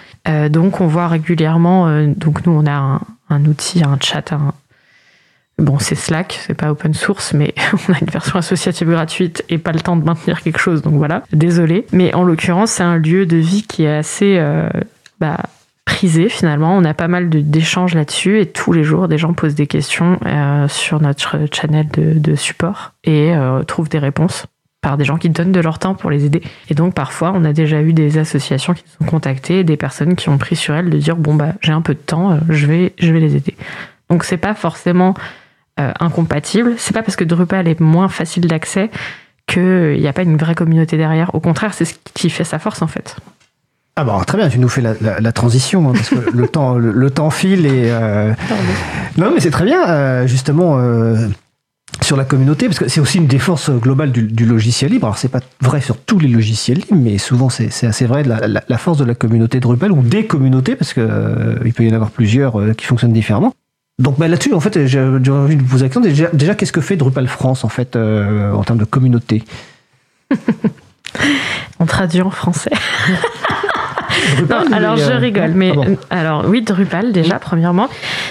donc 0.51 0.81
on 0.81 0.87
voit 0.87 1.09
régulièrement, 1.09 2.05
donc 2.15 2.47
nous 2.47 2.53
on 2.53 2.67
a 2.67 3.01
un, 3.31 3.45
outil, 3.47 3.83
un 3.83 3.99
chat, 4.01 4.33
un... 4.33 4.53
Bon, 5.59 5.79
c'est 5.79 5.95
Slack, 5.95 6.39
c'est 6.47 6.55
pas 6.55 6.71
open 6.71 6.93
source, 6.93 7.33
mais 7.33 7.55
on 7.89 7.93
a 7.95 7.99
une 8.01 8.09
version 8.09 8.39
associative 8.39 8.91
gratuite 8.91 9.43
et 9.49 9.57
pas 9.57 9.73
le 9.73 9.81
temps 9.81 9.97
de 9.97 10.05
maintenir 10.05 10.43
quelque 10.43 10.59
chose, 10.59 10.83
donc 10.83 10.95
voilà, 10.95 11.23
désolé. 11.33 11.87
Mais 11.93 12.15
en 12.15 12.25
l'occurrence, 12.25 12.73
c'est 12.73 12.83
un 12.83 12.99
lieu 12.99 13.25
de 13.25 13.39
vie 13.39 13.63
qui 13.63 13.85
est 13.85 13.97
assez 13.97 14.37
euh, 14.39 14.69
bah, 15.19 15.39
prisé 15.87 16.29
finalement. 16.29 16.77
On 16.77 16.85
a 16.85 16.93
pas 16.93 17.09
mal 17.09 17.31
d'échanges 17.31 17.95
là-dessus 17.95 18.39
et 18.39 18.47
tous 18.47 18.73
les 18.73 18.85
jours, 18.85 19.09
des 19.09 19.17
gens 19.17 19.33
posent 19.33 19.55
des 19.55 19.67
questions 19.67 20.19
euh, 20.27 20.69
sur 20.69 21.01
notre 21.01 21.39
channel 21.51 21.89
de, 21.89 22.35
support 22.35 22.93
et 23.05 23.35
euh, 23.35 23.63
trouvent 23.63 23.89
des 23.89 23.99
réponses. 23.99 24.47
Par 24.81 24.97
des 24.97 25.05
gens 25.05 25.17
qui 25.17 25.31
donnent 25.31 25.53
de 25.53 25.61
leur 25.61 25.79
temps 25.79 25.95
pour 25.95 26.11
les 26.11 26.25
aider. 26.25 26.43
Et 26.69 26.75
donc 26.75 26.95
parfois, 26.95 27.33
on 27.35 27.45
a 27.45 27.53
déjà 27.53 27.83
eu 27.83 27.93
des 27.93 28.19
associations 28.19 28.75
qui 28.75 28.85
nous 29.01 29.07
ont 29.07 29.11
contactés, 29.11 29.65
des 29.65 29.77
personnes 29.77 30.15
qui 30.15 30.29
ont 30.29 30.39
pris 30.39 30.57
sur 30.57 30.75
elles 30.75 30.91
de 30.91 30.99
dire 30.99 31.17
bon 31.17 31.35
bah 31.35 31.55
j'ai 31.61 31.73
un 31.73 31.83
peu 31.83 31.95
de 31.95 31.99
temps, 31.99 32.33
euh, 32.33 32.37
je 32.49 32.67
vais 32.67 32.95
je 32.99 33.13
vais 33.13 33.21
les 33.21 33.37
aider. 33.37 33.57
Donc 34.11 34.25
c'est 34.25 34.37
pas 34.37 34.55
forcément 34.55 35.15
euh, 35.81 35.93
incompatible. 35.99 36.75
C'est 36.79 36.95
pas 36.95 37.03
parce 37.03 37.17
que 37.17 37.25
Drupal 37.25 37.69
est 37.69 37.81
moins 37.81 38.09
facile 38.09 38.47
d'accès 38.47 38.91
qu'il 39.47 39.99
n'y 39.99 40.09
a 40.09 40.13
pas 40.13 40.23
une 40.23 40.37
vraie 40.37 40.55
communauté 40.55 40.97
derrière. 40.97 41.35
Au 41.35 41.41
contraire, 41.41 41.75
c'est 41.75 41.85
ce 41.85 41.95
qui 42.15 42.31
fait 42.31 42.45
sa 42.45 42.59
force 42.59 42.83
en 42.83 42.87
fait. 42.87 43.17
Ah 43.97 44.05
bon, 44.05 44.21
très 44.21 44.37
bien, 44.37 44.49
tu 44.51 44.59
nous 44.59 44.69
fais 44.69 44.83
la, 44.83 45.33
transition, 45.33 45.89
hein, 45.89 45.93
parce 45.95 46.11
que 46.11 46.37
le, 46.37 46.49
temps, 46.49 46.75
le, 46.77 47.11
temps 47.11 47.31
file 47.31 47.65
et... 47.65 47.89
Euh, 47.91 48.35
non 49.17 49.31
mais 49.33 49.41
c'est 49.41 49.51
très 49.51 49.65
bien, 49.65 50.27
justement, 50.27 50.79
sur 52.03 52.17
la 52.17 52.25
communauté, 52.25 52.67
parce 52.67 52.79
que 52.79 52.89
c'est 52.89 53.01
aussi 53.01 53.19
une 53.19 53.27
des 53.27 53.39
forces 53.39 53.71
globales 53.71 54.13
du, 54.13 54.47
logiciel 54.47 54.93
libre. 54.93 55.07
Alors, 55.07 55.19
c'est 55.19 55.29
pas 55.29 55.41
vrai 55.61 55.81
sur 55.81 55.97
tous 55.97 56.19
les 56.19 56.29
logiciels 56.29 56.79
libres, 56.79 56.95
mais 56.95 57.19
souvent, 57.19 57.49
c'est 57.49 57.87
assez 57.87 58.07
vrai 58.07 58.23
la, 58.25 58.79
force 58.79 58.99
de 58.99 59.05
la 59.05 59.15
communauté 59.15 59.61
Drupal 59.61 59.93
ou 59.93 60.03
des 60.03 60.27
communautés, 60.27 60.77
parce 60.77 60.95
qu'il 60.95 61.07
euh, 61.09 61.57
il 61.65 61.73
peut 61.73 61.85
y 61.85 61.91
en 61.91 61.95
avoir 61.95 62.11
plusieurs 62.11 62.61
euh, 62.61 62.75
qui 62.75 62.85
fonctionnent 62.87 63.13
différemment. 63.13 63.55
Donc 63.99 64.19
bah, 64.19 64.29
là-dessus, 64.29 64.53
en 64.53 64.61
fait, 64.61 64.87
j'ai 64.87 65.01
envie 65.01 65.57
de 65.57 65.63
vous. 65.63 65.79
Déjà, 66.01 66.29
déjà 66.33 66.55
qu'est-ce 66.55 66.73
que 66.73 66.81
fait 66.81 66.97
Drupal 66.97 67.29
France, 67.29 67.65
en 67.65 67.69
fait, 67.69 67.97
euh, 67.97 68.53
en 68.53 68.63
termes 68.63 68.79
de 68.79 68.85
communauté? 68.85 69.45
On 71.81 71.87
traduit 71.87 72.23
en 72.23 72.31
français. 72.31 72.73
alors 74.73 74.97
je 74.97 75.13
rigole, 75.13 75.53
mais 75.55 75.73
ah 76.11 76.21
alors 76.21 76.45
oui, 76.47 76.63
Drupal 76.63 77.13
déjà, 77.13 77.39
premièrement. 77.39 77.89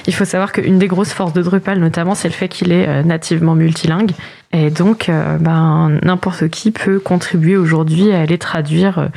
Il 0.08 0.14
faut 0.14 0.26
savoir 0.26 0.52
qu'une 0.52 0.80
des 0.80 0.88
grosses 0.88 1.14
forces 1.14 1.34
de 1.34 1.42
Drupal, 1.42 1.80
notamment, 1.80 2.16
c'est 2.16 2.28
le 2.28 2.34
fait 2.34 2.48
qu'il 2.48 2.72
est 2.72 2.88
euh, 2.88 3.04
nativement 3.04 3.56
multilingue. 3.56 4.12
Et 4.54 4.70
donc, 4.70 5.10
euh, 5.10 5.38
ben, 5.38 6.00
n'importe 6.04 6.48
qui 6.50 6.72
peut 6.72 7.00
contribuer 7.00 7.58
aujourd'hui 7.58 8.12
à 8.14 8.22
aller 8.22 8.38
traduire 8.38 9.00
euh, 9.00 9.08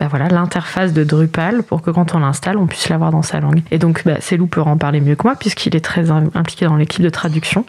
ben 0.00 0.08
voilà, 0.08 0.28
l'interface 0.28 0.94
de 0.94 1.04
Drupal 1.04 1.62
pour 1.62 1.82
que 1.82 1.90
quand 1.90 2.14
on 2.14 2.20
l'installe, 2.20 2.56
on 2.56 2.66
puisse 2.66 2.88
l'avoir 2.88 3.10
dans 3.10 3.22
sa 3.22 3.38
langue. 3.38 3.62
Et 3.70 3.78
donc, 3.78 4.02
ben, 4.04 4.16
Célou 4.20 4.46
peut 4.46 4.62
en 4.62 4.78
parler 4.78 5.00
mieux 5.00 5.14
que 5.14 5.24
moi, 5.24 5.36
puisqu'il 5.36 5.76
est 5.76 5.84
très 5.84 6.10
impliqué 6.10 6.64
dans 6.64 6.76
l'équipe 6.76 7.02
de 7.02 7.10
traduction. 7.10 7.66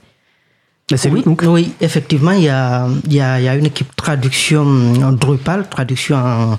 Oui, 1.12 1.24
donc. 1.24 1.44
oui, 1.48 1.74
effectivement, 1.80 2.32
il 2.32 2.44
y, 2.44 2.50
a, 2.50 2.88
il, 3.06 3.14
y 3.14 3.22
a, 3.22 3.40
il 3.40 3.46
y 3.46 3.48
a 3.48 3.56
une 3.56 3.66
équipe 3.66 3.96
traduction 3.96 4.62
en 5.04 5.12
Drupal, 5.12 5.68
traduction 5.70 6.18
en, 6.18 6.58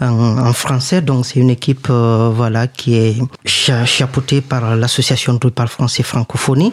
en, 0.00 0.52
français. 0.52 1.02
Donc, 1.02 1.26
c'est 1.26 1.40
une 1.40 1.50
équipe 1.50 1.88
euh, 1.90 2.30
voilà, 2.34 2.66
qui 2.66 2.94
est 2.96 3.16
chapeautée 3.44 4.40
par 4.40 4.76
l'association 4.76 5.34
Drupal 5.34 5.68
français 5.68 6.02
francophonie. 6.02 6.72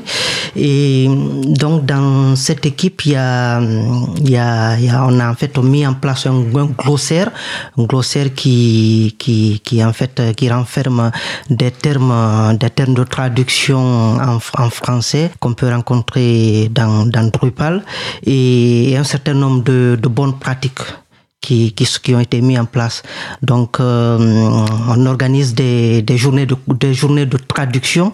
Et 0.55 1.07
donc, 1.45 1.85
dans 1.85 2.35
cette 2.35 2.65
équipe, 2.65 3.05
il 3.05 3.13
y 3.13 3.15
a, 3.15 3.61
il 3.61 4.29
y 4.29 4.37
a, 4.37 4.77
il 4.77 4.85
y 4.85 4.89
a 4.89 5.05
on 5.05 5.19
a 5.19 5.29
en 5.29 5.35
fait 5.35 5.57
mis 5.57 5.85
en 5.85 5.93
place 5.93 6.27
un, 6.27 6.41
glossaire, 6.41 7.31
un 7.77 7.83
glossaire 7.83 8.33
qui, 8.33 9.15
qui, 9.17 9.61
qui 9.63 9.83
en 9.83 9.93
fait, 9.93 10.21
qui 10.35 10.49
renferme 10.49 11.11
des 11.49 11.71
termes, 11.71 12.57
des 12.57 12.69
termes 12.69 12.93
de 12.93 13.03
traduction 13.03 13.79
en, 14.19 14.39
en 14.57 14.69
français 14.69 15.31
qu'on 15.39 15.53
peut 15.53 15.69
rencontrer 15.69 16.69
dans 16.71 17.00
dans, 17.05 17.29
Drupal 17.31 17.83
et 18.25 18.95
un 18.97 19.03
certain 19.03 19.33
nombre 19.33 19.63
de, 19.63 19.97
de 20.01 20.07
bonnes 20.07 20.37
pratiques 20.37 20.79
qui, 21.41 21.73
qui, 21.73 21.85
qui, 21.85 22.15
ont 22.15 22.19
été 22.19 22.39
mis 22.39 22.57
en 22.57 22.65
place. 22.65 23.01
Donc, 23.41 23.79
euh, 23.79 24.17
on 24.87 25.05
organise 25.07 25.55
des, 25.55 26.03
des, 26.03 26.17
journées 26.17 26.45
de, 26.45 26.55
des 26.67 26.93
journées 26.93 27.25
de 27.25 27.37
traduction 27.37 28.11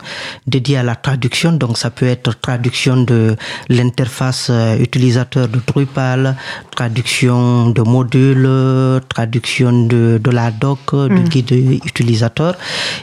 dédiées 0.48 0.78
à 0.78 0.84
la 0.84 0.96
traduction. 0.96 1.52
Donc, 1.52 1.78
ça 1.78 1.90
peut 1.90 2.08
être 2.08 2.40
traduction 2.40 3.04
de 3.04 3.36
l'interface 3.68 4.48
euh, 4.50 4.78
utilisateur 4.78 5.50
de 5.50 5.60
Drupal, 5.68 6.38
traduction 6.72 7.70
de 7.70 7.82
modules, 7.82 8.50
traduction 9.10 9.86
de, 9.88 10.20
de 10.24 10.32
la 10.32 10.50
doc, 10.52 10.96
du 10.96 11.10
mm. 11.10 11.30
guide 11.30 11.52
utilisateur. 11.86 12.56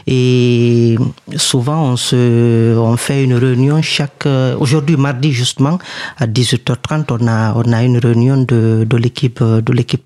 Et 0.07 0.97
souvent, 1.35 1.91
on, 1.91 1.97
se, 1.97 2.75
on 2.77 2.97
fait 2.97 3.23
une 3.23 3.35
réunion 3.35 3.81
chaque... 3.83 4.25
Euh, 4.25 4.55
aujourd'hui, 4.59 4.97
mardi, 4.97 5.31
justement, 5.31 5.77
à 6.17 6.25
18h30, 6.25 7.05
on 7.11 7.27
a, 7.27 7.53
on 7.53 7.71
a 7.71 7.83
une 7.83 7.99
réunion 7.99 8.37
de, 8.37 8.87
de 8.89 8.97
l'équipe 8.97 9.43
de 9.43 9.73
l'équipe 9.73 10.03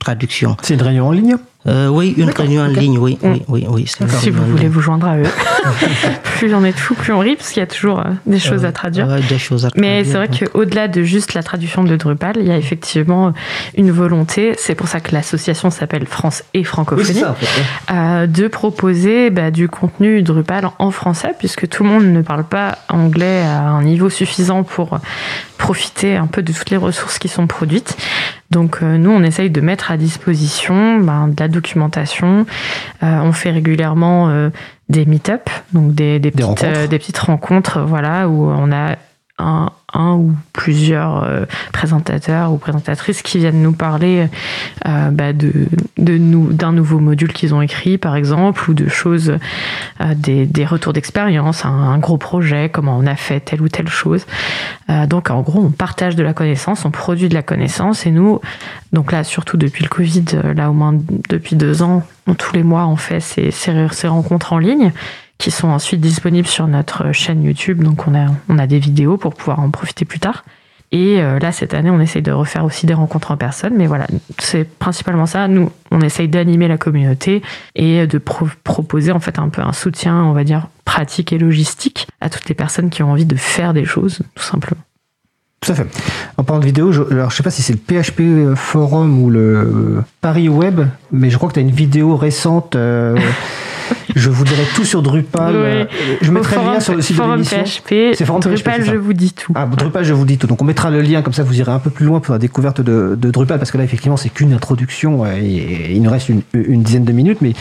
c'est 0.61 0.73
une 0.73 0.81
réunion 0.81 1.07
en 1.07 1.11
ligne 1.11 1.37
euh, 1.67 1.89
oui, 1.89 2.13
une 2.15 2.29
réunion 2.29 2.61
en 2.61 2.67
ligne, 2.67 2.97
oui, 2.97 3.17
oui, 3.21 3.43
oui, 3.49 3.65
oui 3.69 3.85
Si 3.85 4.29
vous 4.29 4.45
voulez 4.45 4.69
vous 4.69 4.79
joindre 4.79 5.07
à 5.07 5.17
eux. 5.17 5.23
plus 6.37 6.53
on 6.53 6.63
est 6.63 6.71
de 6.71 6.77
fous, 6.77 6.95
plus 6.95 7.11
on 7.11 7.19
rit, 7.19 7.35
parce 7.35 7.49
qu'il 7.49 7.59
y 7.59 7.63
a 7.63 7.67
toujours 7.67 7.99
euh, 7.99 8.11
des 8.25 8.39
choses 8.39 8.63
à 8.63 8.71
traduire. 8.71 9.07
des 9.07 9.37
choses 9.37 9.65
à 9.65 9.69
Mais 9.75 10.05
c'est 10.05 10.13
vrai 10.13 10.29
qu'au-delà 10.29 10.87
de 10.87 11.03
juste 11.03 11.33
la 11.33 11.43
traduction 11.43 11.83
de 11.83 11.93
Drupal, 11.97 12.37
il 12.39 12.47
y 12.47 12.51
a 12.51 12.57
effectivement 12.57 13.33
une 13.75 13.91
volonté, 13.91 14.53
c'est 14.57 14.73
pour 14.73 14.87
ça 14.87 15.01
que 15.01 15.13
l'association 15.13 15.69
s'appelle 15.69 16.07
France 16.07 16.43
et 16.53 16.63
Francophonie, 16.63 17.23
euh, 17.91 18.25
de 18.25 18.47
proposer 18.47 19.29
bah, 19.29 19.51
du 19.51 19.67
contenu 19.67 20.23
Drupal 20.23 20.69
en 20.79 20.91
français, 20.91 21.33
puisque 21.37 21.67
tout 21.67 21.83
le 21.83 21.89
monde 21.89 22.05
ne 22.05 22.21
parle 22.21 22.45
pas 22.45 22.77
anglais 22.87 23.41
à 23.41 23.67
un 23.67 23.83
niveau 23.83 24.09
suffisant 24.09 24.63
pour 24.63 24.97
profiter 25.57 26.15
un 26.15 26.27
peu 26.27 26.41
de 26.41 26.53
toutes 26.53 26.69
les 26.69 26.77
ressources 26.77 27.19
qui 27.19 27.27
sont 27.27 27.47
produites. 27.47 27.97
Donc 28.51 28.81
nous, 28.81 29.11
on 29.11 29.23
essaye 29.23 29.49
de 29.49 29.61
mettre 29.61 29.91
à 29.91 29.97
disposition 29.97 30.99
ben, 30.99 31.27
de 31.27 31.35
la 31.39 31.47
documentation. 31.47 32.45
Euh, 33.03 33.19
on 33.21 33.31
fait 33.31 33.51
régulièrement 33.51 34.29
euh, 34.29 34.49
des 34.89 35.05
meet-up, 35.05 35.49
donc 35.73 35.93
des, 35.93 36.19
des, 36.19 36.31
petites, 36.31 36.63
euh, 36.63 36.87
des, 36.87 36.97
petites, 36.97 37.19
rencontres, 37.19 37.81
voilà, 37.81 38.27
où 38.27 38.49
on 38.49 38.71
a 38.71 38.95
un, 39.39 39.69
ou 39.95 40.33
plusieurs 40.53 41.23
euh, 41.23 41.45
présentateurs 41.73 42.51
ou 42.51 42.57
présentatrices 42.57 43.21
qui 43.21 43.39
viennent 43.39 43.61
nous 43.61 43.73
parler 43.73 44.27
euh, 44.87 45.09
bah, 45.09 45.33
d'un 45.33 46.71
nouveau 46.71 46.99
module 46.99 47.33
qu'ils 47.33 47.55
ont 47.55 47.61
écrit 47.61 47.97
par 47.97 48.15
exemple 48.15 48.69
ou 48.69 48.73
de 48.73 48.87
choses 48.87 49.37
euh, 50.01 50.13
des, 50.15 50.65
retours 50.65 50.93
d'expérience 50.93 51.65
un, 51.65 51.97
gros 51.97 52.17
projet 52.17 52.69
comment 52.69 52.97
on 52.97 53.07
a 53.07 53.15
fait 53.15 53.39
telle 53.39 53.61
ou 53.61 53.69
telle 53.69 53.87
chose. 53.87 54.25
Donc 55.07 55.29
en 55.29 55.41
gros 55.41 55.59
on 55.59 55.71
partage 55.71 56.15
de 56.15 56.23
la 56.23 56.33
connaissance 56.33 56.85
on 56.85 56.91
produit 56.91 57.29
de 57.29 57.33
la 57.33 57.43
connaissance 57.43 58.05
et 58.05 58.11
nous 58.11 58.39
donc 58.93 59.11
là 59.11 59.23
surtout 59.23 59.57
depuis 59.57 59.83
le 59.83 59.89
Covid 59.89 60.25
là 60.55 60.69
au 60.69 60.73
moins 60.73 60.95
depuis 61.29 61.55
deux 61.55 61.81
ans 61.81 62.03
tous 62.37 62.53
les 62.53 62.63
mois 62.63 62.87
on 62.87 62.95
fait 62.95 63.19
ces 63.19 64.07
rencontres 64.07 64.53
en 64.53 64.57
ligne 64.57 64.91
qui 65.39 65.51
sont 65.51 65.69
ensuite 65.69 66.01
disponibles 66.01 66.47
sur 66.47 66.67
notre 66.67 67.11
chaîne 67.11 67.43
YouTube. 67.43 67.81
Donc 67.81 68.07
on 68.07 68.13
a, 68.13 68.27
on 68.49 68.59
a 68.59 68.67
des 68.67 68.77
vidéos 68.77 69.17
pour 69.17 69.33
pouvoir 69.33 69.59
en 69.59 69.71
profiter 69.71 70.05
plus 70.05 70.19
tard. 70.19 70.43
Et 70.91 71.21
euh, 71.21 71.37
là, 71.39 71.51
cette 71.51 71.73
année, 71.73 71.91
on 71.91 71.99
essaye 71.99 72.21
de 72.21 72.31
refaire 72.31 72.65
aussi 72.65 72.85
des 72.85 72.95
rencontres 72.95 73.31
en 73.31 73.37
personne. 73.37 73.73
Mais 73.77 73.87
voilà, 73.87 74.07
c'est 74.39 74.65
principalement 74.65 75.27
ça. 75.27 75.47
Nous, 75.47 75.71
on 75.91 76.01
essaye 76.01 76.27
d'animer 76.27 76.67
la 76.67 76.77
communauté 76.77 77.41
et 77.75 78.05
de 78.05 78.17
proposer 78.17 79.11
en 79.11 79.19
fait 79.19 79.39
un 79.39 79.49
peu 79.49 79.61
un 79.61 79.73
soutien, 79.73 80.23
on 80.23 80.33
va 80.33 80.43
dire, 80.43 80.67
pratique 80.85 81.31
et 81.31 81.37
logistique 81.37 82.07
à 82.21 82.29
toutes 82.29 82.49
les 82.49 82.55
personnes 82.55 82.89
qui 82.89 83.03
ont 83.03 83.11
envie 83.11 83.25
de 83.25 83.35
faire 83.35 83.73
des 83.73 83.85
choses, 83.85 84.21
tout 84.35 84.43
simplement. 84.43 84.81
Tout 85.61 85.71
à 85.73 85.75
fait. 85.75 85.87
En 86.37 86.43
parlant 86.43 86.61
de 86.61 86.65
vidéo, 86.65 86.91
je, 86.91 87.03
alors 87.11 87.29
je 87.29 87.35
sais 87.35 87.43
pas 87.43 87.51
si 87.51 87.61
c'est 87.61 87.73
le 87.73 87.79
PHP 87.79 88.55
Forum 88.55 89.21
ou 89.21 89.29
le 89.29 90.03
Paris 90.21 90.49
Web, 90.49 90.81
mais 91.11 91.29
je 91.29 91.37
crois 91.37 91.49
que 91.49 91.53
tu 91.53 91.59
as 91.59 91.63
une 91.63 91.71
vidéo 91.71 92.15
récente 92.15 92.75
euh, 92.75 93.19
je 94.15 94.29
vous 94.29 94.43
dirai 94.43 94.63
tout 94.75 94.85
sur 94.85 95.01
Drupal. 95.01 95.87
Je 96.21 96.31
mettrai 96.31 96.57
le 96.57 96.63
lien 96.63 96.79
sur 96.79 96.95
le 96.95 97.01
site 97.01 97.17
de 97.17 97.23
l'émission. 97.23 97.63
C'est 97.65 98.25
Drupal, 98.25 98.85
je 98.85 98.95
vous 98.95 99.13
dis 99.13 99.33
tout. 99.33 99.53
Ah, 99.55 99.65
Drupal, 99.65 100.03
je 100.03 100.13
vous 100.13 100.25
dis 100.25 100.37
tout. 100.37 100.47
Donc 100.47 100.61
on 100.61 100.65
mettra 100.65 100.89
le 100.89 101.01
lien, 101.01 101.21
comme 101.21 101.33
ça 101.33 101.43
vous 101.43 101.57
irez 101.59 101.71
un 101.71 101.79
peu 101.79 101.89
plus 101.89 102.05
loin 102.05 102.19
pour 102.19 102.33
la 102.33 102.39
découverte 102.39 102.81
de, 102.81 103.15
Drupal, 103.15 103.59
parce 103.59 103.71
que 103.71 103.77
là, 103.77 103.83
effectivement, 103.83 104.17
c'est 104.17 104.29
qu'une 104.29 104.53
introduction 104.53 105.25
et, 105.25 105.91
il 105.91 106.01
nous 106.01 106.09
reste 106.09 106.29
une, 106.29 106.83
dizaine 106.83 107.03
de 107.03 107.11
minutes, 107.11 107.39
mais 107.41 107.53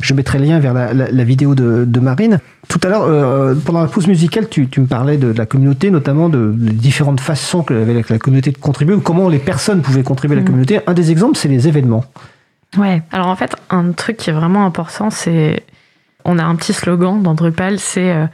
je 0.00 0.14
mettrai 0.14 0.38
le 0.38 0.44
lien 0.44 0.58
vers 0.58 0.74
la, 0.74 1.24
vidéo 1.24 1.54
de, 1.54 2.00
Marine. 2.00 2.38
Tout 2.68 2.80
à 2.82 2.88
l'heure, 2.88 3.04
euh, 3.04 3.54
pendant 3.54 3.80
la 3.80 3.86
pause 3.86 4.06
musicale, 4.06 4.48
tu, 4.48 4.68
me 4.78 4.86
parlais 4.86 5.16
de, 5.16 5.32
la 5.32 5.46
communauté, 5.46 5.90
notamment 5.90 6.28
de, 6.28 6.52
différentes 6.56 7.20
façons 7.20 7.62
que 7.62 7.74
la 7.74 8.18
communauté 8.18 8.50
de 8.50 8.58
contribuer, 8.58 8.94
ou 8.94 9.00
comment 9.00 9.28
les 9.28 9.38
personnes 9.38 9.80
pouvaient 9.82 10.02
contribuer 10.02 10.36
à 10.36 10.40
la 10.40 10.42
mm. 10.42 10.46
communauté. 10.46 10.80
Un 10.86 10.94
des 10.94 11.10
exemples, 11.10 11.36
c'est 11.36 11.48
les 11.48 11.68
événements. 11.68 12.04
Ouais. 12.76 13.02
Alors 13.12 13.28
en 13.28 13.36
fait, 13.36 13.56
un 13.70 13.92
truc 13.92 14.16
qui 14.18 14.30
est 14.30 14.32
vraiment 14.32 14.66
important, 14.66 15.10
c'est 15.10 15.64
on 16.24 16.38
a 16.38 16.44
un 16.44 16.56
petit 16.56 16.72
slogan 16.72 17.22
dans 17.22 17.34
Drupal, 17.34 17.78
c'est 17.78 18.12
euh, 18.12 18.26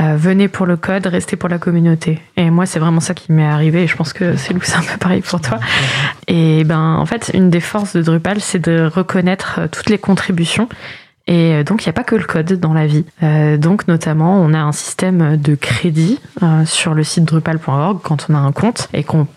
euh, 0.00 0.16
venez 0.16 0.48
pour 0.48 0.66
le 0.66 0.76
code, 0.76 1.06
restez 1.06 1.36
pour 1.36 1.48
la 1.48 1.58
communauté. 1.58 2.20
Et 2.36 2.50
moi, 2.50 2.66
c'est 2.66 2.78
vraiment 2.78 3.00
ça 3.00 3.14
qui 3.14 3.32
m'est 3.32 3.46
arrivé. 3.46 3.84
Et 3.84 3.86
je 3.86 3.96
pense 3.96 4.12
que 4.12 4.36
c'est 4.36 4.54
c'est 4.62 4.76
un 4.76 4.82
peu 4.82 4.98
pareil 4.98 5.22
pour 5.22 5.40
toi. 5.40 5.58
Et 6.28 6.64
ben, 6.64 6.96
en 6.96 7.06
fait, 7.06 7.30
une 7.34 7.50
des 7.50 7.60
forces 7.60 7.96
de 7.96 8.02
Drupal, 8.02 8.40
c'est 8.40 8.58
de 8.58 8.90
reconnaître 8.92 9.60
euh, 9.60 9.68
toutes 9.68 9.90
les 9.90 9.98
contributions. 9.98 10.68
Et 11.26 11.62
donc, 11.62 11.84
il 11.84 11.88
n'y 11.88 11.90
a 11.90 11.92
pas 11.92 12.02
que 12.02 12.16
le 12.16 12.24
code 12.24 12.54
dans 12.54 12.72
la 12.72 12.88
vie. 12.88 13.04
donc, 13.58 13.86
notamment, 13.86 14.40
on 14.40 14.52
a 14.52 14.58
un 14.58 14.72
système 14.72 15.36
de 15.36 15.54
crédit 15.54 16.18
sur 16.64 16.92
le 16.92 17.04
site 17.04 17.24
drupal.org 17.24 18.00
quand 18.02 18.26
on 18.28 18.34
a 18.34 18.38
un 18.38 18.50
compte 18.50 18.88
et 18.94 19.04
qu'on 19.04 19.28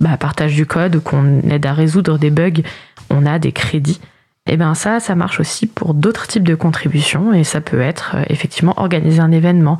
bah, 0.00 0.16
partage 0.18 0.54
du 0.54 0.66
code 0.66 0.96
ou 0.96 1.00
qu'on 1.00 1.40
aide 1.48 1.64
à 1.64 1.72
résoudre 1.72 2.18
des 2.18 2.30
bugs, 2.30 2.62
on 3.10 3.26
a 3.26 3.38
des 3.38 3.52
crédits. 3.52 4.00
Et 4.46 4.52
eh 4.54 4.56
bien 4.56 4.74
ça, 4.74 4.98
ça 4.98 5.14
marche 5.14 5.40
aussi 5.40 5.66
pour 5.66 5.92
d'autres 5.92 6.26
types 6.26 6.46
de 6.46 6.54
contributions 6.54 7.34
et 7.34 7.44
ça 7.44 7.60
peut 7.60 7.82
être 7.82 8.12
euh, 8.14 8.22
effectivement 8.30 8.72
organiser 8.78 9.20
un 9.20 9.30
événement, 9.30 9.76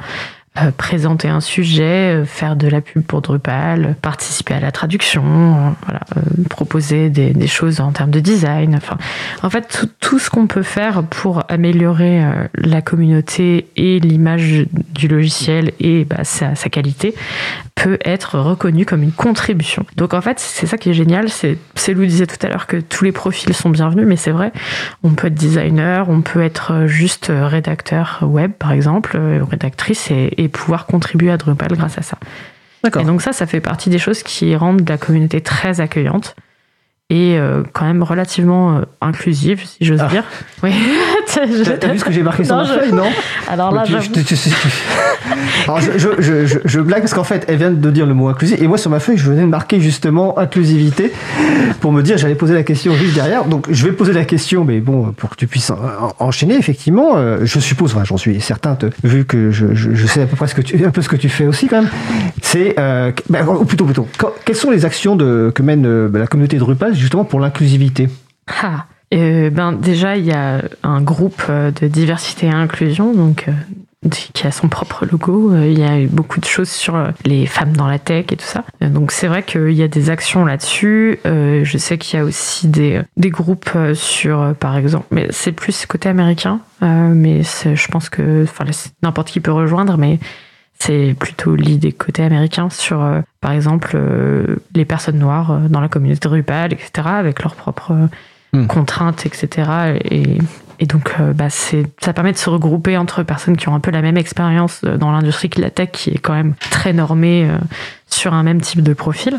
présenter 0.76 1.28
un 1.28 1.40
sujet, 1.40 2.14
euh, 2.14 2.24
faire 2.24 2.56
de 2.56 2.68
la 2.68 2.80
pub 2.80 3.02
pour 3.02 3.22
Drupal, 3.22 3.96
participer 4.00 4.54
à 4.54 4.60
la 4.60 4.72
traduction, 4.72 5.74
voilà, 5.84 6.00
proposer 6.48 7.10
des, 7.10 7.46
choses 7.46 7.80
en 7.80 7.92
termes 7.92 8.10
de 8.10 8.20
design. 8.20 8.74
Enfin, 8.76 8.98
en 9.42 9.50
fait, 9.50 9.86
tout, 10.00 10.18
ce 10.18 10.30
qu'on 10.30 10.46
peut 10.46 10.62
faire 10.62 11.02
pour 11.02 11.44
améliorer 11.48 12.22
la 12.54 12.82
communauté 12.82 13.68
et 13.76 14.00
l'image 14.00 14.66
du 14.94 15.08
logiciel 15.08 15.72
et 15.80 16.04
bah, 16.04 16.24
sa, 16.24 16.54
qualité 16.68 17.14
peut 17.74 17.98
être 18.04 18.38
reconnu 18.38 18.84
comme 18.84 19.02
une 19.02 19.12
contribution. 19.12 19.86
Donc 19.96 20.12
en 20.12 20.20
fait, 20.20 20.38
c'est 20.40 20.66
ça 20.66 20.76
qui 20.76 20.90
est 20.90 20.94
génial. 20.94 21.28
C'est, 21.28 21.58
Lou 21.88 22.04
disait 22.04 22.26
tout 22.26 22.44
à 22.44 22.48
l'heure 22.50 22.66
que 22.66 22.76
tous 22.76 23.04
les 23.04 23.12
profils 23.12 23.54
sont 23.54 23.70
bienvenus, 23.70 24.06
mais 24.06 24.16
c'est 24.16 24.30
vrai. 24.30 24.52
On 25.02 25.10
peut 25.10 25.28
être 25.28 25.34
designer, 25.34 26.10
on 26.10 26.20
peut 26.20 26.42
être 26.42 26.86
juste 26.86 27.30
rédacteur 27.30 28.18
web, 28.22 28.52
par 28.52 28.72
exemple, 28.72 29.18
rédactrice, 29.50 30.10
et, 30.10 30.34
et 30.36 30.47
pouvoir 30.48 30.86
contribuer 30.86 31.30
à 31.30 31.36
Drupal 31.36 31.72
grâce 31.76 31.98
à 31.98 32.02
ça. 32.02 32.18
Et 32.86 33.04
donc 33.04 33.22
ça, 33.22 33.32
ça 33.32 33.46
fait 33.46 33.60
partie 33.60 33.90
des 33.90 33.98
choses 33.98 34.22
qui 34.22 34.54
rendent 34.54 34.88
la 34.88 34.98
communauté 34.98 35.40
très 35.40 35.80
accueillante 35.80 36.36
et 37.10 37.38
euh, 37.38 37.62
quand 37.72 37.86
même 37.86 38.02
relativement 38.02 38.76
euh, 38.76 38.82
inclusive, 39.00 39.62
si 39.64 39.82
j'ose 39.82 40.00
ah. 40.02 40.08
dire. 40.08 40.24
Oui. 40.60 40.72
T'as 41.32 41.46
vu 41.46 41.98
ce 41.98 42.04
que 42.04 42.10
j'ai 42.10 42.24
marqué 42.24 42.42
sur 42.42 42.56
ma 42.56 42.64
feuille, 42.64 42.92
non 42.92 43.04
Alors 43.48 43.70
là, 43.72 43.84
je, 43.86 44.00
je, 45.96 46.08
je, 46.18 46.58
je, 46.64 46.80
blague 46.80 47.02
parce 47.02 47.14
qu'en 47.14 47.22
fait, 47.22 47.44
elle 47.46 47.58
vient 47.58 47.70
de 47.70 47.90
dire 47.92 48.06
le 48.06 48.14
mot 48.14 48.26
inclusif 48.26 48.60
et 48.60 48.66
moi 48.66 48.76
sur 48.76 48.90
ma 48.90 48.98
feuille, 48.98 49.18
je 49.18 49.30
venais 49.30 49.42
de 49.42 49.46
marquer 49.46 49.80
justement 49.80 50.36
inclusivité 50.36 51.12
pour 51.80 51.92
me 51.92 52.02
dire, 52.02 52.18
j'allais 52.18 52.34
poser 52.34 52.54
la 52.54 52.64
question 52.64 52.92
juste 52.94 53.14
derrière. 53.14 53.44
Donc 53.44 53.68
je 53.70 53.86
vais 53.86 53.92
poser 53.92 54.12
la 54.12 54.24
question, 54.24 54.64
mais 54.64 54.80
bon, 54.80 55.12
pour 55.12 55.30
que 55.30 55.36
tu 55.36 55.46
puisses 55.46 55.70
enchaîner, 56.18 56.56
effectivement, 56.56 57.12
euh, 57.16 57.38
je 57.44 57.60
suppose, 57.60 57.94
enfin, 57.94 58.04
j'en 58.04 58.16
suis 58.16 58.40
certain, 58.40 58.76
vu 59.04 59.24
que 59.24 59.52
je, 59.52 60.06
sais 60.06 60.22
à 60.22 60.26
peu 60.26 60.34
près 60.34 60.48
ce 60.48 60.56
que 60.56 60.62
tu, 60.62 60.84
un 60.84 60.90
peu 60.90 61.02
ce 61.02 61.08
que 61.08 61.14
tu 61.14 61.28
fais 61.28 61.46
aussi 61.46 61.68
quand 61.68 61.82
même. 61.82 61.90
C'est, 62.42 62.74
euh, 62.80 63.12
ben, 63.28 63.46
plutôt, 63.64 63.84
plutôt, 63.84 64.08
quelles 64.44 64.56
sont 64.56 64.72
les 64.72 64.84
actions 64.84 65.14
de, 65.14 65.52
que 65.54 65.62
mène 65.62 66.08
la 66.12 66.26
communauté 66.26 66.56
Drupal 66.56 66.96
justement 66.98 67.24
pour 67.24 67.40
l'inclusivité 67.40 68.08
ah. 68.62 68.86
Euh, 69.14 69.48
ben 69.50 69.72
déjà, 69.72 70.16
il 70.16 70.24
y 70.24 70.32
a 70.32 70.62
un 70.82 71.00
groupe 71.00 71.42
euh, 71.48 71.70
de 71.70 71.86
diversité 71.88 72.46
et 72.46 72.50
inclusion, 72.50 73.14
donc 73.14 73.46
euh, 73.48 74.08
qui 74.10 74.46
a 74.46 74.50
son 74.50 74.68
propre 74.68 75.06
logo. 75.06 75.54
Il 75.56 75.78
y 75.78 75.82
a 75.82 75.98
eu 75.98 76.06
beaucoup 76.06 76.40
de 76.40 76.44
choses 76.44 76.68
sur 76.68 77.10
les 77.24 77.46
femmes 77.46 77.74
dans 77.74 77.86
la 77.86 77.98
tech 77.98 78.26
et 78.30 78.36
tout 78.36 78.44
ça. 78.44 78.64
Donc 78.80 79.12
c'est 79.12 79.26
vrai 79.26 79.42
qu'il 79.42 79.72
y 79.72 79.82
a 79.82 79.88
des 79.88 80.10
actions 80.10 80.44
là-dessus. 80.44 81.18
je 81.24 81.78
sais 81.78 81.98
qu'il 81.98 82.18
y 82.18 82.22
a 82.22 82.24
aussi 82.24 82.68
des, 82.68 83.02
des 83.16 83.30
groupes 83.30 83.70
sur, 83.94 84.54
par 84.60 84.76
exemple, 84.76 85.06
mais 85.10 85.26
c'est 85.30 85.50
plus 85.50 85.84
côté 85.86 86.08
américain. 86.08 86.60
mais 86.80 87.42
je 87.42 87.88
pense 87.88 88.08
que 88.08 88.46
n'importe 89.02 89.30
qui 89.30 89.40
peut 89.40 89.50
rejoindre, 89.50 89.98
mais 89.98 90.20
c'est 90.78 91.14
plutôt 91.18 91.54
l'idée 91.54 91.92
côté 91.92 92.22
américain 92.22 92.70
sur, 92.70 93.04
par 93.40 93.52
exemple, 93.52 93.98
les 94.74 94.84
personnes 94.84 95.18
noires 95.18 95.60
dans 95.68 95.80
la 95.80 95.88
communauté 95.88 96.28
Drupal, 96.28 96.72
etc., 96.72 97.08
avec 97.08 97.42
leurs 97.42 97.56
propres 97.56 98.08
Hmm. 98.52 98.66
contraintes, 98.66 99.26
etc. 99.26 99.98
Et, 100.04 100.38
et 100.78 100.86
donc, 100.86 101.14
euh, 101.20 101.34
bah, 101.34 101.50
ça 101.50 102.12
permet 102.14 102.32
de 102.32 102.38
se 102.38 102.48
regrouper 102.48 102.96
entre 102.96 103.22
personnes 103.22 103.58
qui 103.58 103.68
ont 103.68 103.74
un 103.74 103.80
peu 103.80 103.90
la 103.90 104.00
même 104.00 104.16
expérience 104.16 104.80
euh, 104.84 104.96
dans 104.96 105.12
l'industrie 105.12 105.50
que 105.50 105.60
la 105.60 105.68
tech, 105.68 105.90
qui 105.92 106.10
est 106.10 106.18
quand 106.18 106.32
même 106.32 106.54
très 106.70 106.94
normée 106.94 107.46
euh, 107.46 107.58
sur 108.06 108.32
un 108.32 108.42
même 108.42 108.62
type 108.62 108.82
de 108.82 108.94
profil. 108.94 109.38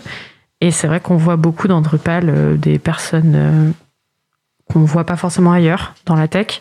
Et 0.62 0.70
c'est 0.70 0.86
vrai 0.86 1.00
qu'on 1.00 1.18
voit 1.18 1.38
beaucoup 1.38 1.68
dans 1.68 1.82
Drupal 1.82 2.60
des 2.60 2.78
personnes 2.78 3.74
qu'on 4.70 4.80
ne 4.80 4.86
voit 4.86 5.06
pas 5.06 5.16
forcément 5.16 5.54
ailleurs 5.54 5.96
dans 6.06 6.16
la 6.16 6.28
tech. 6.28 6.60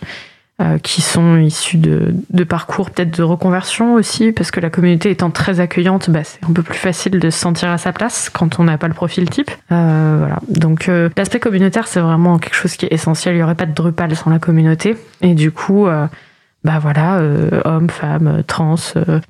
Euh, 0.60 0.78
qui 0.78 1.02
sont 1.02 1.36
issus 1.36 1.76
de, 1.76 2.12
de 2.30 2.42
parcours 2.42 2.90
peut-être 2.90 3.16
de 3.16 3.22
reconversion 3.22 3.94
aussi, 3.94 4.32
parce 4.32 4.50
que 4.50 4.58
la 4.58 4.70
communauté 4.70 5.08
étant 5.08 5.30
très 5.30 5.60
accueillante, 5.60 6.10
bah, 6.10 6.24
c'est 6.24 6.44
un 6.44 6.52
peu 6.52 6.64
plus 6.64 6.78
facile 6.78 7.20
de 7.20 7.30
se 7.30 7.38
sentir 7.38 7.68
à 7.68 7.78
sa 7.78 7.92
place 7.92 8.28
quand 8.28 8.58
on 8.58 8.64
n'a 8.64 8.76
pas 8.76 8.88
le 8.88 8.94
profil 8.94 9.30
type. 9.30 9.52
Euh, 9.70 10.16
voilà. 10.18 10.40
Donc 10.48 10.88
euh, 10.88 11.10
l'aspect 11.16 11.38
communautaire, 11.38 11.86
c'est 11.86 12.00
vraiment 12.00 12.40
quelque 12.40 12.56
chose 12.56 12.74
qui 12.74 12.86
est 12.86 12.92
essentiel. 12.92 13.36
Il 13.36 13.38
n'y 13.38 13.44
aurait 13.44 13.54
pas 13.54 13.66
de 13.66 13.72
Drupal 13.72 14.16
sans 14.16 14.30
la 14.30 14.40
communauté. 14.40 14.96
Et 15.20 15.34
du 15.34 15.52
coup, 15.52 15.86
bah 16.64 16.78
voilà, 16.80 17.20
homme, 17.64 17.88
femme, 17.88 18.42
trans, 18.44 18.74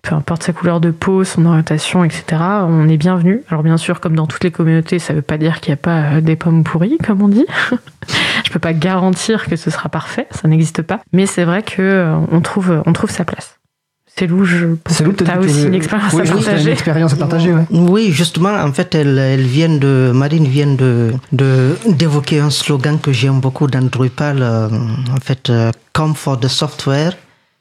peu 0.01 0.15
importe 0.15 0.45
sa 0.45 0.55
couleur 0.55 0.81
de 0.81 0.91
peau, 0.91 1.25
son 1.25 1.45
orientation, 1.45 2.05
etc. 2.05 2.25
On 2.63 2.89
est 2.89 2.97
bienvenu. 2.97 3.43
Alors 3.51 3.63
bien 3.63 3.77
sûr, 3.77 4.01
comme 4.01 4.17
dans 4.17 4.27
toutes 4.27 4.45
les 4.45 4.51
communautés, 4.51 4.99
ça 4.99 5.13
ne 5.13 5.19
veut 5.19 5.23
pas 5.23 5.37
dire 5.37 5.61
qu'il 5.61 5.73
n'y 5.73 5.75
a 5.75 5.83
pas 5.83 6.23
des 6.23 6.37
pommes 6.37 6.65
pourries, 6.65 6.97
comme 7.07 7.21
on 7.21 7.29
dit. 7.29 7.47
Je 8.49 8.53
peux 8.55 8.59
pas 8.61 8.73
garantir 8.73 9.47
que 9.47 9.57
ce 9.57 9.71
sera 9.71 9.91
parfait, 9.91 10.27
ça 10.31 10.49
n'existe 10.49 10.81
pas. 10.81 11.01
Mais 11.13 11.27
c'est 11.27 11.45
vrai 11.45 11.63
que 11.63 11.83
euh, 11.83 12.17
on 12.33 12.41
trouve, 12.41 12.83
on 12.87 12.95
trouve 12.95 13.11
sa 13.11 13.27
place. 13.27 13.59
C'est 14.07 14.27
Lou, 14.27 14.47
je 14.47 14.69
tu 14.87 15.31
as 15.31 15.39
aussi 15.39 15.67
une 15.67 15.75
expérience 15.75 16.15
à 16.15 16.25
partager. 16.25 16.63
Une 16.63 16.73
expérience 16.73 17.13
à 17.13 17.17
partager, 17.17 17.55
Oui, 17.71 18.11
justement, 18.11 18.55
en 18.55 18.73
fait, 18.73 18.95
elle, 18.95 19.19
elle 19.19 19.43
vient 19.43 19.69
de, 19.69 20.13
Marine 20.15 20.47
vient 20.47 20.67
de, 20.67 21.13
d'évoquer 21.31 22.41
un 22.41 22.49
slogan 22.49 22.99
que 22.99 23.13
j'aime 23.13 23.39
beaucoup 23.39 23.67
dans 23.67 23.85
Drupal, 23.87 24.39
euh, 24.41 24.69
en 25.15 25.21
fait, 25.21 25.51
euh, 25.51 25.71
Come 25.93 26.15
for 26.15 26.41
the 26.41 26.49
software, 26.49 27.13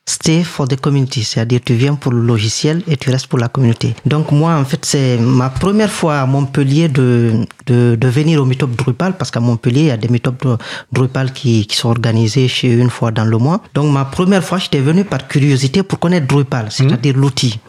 stay 0.08 0.44
for 0.44 0.68
the 0.68 0.80
community, 0.80 1.24
c'est-à-dire 1.24 1.60
tu 1.64 1.74
viens 1.74 1.96
pour 1.96 2.14
le 2.14 2.22
logiciel 2.22 2.82
et 2.88 2.96
tu 2.96 3.10
restes 3.12 3.28
pour 3.28 3.40
la 3.40 3.50
communauté. 3.50 3.94
Donc 4.06 4.32
moi, 4.32 4.56
en 4.56 4.64
fait, 4.64 4.84
c'est 4.86 5.18
ma 5.18 5.50
première 5.50 5.92
fois 5.92 6.22
à 6.22 6.26
Montpellier 6.26 6.88
de, 6.88 7.46
de, 7.68 7.96
de 8.00 8.08
venir 8.08 8.42
au 8.42 8.46
meetup 8.46 8.74
Drupal, 8.76 9.18
parce 9.18 9.32
qu'à 9.32 9.42
Montpellier, 9.42 9.82
il 9.82 9.88
y 9.88 9.92
a 9.92 9.98
des 9.98 10.08
meetups 10.08 10.48
Drupal 10.92 11.34
qui, 11.34 11.68
qui 11.68 11.76
sont 11.76 11.90
organisés 11.90 12.48
chez 12.48 12.72
une 12.72 12.90
fois 12.90 13.12
dans 13.12 13.26
le 13.26 13.38
mois. 13.38 13.62
Donc 13.74 13.92
ma 13.92 14.06
première 14.06 14.44
fois, 14.44 14.58
j'étais 14.58 14.80
venu 14.80 15.04
par 15.04 15.28
curiosité 15.28 15.84
pour 15.84 16.00
connaître 16.00 16.28
Drupal, 16.28 16.68
c'est-à-dire 16.70 17.16
l'outil. 17.18 17.60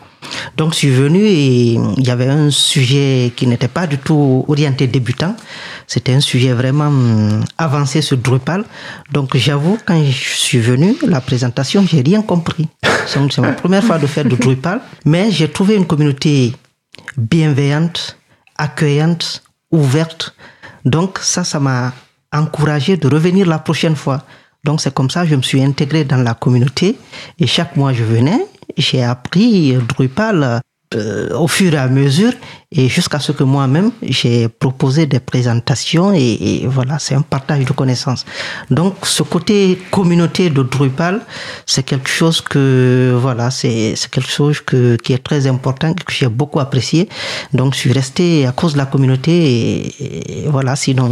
Donc 0.57 0.73
je 0.73 0.79
suis 0.79 0.91
venu 0.91 1.21
et 1.25 1.73
il 1.75 2.07
y 2.07 2.11
avait 2.11 2.29
un 2.29 2.51
sujet 2.51 3.33
qui 3.35 3.47
n'était 3.47 3.69
pas 3.69 3.87
du 3.87 3.99
tout 3.99 4.45
orienté 4.49 4.87
débutant. 4.87 5.37
C'était 5.87 6.13
un 6.13 6.21
sujet 6.21 6.53
vraiment 6.53 6.89
hum, 6.89 7.45
avancé 7.57 8.03
sur 8.03 8.17
Drupal. 8.17 8.65
Donc 9.13 9.37
j'avoue, 9.37 9.79
quand 9.87 10.03
je 10.05 10.11
suis 10.11 10.59
venu, 10.59 10.97
la 11.07 11.21
présentation, 11.21 11.85
j'ai 11.87 12.03
rien 12.03 12.23
compris. 12.23 12.69
C'est 13.07 13.39
ma 13.39 13.53
première 13.63 13.85
fois 13.85 13.99
de 13.99 14.07
faire 14.07 14.25
de 14.25 14.37
Drupal, 14.37 14.81
mais 15.05 15.31
j'ai 15.31 15.51
trouvé 15.51 15.77
une 15.77 15.87
communauté 15.87 16.53
bienveillante, 17.17 18.19
accueillante, 18.57 19.43
ouverte. 19.71 20.35
Donc 20.85 21.19
ça, 21.21 21.45
ça 21.45 21.61
m'a 21.61 21.93
encouragé 22.33 22.97
de 22.97 23.09
revenir 23.09 23.47
la 23.47 23.59
prochaine 23.59 23.97
fois. 23.97 24.23
Donc 24.65 24.81
c'est 24.81 24.93
comme 24.93 25.09
ça 25.09 25.23
que 25.23 25.31
je 25.31 25.37
me 25.37 25.43
suis 25.43 25.63
intégré 25.63 26.05
dans 26.05 26.19
la 26.19 26.35
communauté 26.35 26.99
et 27.39 27.47
chaque 27.47 27.77
mois 27.77 27.93
je 27.93 28.05
venais 28.05 28.41
j'ai 28.79 29.03
appris 29.03 29.75
Drupal 29.75 30.61
euh, 30.95 31.37
au 31.37 31.49
fur 31.49 31.75
et 31.75 31.77
à 31.77 31.89
mesure 31.89 32.33
et 32.71 32.89
jusqu'à 32.89 33.19
ce 33.19 33.33
que 33.33 33.45
moi-même 33.45 33.93
j'ai 34.03 34.47
proposé 34.49 35.07
des 35.07 35.21
présentations 35.21 36.13
et, 36.13 36.67
voilà 36.67 36.99
c'est 36.99 37.15
un 37.15 37.23
partage 37.23 37.65
de 37.65 37.73
connaissances 37.73 38.27
donc 38.71 38.95
ce 39.05 39.23
côté 39.23 39.79
communauté 39.91 40.51
de 40.51 40.63
Drupal 40.63 41.23
c'est 41.65 41.83
quelque 41.83 42.11
chose 42.11 42.43
que 42.43 43.17
voilà 43.19 43.51
c'est 43.51 43.95
quelque 44.11 44.31
chose 44.31 44.61
que, 44.61 44.97
qui 44.97 45.15
est 45.15 45.25
très 45.25 45.47
important 45.47 45.95
que 45.95 46.13
j'ai 46.13 46.29
beaucoup 46.29 46.61
apprécié 46.61 47.09
donc 47.55 47.73
je 47.73 47.79
suis 47.79 47.93
resté 47.93 48.47
à 48.47 48.53
cause 48.53 48.75
de 48.75 48.79
la 48.79 48.87
communauté 48.87 49.33
et, 49.33 50.45
voilà 50.49 50.77
sinon 50.77 51.09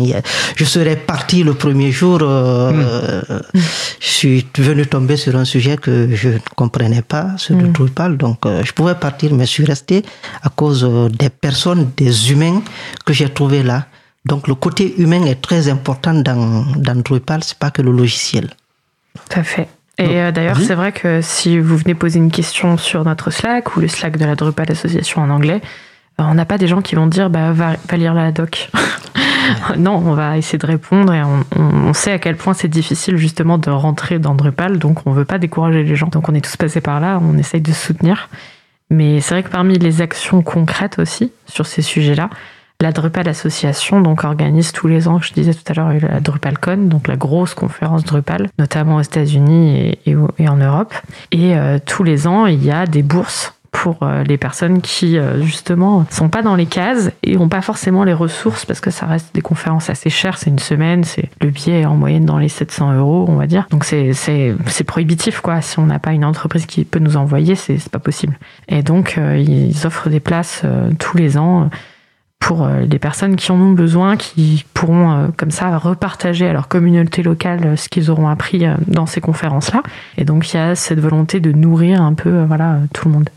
je 0.57 0.65
serais 0.65 0.97
parti 0.97 1.43
le 1.43 1.55
premier 1.55 1.91
jour 1.91 2.19
euh, 2.21 3.23
mm. 3.55 3.61
je 4.01 4.09
suis 4.09 4.47
venu 4.59 4.87
tomber 4.87 5.17
sur 5.17 5.35
un 5.37 5.47
sujet 5.47 5.79
que 5.79 6.15
je 6.15 6.29
ne 6.29 6.39
comprenais 6.55 7.03
pas 7.03 7.31
ce 7.39 7.55
de 7.55 7.67
mm. 7.67 7.73
Drupal 7.73 8.19
donc 8.19 8.45
euh, 8.45 8.63
je 8.63 8.73
pouvais 8.73 8.95
partir 8.95 9.33
mais 9.33 9.47
je 9.47 9.51
suis 9.53 9.65
resté 9.65 10.03
à 10.43 10.51
cause 10.51 10.87
des 11.19 11.31
personnes, 11.49 11.93
des 11.97 12.33
humains 12.33 12.61
que 13.05 13.13
j'ai 13.13 13.29
trouvés 13.29 13.63
là. 13.63 13.87
Donc 14.25 14.49
le 14.49 14.57
côté 14.57 14.85
humain 15.01 15.25
est 15.27 15.41
très 15.49 15.69
important 15.69 16.15
dans, 16.15 16.65
dans 16.87 17.01
Drupal, 17.07 17.45
c'est 17.45 17.59
pas 17.65 17.71
que 17.71 17.83
le 17.83 17.93
logiciel. 17.93 18.47
Tout 19.15 19.39
à 19.39 19.45
fait. 19.45 19.69
Et 19.99 20.21
euh, 20.21 20.33
d'ailleurs, 20.33 20.59
c'est 20.59 20.75
vrai 20.75 20.91
que 20.91 21.21
si 21.23 21.59
vous 21.59 21.77
venez 21.77 21.95
poser 21.95 22.19
une 22.19 22.33
question 22.33 22.77
sur 22.77 23.05
notre 23.05 23.31
Slack 23.31 23.77
ou 23.77 23.81
le 23.81 23.87
Slack 23.87 24.17
de 24.19 24.25
la 24.25 24.35
Drupal 24.35 24.71
Association 24.73 25.23
en 25.23 25.31
anglais, 25.31 25.61
euh, 26.21 26.25
on 26.31 26.35
n'a 26.35 26.45
pas 26.45 26.59
des 26.59 26.67
gens 26.67 26.83
qui 26.83 26.97
vont 26.97 27.07
dire 27.07 27.31
bah, 27.31 27.53
va, 27.53 27.77
lire 27.97 28.13
la 28.13 28.33
doc. 28.33 28.69
non, 29.79 30.03
on 30.05 30.15
va 30.15 30.37
essayer 30.37 30.59
de 30.59 30.67
répondre 30.67 31.15
et 31.15 31.23
on, 31.23 31.45
on 31.61 31.93
sait 31.93 32.11
à 32.11 32.19
quel 32.19 32.37
point 32.37 32.55
c'est 32.55 32.69
difficile 32.81 33.17
justement 33.17 33.57
de 33.57 33.71
rentrer 33.71 34.19
dans 34.19 34.35
Drupal, 34.35 34.79
donc 34.79 35.07
on 35.07 35.13
veut 35.13 35.25
pas 35.25 35.39
décourager 35.39 35.85
les 35.85 35.95
gens. 35.95 36.09
Donc 36.09 36.29
on 36.29 36.35
est 36.35 36.45
tous 36.45 36.57
passés 36.57 36.81
par 36.81 36.99
là, 36.99 37.21
on 37.23 37.39
essaye 37.39 37.61
de 37.61 37.73
soutenir. 37.73 38.29
Mais 38.91 39.21
c'est 39.21 39.35
vrai 39.35 39.43
que 39.43 39.51
parmi 39.51 39.79
les 39.79 40.01
actions 40.01 40.43
concrètes 40.43 40.99
aussi 40.99 41.33
sur 41.47 41.67
ces 41.67 41.83
sujets-là, 41.83 42.31
la 42.81 42.93
Drupal 42.93 43.27
Association 43.29 44.01
donc 44.01 44.25
organise 44.25 44.73
tous 44.73 44.87
les 44.87 45.09
ans, 45.09 45.21
je 45.21 45.33
disais 45.33 45.55
tout 45.55 45.65
à 45.69 45.75
l'heure, 45.75 45.93
la 46.01 46.21
DrupalCon, 46.21 46.77
donc 46.77 47.09
la 47.09 47.17
grosse 47.17 47.55
conférence 47.55 48.05
Drupal, 48.05 48.49
notamment 48.59 48.97
aux 48.97 49.03
États-Unis 49.03 49.99
et, 50.05 50.17
en 50.49 50.57
Europe. 50.57 50.95
Et 51.33 51.57
euh, 51.57 51.79
tous 51.85 52.05
les 52.05 52.27
ans, 52.27 52.47
il 52.47 52.63
y 52.63 52.71
a 52.71 52.87
des 52.87 53.03
bourses 53.03 53.55
pour 53.83 53.99
euh, 54.03 54.25
les 54.25 54.39
personnes 54.39 54.81
qui 54.81 55.19
euh, 55.19 55.43
justement 55.43 56.07
sont 56.11 56.31
pas 56.31 56.41
dans 56.41 56.57
les 56.57 56.65
cases 56.65 57.11
et 57.23 57.37
ont 57.37 57.51
pas 57.51 57.61
forcément 57.61 58.05
les 58.05 58.15
ressources 58.15 58.65
parce 58.65 58.81
que 58.81 58.91
ça 58.91 59.05
reste 59.05 59.35
des 59.35 59.43
conférences 59.43 59.91
assez 59.91 60.09
chères. 60.09 60.39
C'est 60.39 60.49
une 60.49 60.59
semaine, 60.59 61.05
c'est 61.05 61.29
le 61.43 61.51
billet 61.51 61.83
est 61.83 61.87
en 61.87 61.95
moyenne 61.95 62.25
dans 62.25 62.39
les 62.39 62.49
700 62.49 62.95
euros, 62.95 63.27
on 63.29 63.35
va 63.35 63.47
dire. 63.47 63.67
Donc 63.71 63.85
c'est 63.85 64.15
c'est 64.15 64.85
prohibitif 64.85 65.41
quoi. 65.41 65.61
Si 65.61 65.79
on 65.79 65.85
n'a 65.85 65.99
pas 65.99 66.13
une 66.13 66.25
entreprise 66.25 66.65
qui 66.65 66.87
peut 66.87 67.01
nous 67.01 67.19
envoyer, 67.19 67.55
c'est 67.55 67.91
pas 67.91 67.99
possible. 67.99 68.39
Et 68.69 68.83
donc 68.83 69.17
euh, 69.19 69.37
ils 69.37 69.87
offrent 69.87 70.09
des 70.09 70.21
places 70.21 70.63
tous 70.99 71.19
les 71.19 71.37
ans 71.37 71.69
pour 72.39 72.67
les 72.69 72.99
personnes 72.99 73.37
qui 73.37 73.53
en 73.53 73.61
ont 73.61 73.73
besoin, 73.73 74.17
qui 74.17 74.65
pourront 74.73 75.33
comme 75.37 75.51
ça 75.51 75.77
repartager 75.77 76.47
à 76.47 76.53
leur 76.53 76.69
communauté 76.69 77.23
locale 77.23 77.77
ce 77.77 77.89
qu'ils 77.89 78.11
auront 78.11 78.29
appris 78.29 78.65
dans 78.87 79.07
ces 79.07 79.21
conférences-là. 79.21 79.83
Et 80.17 80.25
donc 80.25 80.53
il 80.53 80.57
y 80.57 80.61
a 80.61 80.75
cette 80.75 81.01
volonté 81.01 81.41
de 81.41 81.53
nourrir 81.53 82.01
un 82.01 82.15
peu 82.15 82.45
voilà 82.45 82.79
tout 82.93 83.09
le 83.09 83.15
monde. 83.15 83.31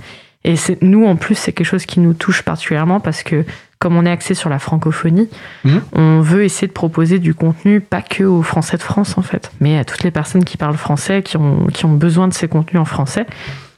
Et 0.46 0.56
c'est 0.56 0.82
nous 0.82 1.06
en 1.06 1.16
plus 1.16 1.36
c'est 1.36 1.52
quelque 1.52 1.68
chose 1.68 1.86
qui 1.86 2.00
nous 2.00 2.14
touche 2.14 2.44
particulièrement 2.44 3.00
parce 3.00 3.24
que 3.24 3.44
comme 3.78 3.96
on 3.96 4.06
est 4.06 4.12
axé 4.12 4.34
sur 4.34 4.50
la 4.50 4.60
francophonie, 4.60 5.30
Mhm. 5.64 5.82
on 5.94 6.22
veut 6.22 6.44
essayer 6.44 6.68
de 6.68 6.74
proposer 6.74 7.18
du 7.20 7.34
contenu 7.34 7.80
pas 7.82 8.02
que 8.02 8.24
aux 8.26 8.42
Français 8.42 8.76
de 8.78 8.82
France 8.82 9.18
en 9.18 9.22
fait, 9.22 9.52
mais 9.62 9.78
à 9.78 9.86
toutes 9.86 10.04
les 10.04 10.12
personnes 10.12 10.44
qui 10.44 10.58
parlent 10.58 10.76
français, 10.78 11.24
qui 11.24 11.38
ont, 11.38 11.68
qui 11.68 11.86
ont 11.86 11.94
besoin 11.94 12.28
de 12.28 12.34
ces 12.34 12.48
contenus 12.50 12.82
en 12.82 12.86
français. 12.86 13.26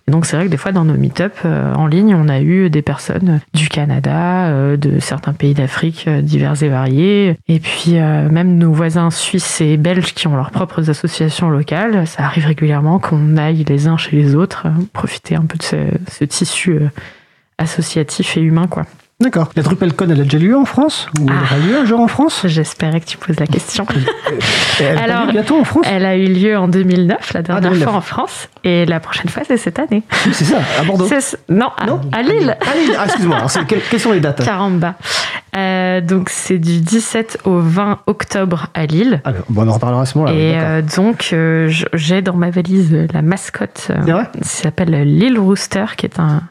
Donc 0.08 0.26
c'est 0.26 0.36
vrai 0.36 0.46
que 0.46 0.52
des 0.52 0.58
fois 0.58 0.72
dans 0.72 0.84
nos 0.84 0.96
meet-up 0.96 1.34
euh, 1.46 1.74
en 1.74 1.88
ligne, 1.88 2.16
on 2.16 2.28
a 2.28 2.42
eu 2.42 2.70
des 2.70 2.82
personnes 2.82 3.40
du 3.54 3.70
Canada, 3.70 4.48
euh, 4.48 4.78
de 4.78 5.00
certains 5.00 5.34
pays 5.34 5.54
d'Afrique 5.54 6.06
euh, 6.08 6.22
divers 6.22 6.62
et 6.64 6.70
variés, 6.70 7.38
et 7.48 7.60
puis 7.60 7.94
même 7.94 8.58
nos 8.58 8.74
voisins 8.74 9.10
suisses 9.10 9.62
et 9.62 9.78
belges 9.78 10.14
qui 10.14 10.28
ont 10.28 10.36
leurs 10.36 10.52
propres 10.52 10.90
associations 10.90 11.50
locales. 11.50 12.08
Ça 12.08 12.24
arrive 12.24 12.46
régulièrement 12.46 13.00
qu'on 13.00 13.38
aille 13.38 13.64
les 13.68 13.88
uns 13.88 13.98
chez 13.98 14.16
les 14.16 14.36
autres, 14.36 14.68
profiter 14.94 15.36
un 15.36 15.46
peu 15.46 15.58
de 15.58 15.64
ce, 15.64 15.78
ce 16.10 16.26
tissu 16.26 16.80
associatif 17.58 18.38
et 18.38 18.42
humain 18.42 18.68
quoi. 18.68 18.86
D'accord. 19.22 19.50
La 19.56 19.64
DrupalCon, 19.64 20.08
elle 20.10 20.20
a 20.22 20.24
déjà 20.24 20.38
lieu 20.38 20.58
en 20.58 20.66
France 20.66 21.08
Ou 21.20 21.26
elle 21.30 21.36
Ah. 21.38 21.44
aura 21.56 21.58
lieu 21.68 21.78
un 21.80 21.86
jour 21.86 22.00
en 22.00 22.08
France? 22.08 22.42
J'espérais 22.46 23.00
que 23.00 23.06
tu 23.06 23.18
poses 23.18 23.40
la 23.40 23.48
question. 23.48 23.86
Elle 24.80 24.98
Alors, 24.98 25.18
Alors, 25.22 25.32
bientôt 25.32 25.60
en 25.60 25.64
France? 25.64 25.86
Elle 25.88 26.06
a 26.06 26.16
eu 26.18 26.26
lieu 26.26 26.58
en 26.58 26.68
2009, 26.68 27.34
la 27.34 27.42
dernière 27.44 27.62
2009. 27.70 27.88
fois 27.90 27.98
en 27.98 28.02
France, 28.02 28.50
et 28.64 28.86
la 28.86 29.00
prochaine 29.00 29.30
fois 29.30 29.44
c'est 29.46 29.58
cette 29.58 29.78
année. 29.80 30.02
C'est 30.32 30.46
ça, 30.46 30.58
à 30.80 30.84
Bordeaux. 30.84 31.08
C'est- 31.08 31.38
Non, 31.50 31.68
à, 31.78 31.86
Non 31.86 32.02
à 32.12 32.22
Lille. 32.24 32.58
Ah, 32.62 32.76
Lille. 32.76 32.96
Ah, 32.98 33.06
excuse-moi. 33.06 33.36
Alors, 33.38 33.52
c'est- 33.52 33.66
quelles, 33.66 34.00
sont 34.00 34.12
les 34.12 34.20
dates? 34.20 34.44
Caramba. 34.44 34.96
Euh, 35.56 36.00
donc 36.02 36.30
c'est 36.30 36.58
du 36.58 36.80
17 36.80 37.40
au 37.44 37.60
20 37.60 38.00
octobre 38.08 38.68
à 38.74 38.86
Lille. 38.86 39.22
Alors, 39.26 39.42
bon, 39.50 39.64
on 39.66 39.70
en 39.70 39.74
reparlera 39.74 40.02
à 40.04 40.06
ce 40.06 40.18
moment-là. 40.18 40.36
et 40.36 40.54
euh, 40.58 40.82
donc 40.82 41.30
euh, 41.34 41.70
j'ai 41.94 42.22
dans 42.22 42.36
ma 42.36 42.50
valise 42.50 42.94
euh, 42.94 43.08
la 43.14 43.22
mascotte 43.22 43.88
euh, 43.90 43.98
C'est 44.06 44.12
vrai? 44.12 44.30
qui 44.42 44.48
s'appelle 44.48 44.92
Lille 45.04 45.38
Rooster, 45.38 45.86
qui 45.98 46.06
est 46.06 46.20
un, 46.20 46.42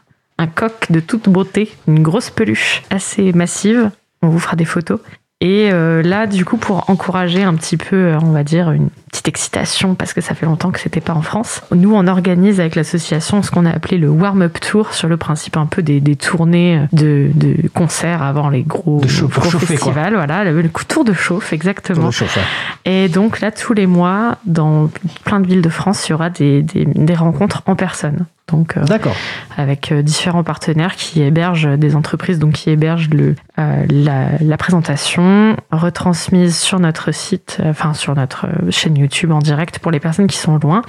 un 0.41 0.47
coq 0.47 0.87
de 0.91 1.01
toute 1.01 1.29
beauté, 1.29 1.71
une 1.87 2.03
grosse 2.03 2.31
peluche 2.31 2.83
assez 2.91 3.33
massive. 3.33 3.91
On 4.23 4.29
vous 4.29 4.39
fera 4.39 4.57
des 4.57 4.65
photos. 4.65 4.99
Et 5.43 5.71
euh, 5.73 6.03
là, 6.03 6.27
du 6.27 6.45
coup, 6.45 6.59
pour 6.59 6.91
encourager 6.91 7.43
un 7.43 7.55
petit 7.55 7.79
peu, 7.79 7.97
euh, 7.97 8.19
on 8.21 8.33
va 8.33 8.45
dire, 8.45 8.73
une 8.73 8.91
petite 9.11 9.29
excitation, 9.29 9.95
parce 9.95 10.13
que 10.13 10.21
ça 10.21 10.35
fait 10.35 10.45
longtemps 10.45 10.71
que 10.71 10.79
c'était 10.79 11.01
pas 11.01 11.15
en 11.15 11.23
France, 11.23 11.63
nous, 11.75 11.95
on 11.95 12.07
organise 12.07 12.61
avec 12.61 12.75
l'association 12.75 13.43
ce 13.43 13.51
qu'on 13.51 13.65
a 13.65 13.71
appelé 13.71 13.97
le 13.97 14.11
warm-up 14.11 14.61
tour, 14.61 14.93
sur 14.93 15.09
le 15.09 15.17
principe 15.17 15.57
un 15.57 15.65
peu 15.65 15.83
des, 15.83 16.01
des 16.01 16.15
tournées 16.17 16.83
de, 16.93 17.31
de 17.35 17.69
concerts 17.69 18.23
avant 18.23 18.51
les 18.51 18.63
gros, 18.63 19.03
chauffer, 19.09 19.41
quoi. 19.41 19.61
festivals. 19.61 20.15
Voilà, 20.15 20.45
le, 20.45 20.61
le 20.61 20.69
tour 20.69 21.05
de 21.05 21.15
chauffe, 21.15 21.55
exactement. 21.55 22.09
De 22.09 22.13
chauffe, 22.13 22.37
ouais. 22.37 22.43
Et 22.93 23.09
donc 23.09 23.41
là, 23.41 23.51
tous 23.51 23.73
les 23.73 23.87
mois, 23.87 24.37
dans 24.45 24.91
plein 25.25 25.41
de 25.41 25.47
villes 25.47 25.63
de 25.63 25.71
France, 25.71 26.07
il 26.07 26.11
y 26.11 26.15
aura 26.15 26.29
des, 26.29 26.61
des, 26.61 26.85
des 26.85 27.15
rencontres 27.15 27.63
en 27.65 27.77
personne. 27.77 28.27
Donc 28.51 28.77
euh, 28.77 28.85
avec 29.57 29.93
euh, 29.93 30.03
différents 30.03 30.43
partenaires 30.43 30.97
qui 30.97 31.23
hébergent 31.23 31.79
des 31.79 31.97
entreprises, 31.97 32.39
donc 32.39 32.53
qui 32.53 32.71
hébergent 32.71 33.11
le, 33.11 33.35
euh, 33.59 33.85
la, 33.89 34.31
la 34.41 34.57
présentation 34.57 35.57
retransmise 35.71 36.57
sur 36.59 36.81
notre 36.81 37.13
site, 37.13 37.59
enfin 37.65 37.95
sur 37.95 38.15
notre 38.15 38.47
chaîne 38.71 38.97
YouTube 38.97 39.33
en 39.33 39.39
direct 39.39 39.79
pour 39.79 39.91
les 39.91 40.01
personnes 40.01 40.27
qui 40.27 40.37
sont 40.37 40.59
loin. 40.59 40.83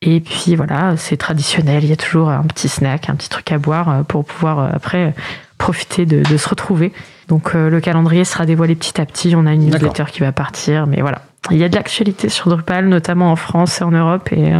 Et 0.00 0.20
puis 0.20 0.56
voilà, 0.56 0.96
c'est 0.96 1.16
traditionnel, 1.16 1.84
il 1.84 1.90
y 1.90 1.92
a 1.92 1.96
toujours 1.96 2.28
un 2.28 2.42
petit 2.42 2.68
snack, 2.68 3.08
un 3.08 3.14
petit 3.14 3.28
truc 3.28 3.52
à 3.52 3.58
boire 3.58 4.04
pour 4.06 4.24
pouvoir 4.24 4.74
après 4.74 5.14
profiter 5.58 6.06
de, 6.06 6.22
de 6.22 6.36
se 6.36 6.48
retrouver. 6.48 6.92
Donc 7.28 7.54
le 7.54 7.80
calendrier 7.80 8.24
sera 8.24 8.44
dévoilé 8.44 8.74
petit 8.74 9.00
à 9.00 9.06
petit, 9.06 9.34
on 9.36 9.46
a 9.46 9.52
une 9.52 9.66
newsletter 9.66 10.04
qui 10.10 10.20
va 10.20 10.32
partir, 10.32 10.88
mais 10.88 11.00
voilà. 11.00 11.22
Il 11.50 11.56
y 11.56 11.64
a 11.64 11.68
de 11.68 11.76
l'actualité 11.76 12.28
sur 12.28 12.48
Drupal, 12.50 12.88
notamment 12.88 13.30
en 13.30 13.36
France 13.36 13.80
et 13.80 13.84
en 13.84 13.92
Europe, 13.92 14.32
et 14.32 14.52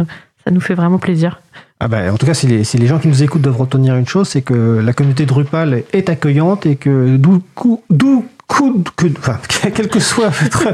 ça 0.45 0.51
nous 0.51 0.61
fait 0.61 0.75
vraiment 0.75 0.97
plaisir. 0.97 1.41
Ah 1.85 1.89
bah, 1.89 2.13
en 2.13 2.15
tout 2.15 2.25
cas, 2.25 2.33
si 2.33 2.47
les, 2.47 2.87
gens 2.87 2.97
qui 2.97 3.09
nous 3.09 3.23
écoutent 3.23 3.41
doivent 3.41 3.59
retenir 3.59 3.97
une 3.97 4.07
chose, 4.07 4.29
c'est 4.29 4.41
que 4.41 4.79
la 4.81 4.93
communauté 4.93 5.25
Drupal 5.25 5.83
est 5.91 6.07
accueillante 6.07 6.65
et 6.65 6.77
que 6.77 7.17
d'où 7.17 8.23
cou- 8.47 8.73
d'où 8.77 8.91
cou- 8.95 9.09
que, 9.09 9.19
enfin, 9.19 9.37
quel 9.73 9.87
que 9.89 9.99
soit 9.99 10.29
votre, 10.29 10.67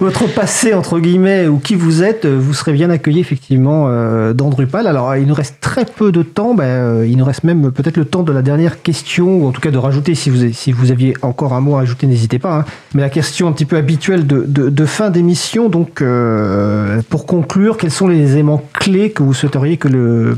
votre 0.00 0.26
passé, 0.32 0.74
entre 0.74 0.98
guillemets, 1.00 1.46
ou 1.46 1.58
qui 1.58 1.74
vous 1.74 2.02
êtes, 2.02 2.26
vous 2.26 2.52
serez 2.54 2.72
bien 2.72 2.90
accueillis 2.90 3.20
effectivement 3.20 3.86
euh, 3.88 4.32
dans 4.32 4.48
Drupal. 4.48 4.86
Alors, 4.86 5.14
il 5.16 5.26
nous 5.26 5.34
reste 5.34 5.56
très 5.60 5.84
peu 5.84 6.12
de 6.12 6.22
temps, 6.22 6.54
bah, 6.54 6.64
euh, 6.64 7.06
il 7.08 7.16
nous 7.16 7.24
reste 7.24 7.44
même 7.44 7.70
peut-être 7.72 7.96
le 7.96 8.04
temps 8.04 8.22
de 8.22 8.32
la 8.32 8.42
dernière 8.42 8.82
question, 8.82 9.38
ou 9.42 9.46
en 9.48 9.52
tout 9.52 9.60
cas 9.60 9.70
de 9.70 9.78
rajouter, 9.78 10.14
si 10.14 10.30
vous, 10.30 10.52
si 10.52 10.72
vous 10.72 10.90
aviez 10.90 11.14
encore 11.22 11.52
un 11.54 11.60
mot 11.60 11.76
à 11.76 11.82
ajouter, 11.82 12.06
n'hésitez 12.06 12.38
pas. 12.38 12.58
hein. 12.58 12.64
Mais 12.94 13.02
la 13.02 13.10
question 13.10 13.48
un 13.48 13.52
petit 13.52 13.64
peu 13.64 13.76
habituelle 13.76 14.26
de, 14.26 14.44
de, 14.46 14.68
de 14.70 14.86
fin 14.86 15.10
d'émission, 15.10 15.68
donc 15.68 16.00
euh, 16.02 17.00
pour 17.08 17.26
conclure, 17.26 17.76
quels 17.76 17.90
sont 17.90 18.08
les 18.08 18.32
éléments 18.32 18.62
clés 18.72 19.10
que 19.10 19.22
vous 19.22 19.34
souhaiteriez 19.34 19.76
que, 19.76 19.88
le, 19.88 20.34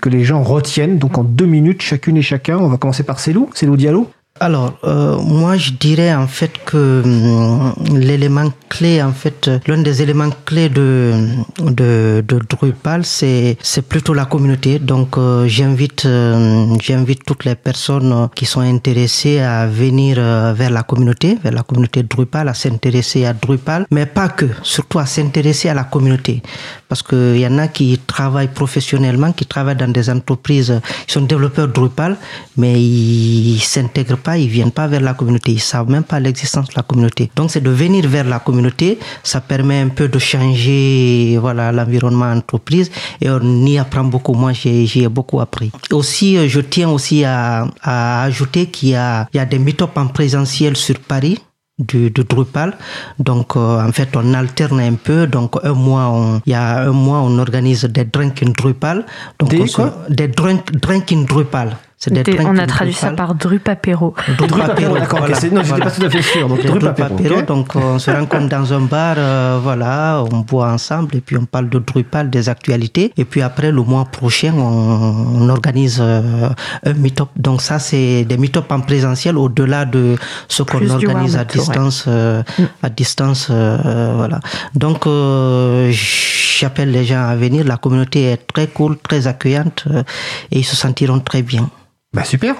que 0.00 0.08
les 0.08 0.24
gens 0.24 0.42
retiennent? 0.42 0.98
Donc 0.98 1.18
en 1.18 1.24
deux 1.24 1.46
minutes, 1.46 1.82
chacune 1.82 2.16
et 2.16 2.22
chacun. 2.22 2.58
On 2.58 2.68
va 2.68 2.76
commencer 2.76 3.02
par 3.02 3.20
Célou. 3.20 3.48
Célou 3.54 3.76
Diallo. 3.76 4.08
Alors, 4.40 4.78
euh, 4.84 5.16
moi, 5.18 5.56
je 5.56 5.72
dirais 5.72 6.14
en 6.14 6.28
fait 6.28 6.52
que 6.64 7.02
hum, 7.04 7.74
l'élément 7.92 8.50
clé, 8.68 9.02
en 9.02 9.12
fait, 9.12 9.50
l'un 9.66 9.78
des 9.78 10.02
éléments 10.02 10.30
clés 10.44 10.68
de, 10.68 11.12
de, 11.58 12.24
de 12.26 12.38
Drupal, 12.48 13.04
c'est, 13.04 13.56
c'est 13.62 13.82
plutôt 13.82 14.14
la 14.14 14.26
communauté. 14.26 14.78
Donc, 14.78 15.18
euh, 15.18 15.46
j'invite, 15.48 16.04
euh, 16.06 16.66
j'invite 16.80 17.24
toutes 17.24 17.44
les 17.44 17.54
personnes 17.54 18.28
qui 18.34 18.46
sont 18.46 18.60
intéressées 18.60 19.40
à 19.40 19.66
venir 19.66 20.16
euh, 20.18 20.52
vers 20.54 20.70
la 20.70 20.82
communauté, 20.82 21.38
vers 21.42 21.52
la 21.52 21.62
communauté 21.62 22.02
Drupal, 22.02 22.48
à 22.48 22.54
s'intéresser 22.54 23.24
à 23.24 23.32
Drupal, 23.32 23.86
mais 23.90 24.06
pas 24.06 24.28
que, 24.28 24.46
surtout 24.62 24.98
à 24.98 25.06
s'intéresser 25.06 25.68
à 25.68 25.74
la 25.74 25.84
communauté. 25.84 26.42
Parce 26.88 27.02
qu'il 27.02 27.38
y 27.38 27.46
en 27.46 27.58
a 27.58 27.68
qui 27.68 27.98
travaillent 28.06 28.48
professionnellement, 28.48 29.32
qui 29.32 29.46
travaillent 29.46 29.76
dans 29.76 29.92
des 29.92 30.08
entreprises, 30.10 30.80
ils 31.08 31.12
sont 31.12 31.22
développeurs 31.22 31.68
Drupal, 31.68 32.16
mais 32.56 32.80
ils 32.80 33.60
s'intègrent 33.60 34.16
pas, 34.16 34.27
ils 34.36 34.48
viennent 34.48 34.70
pas 34.70 34.86
vers 34.86 35.00
la 35.00 35.14
communauté, 35.14 35.52
ils 35.52 35.60
savent 35.60 35.90
même 35.90 36.04
pas 36.04 36.20
l'existence 36.20 36.68
de 36.68 36.74
la 36.76 36.82
communauté. 36.82 37.30
Donc 37.36 37.50
c'est 37.50 37.60
de 37.60 37.70
venir 37.70 38.06
vers 38.08 38.24
la 38.24 38.38
communauté, 38.38 38.98
ça 39.22 39.40
permet 39.40 39.80
un 39.80 39.88
peu 39.88 40.08
de 40.08 40.18
changer 40.18 41.38
voilà 41.40 41.72
l'environnement 41.72 42.30
entreprise 42.30 42.90
et 43.20 43.30
on 43.30 43.66
y 43.66 43.78
apprend 43.78 44.04
beaucoup. 44.04 44.34
Moi 44.34 44.52
j'ai 44.52 45.08
beaucoup 45.08 45.40
appris. 45.40 45.70
Aussi 45.92 46.36
euh, 46.36 46.48
je 46.48 46.60
tiens 46.60 46.88
aussi 46.90 47.24
à, 47.24 47.66
à 47.82 48.24
ajouter 48.24 48.66
qu'il 48.66 48.90
y 48.90 48.94
a 48.94 49.28
il 49.32 49.36
y 49.36 49.40
a 49.40 49.46
des 49.46 49.58
meet-up 49.58 49.96
en 49.96 50.06
présentiel 50.08 50.76
sur 50.76 50.98
Paris 51.00 51.38
du, 51.78 52.10
de 52.10 52.22
Drupal. 52.22 52.76
Donc, 53.18 53.56
euh, 53.56 53.86
en 53.86 53.92
fait, 53.92 54.16
on 54.16 54.34
alterne 54.34 54.80
un 54.80 54.94
peu. 54.94 55.26
Donc, 55.26 55.56
un 55.62 55.72
mois, 55.72 56.40
il 56.46 56.50
y 56.50 56.54
a 56.54 56.82
un 56.82 56.92
mois, 56.92 57.18
on 57.18 57.38
organise 57.38 57.84
des 57.84 58.04
drinks 58.04 58.42
in 58.42 58.50
Drupal. 58.50 59.06
Donc, 59.38 59.50
Des 59.50 59.68
quoi? 59.68 60.04
Des 60.08 60.28
drink, 60.28 60.72
drink 60.72 61.12
in 61.12 61.22
Drupal. 61.22 61.76
C'est 62.00 62.12
des 62.12 62.22
Des- 62.22 62.34
drinks 62.34 62.46
on 62.48 62.56
a 62.58 62.66
traduit 62.66 62.94
ça 62.94 63.08
Drupal. 63.08 63.16
par 63.26 63.34
Drupapéro. 63.34 64.14
Drupapéro, 64.38 64.94
d'accord. 64.96 65.18
ok, 65.18 65.26
voilà, 65.26 65.34
c'est- 65.34 65.50
Non, 65.50 65.56
j'étais 65.62 65.68
voilà. 65.70 65.84
pas 65.86 65.90
tout 65.90 66.04
à 66.06 66.10
fait 66.10 66.22
sûr. 66.22 66.48
Donc 66.48 66.62
Des 66.62 66.68
Drupapéro. 66.68 67.08
Drupapéro, 67.08 67.40
ok. 67.40 67.46
donc 67.46 67.74
on 67.74 67.98
se 67.98 68.10
rencontre 68.12 68.48
dans 68.48 68.72
un 68.72 68.80
bar, 68.82 69.16
euh, 69.18 69.58
voilà, 69.60 70.22
on 70.32 70.38
boit 70.38 70.70
ensemble 70.70 71.16
et 71.16 71.20
puis 71.20 71.36
on 71.36 71.44
parle 71.44 71.68
de 71.68 71.80
Drupal, 71.80 72.30
des 72.30 72.48
actualités. 72.48 73.12
Et 73.16 73.24
puis 73.24 73.42
après, 73.42 73.72
le 73.72 73.82
mois 73.82 74.04
prochain, 74.04 74.52
on, 74.56 75.40
on 75.42 75.48
organise 75.48 75.98
euh, 76.00 76.48
un 76.86 76.92
meet-up. 76.94 77.30
Donc 77.36 77.62
ça, 77.62 77.80
c'est 77.80 78.24
des 78.24 78.36
meet-up 78.38 78.70
en 78.70 78.78
présentiel 78.80 79.36
au-delà 79.36 79.84
de 79.84 80.14
ce 80.46 80.62
qu'on 80.62 80.78
organise 80.88 81.34
à 81.34 81.38
warm-up 81.38 81.48
tour, 81.48 81.62
ouais. 81.68 81.74
distance. 81.74 82.04
euh, 82.06 82.42
à 82.80 82.90
distance, 82.90 83.48
euh, 83.50 84.12
voilà. 84.16 84.38
Donc 84.76 85.04
euh, 85.08 85.90
j'appelle 85.90 86.92
les 86.92 87.04
gens 87.04 87.26
à 87.26 87.34
venir. 87.34 87.64
La 87.64 87.76
communauté 87.76 88.22
est 88.30 88.46
très 88.46 88.68
cool, 88.68 88.96
très 88.98 89.26
accueillante 89.26 89.84
euh, 89.90 90.04
et 90.52 90.60
ils 90.60 90.64
se 90.64 90.76
sentiront 90.76 91.18
très 91.18 91.42
bien. 91.42 91.68
Bah 92.14 92.24
super. 92.24 92.54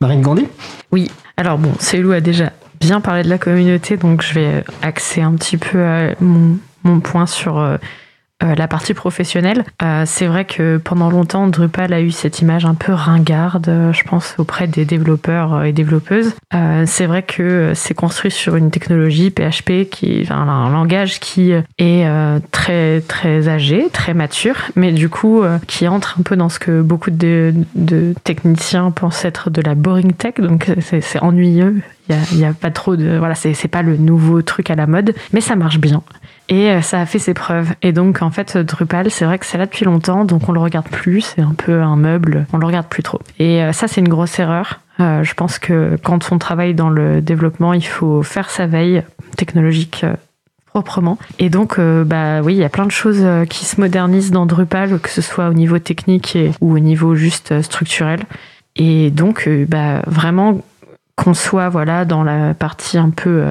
Marine 0.00 0.22
Gandhi? 0.22 0.46
Oui, 0.92 1.10
alors 1.36 1.58
bon, 1.58 1.72
Célou 1.78 2.12
a 2.12 2.20
déjà 2.20 2.52
bien 2.80 3.00
parlé 3.00 3.22
de 3.22 3.28
la 3.28 3.38
communauté, 3.38 3.96
donc 3.96 4.22
je 4.22 4.32
vais 4.34 4.64
axer 4.80 5.20
un 5.20 5.34
petit 5.34 5.56
peu 5.58 5.78
euh, 5.78 6.14
mon, 6.20 6.58
mon 6.84 7.00
point 7.00 7.26
sur 7.26 7.58
euh, 8.42 8.50
euh, 8.50 8.54
la 8.54 8.68
partie 8.68 8.94
professionnelle. 8.94 9.64
Euh, 9.82 10.04
c'est 10.06 10.26
vrai 10.26 10.44
que 10.44 10.78
pendant 10.78 11.10
longtemps, 11.10 11.46
Drupal 11.46 11.92
a 11.92 12.00
eu 12.00 12.10
cette 12.10 12.40
image 12.40 12.64
un 12.64 12.74
peu 12.74 12.92
ringarde, 12.92 13.68
euh, 13.68 13.92
je 13.92 14.02
pense, 14.04 14.34
auprès 14.38 14.66
des 14.66 14.84
développeurs 14.84 15.64
et 15.64 15.72
développeuses. 15.72 16.34
c'est 16.86 17.06
vrai 17.06 17.22
que 17.22 17.72
c'est 17.74 17.94
construit 17.94 18.30
sur 18.30 18.56
une 18.56 18.70
technologie 18.70 19.30
PHP 19.30 19.88
qui, 19.90 20.20
enfin, 20.22 20.48
un 20.48 20.70
langage 20.70 21.20
qui 21.20 21.52
est 21.78 22.40
très 22.50 23.00
très 23.02 23.48
âgé, 23.48 23.88
très 23.92 24.14
mature, 24.14 24.56
mais 24.76 24.92
du 24.92 25.08
coup 25.08 25.42
qui 25.66 25.86
entre 25.88 26.16
un 26.18 26.22
peu 26.22 26.36
dans 26.36 26.48
ce 26.48 26.58
que 26.58 26.82
beaucoup 26.82 27.10
de, 27.10 27.54
de 27.74 28.14
techniciens 28.24 28.90
pensent 28.90 29.24
être 29.24 29.50
de 29.50 29.62
la 29.62 29.74
boring 29.74 30.12
tech, 30.12 30.34
donc 30.38 30.70
c'est 30.80 31.22
ennuyeux. 31.22 31.82
Il 32.32 32.38
n'y 32.38 32.44
a, 32.44 32.52
pas 32.52 32.70
trop 32.70 32.96
de. 32.96 33.16
Voilà, 33.18 33.34
c'est 33.34 33.68
pas 33.68 33.82
le 33.82 33.96
nouveau 33.96 34.42
truc 34.42 34.70
à 34.70 34.74
la 34.74 34.86
mode, 34.86 35.14
mais 35.32 35.40
ça 35.40 35.56
marche 35.56 35.78
bien. 35.78 36.02
Et 36.50 36.70
euh, 36.70 36.82
ça 36.82 37.00
a 37.00 37.06
fait 37.06 37.20
ses 37.20 37.32
preuves. 37.32 37.72
Et 37.80 37.92
donc, 37.92 38.22
en 38.22 38.30
fait, 38.30 38.58
Drupal, 38.58 39.10
c'est 39.10 39.24
vrai 39.24 39.38
que 39.38 39.46
c'est 39.46 39.56
là 39.56 39.66
depuis 39.66 39.84
longtemps, 39.84 40.24
donc 40.24 40.48
on 40.48 40.52
le 40.52 40.60
regarde 40.60 40.88
plus. 40.88 41.20
C'est 41.20 41.42
un 41.42 41.54
peu 41.56 41.80
un 41.80 41.96
meuble, 41.96 42.46
on 42.52 42.58
le 42.58 42.66
regarde 42.66 42.86
plus 42.86 43.04
trop. 43.04 43.20
Et 43.38 43.62
euh, 43.62 43.72
ça, 43.72 43.86
c'est 43.86 44.00
une 44.00 44.08
grosse 44.08 44.38
erreur. 44.38 44.80
Euh, 44.98 45.22
je 45.22 45.32
pense 45.34 45.58
que 45.60 45.96
quand 46.02 46.32
on 46.32 46.38
travaille 46.38 46.74
dans 46.74 46.90
le 46.90 47.22
développement, 47.22 47.72
il 47.72 47.86
faut 47.86 48.22
faire 48.22 48.50
sa 48.50 48.66
veille 48.66 49.02
technologique 49.36 50.04
proprement. 50.66 51.18
Et 51.38 51.50
donc, 51.50 51.80
bah 51.80 52.42
oui, 52.42 52.54
il 52.54 52.58
y 52.58 52.64
a 52.64 52.68
plein 52.68 52.86
de 52.86 52.92
choses 52.92 53.24
qui 53.48 53.64
se 53.64 53.80
modernisent 53.80 54.30
dans 54.30 54.46
Drupal, 54.46 55.00
que 55.00 55.08
ce 55.08 55.20
soit 55.20 55.48
au 55.48 55.52
niveau 55.52 55.80
technique 55.80 56.38
ou 56.60 56.74
au 56.74 56.78
niveau 56.78 57.16
juste 57.16 57.60
structurel. 57.62 58.20
Et 58.76 59.10
donc, 59.10 59.48
bah, 59.68 60.02
vraiment 60.06 60.60
qu'on 61.16 61.34
soit 61.34 61.68
voilà 61.68 62.04
dans 62.04 62.22
la 62.22 62.54
partie 62.54 62.98
un 62.98 63.10
peu 63.10 63.44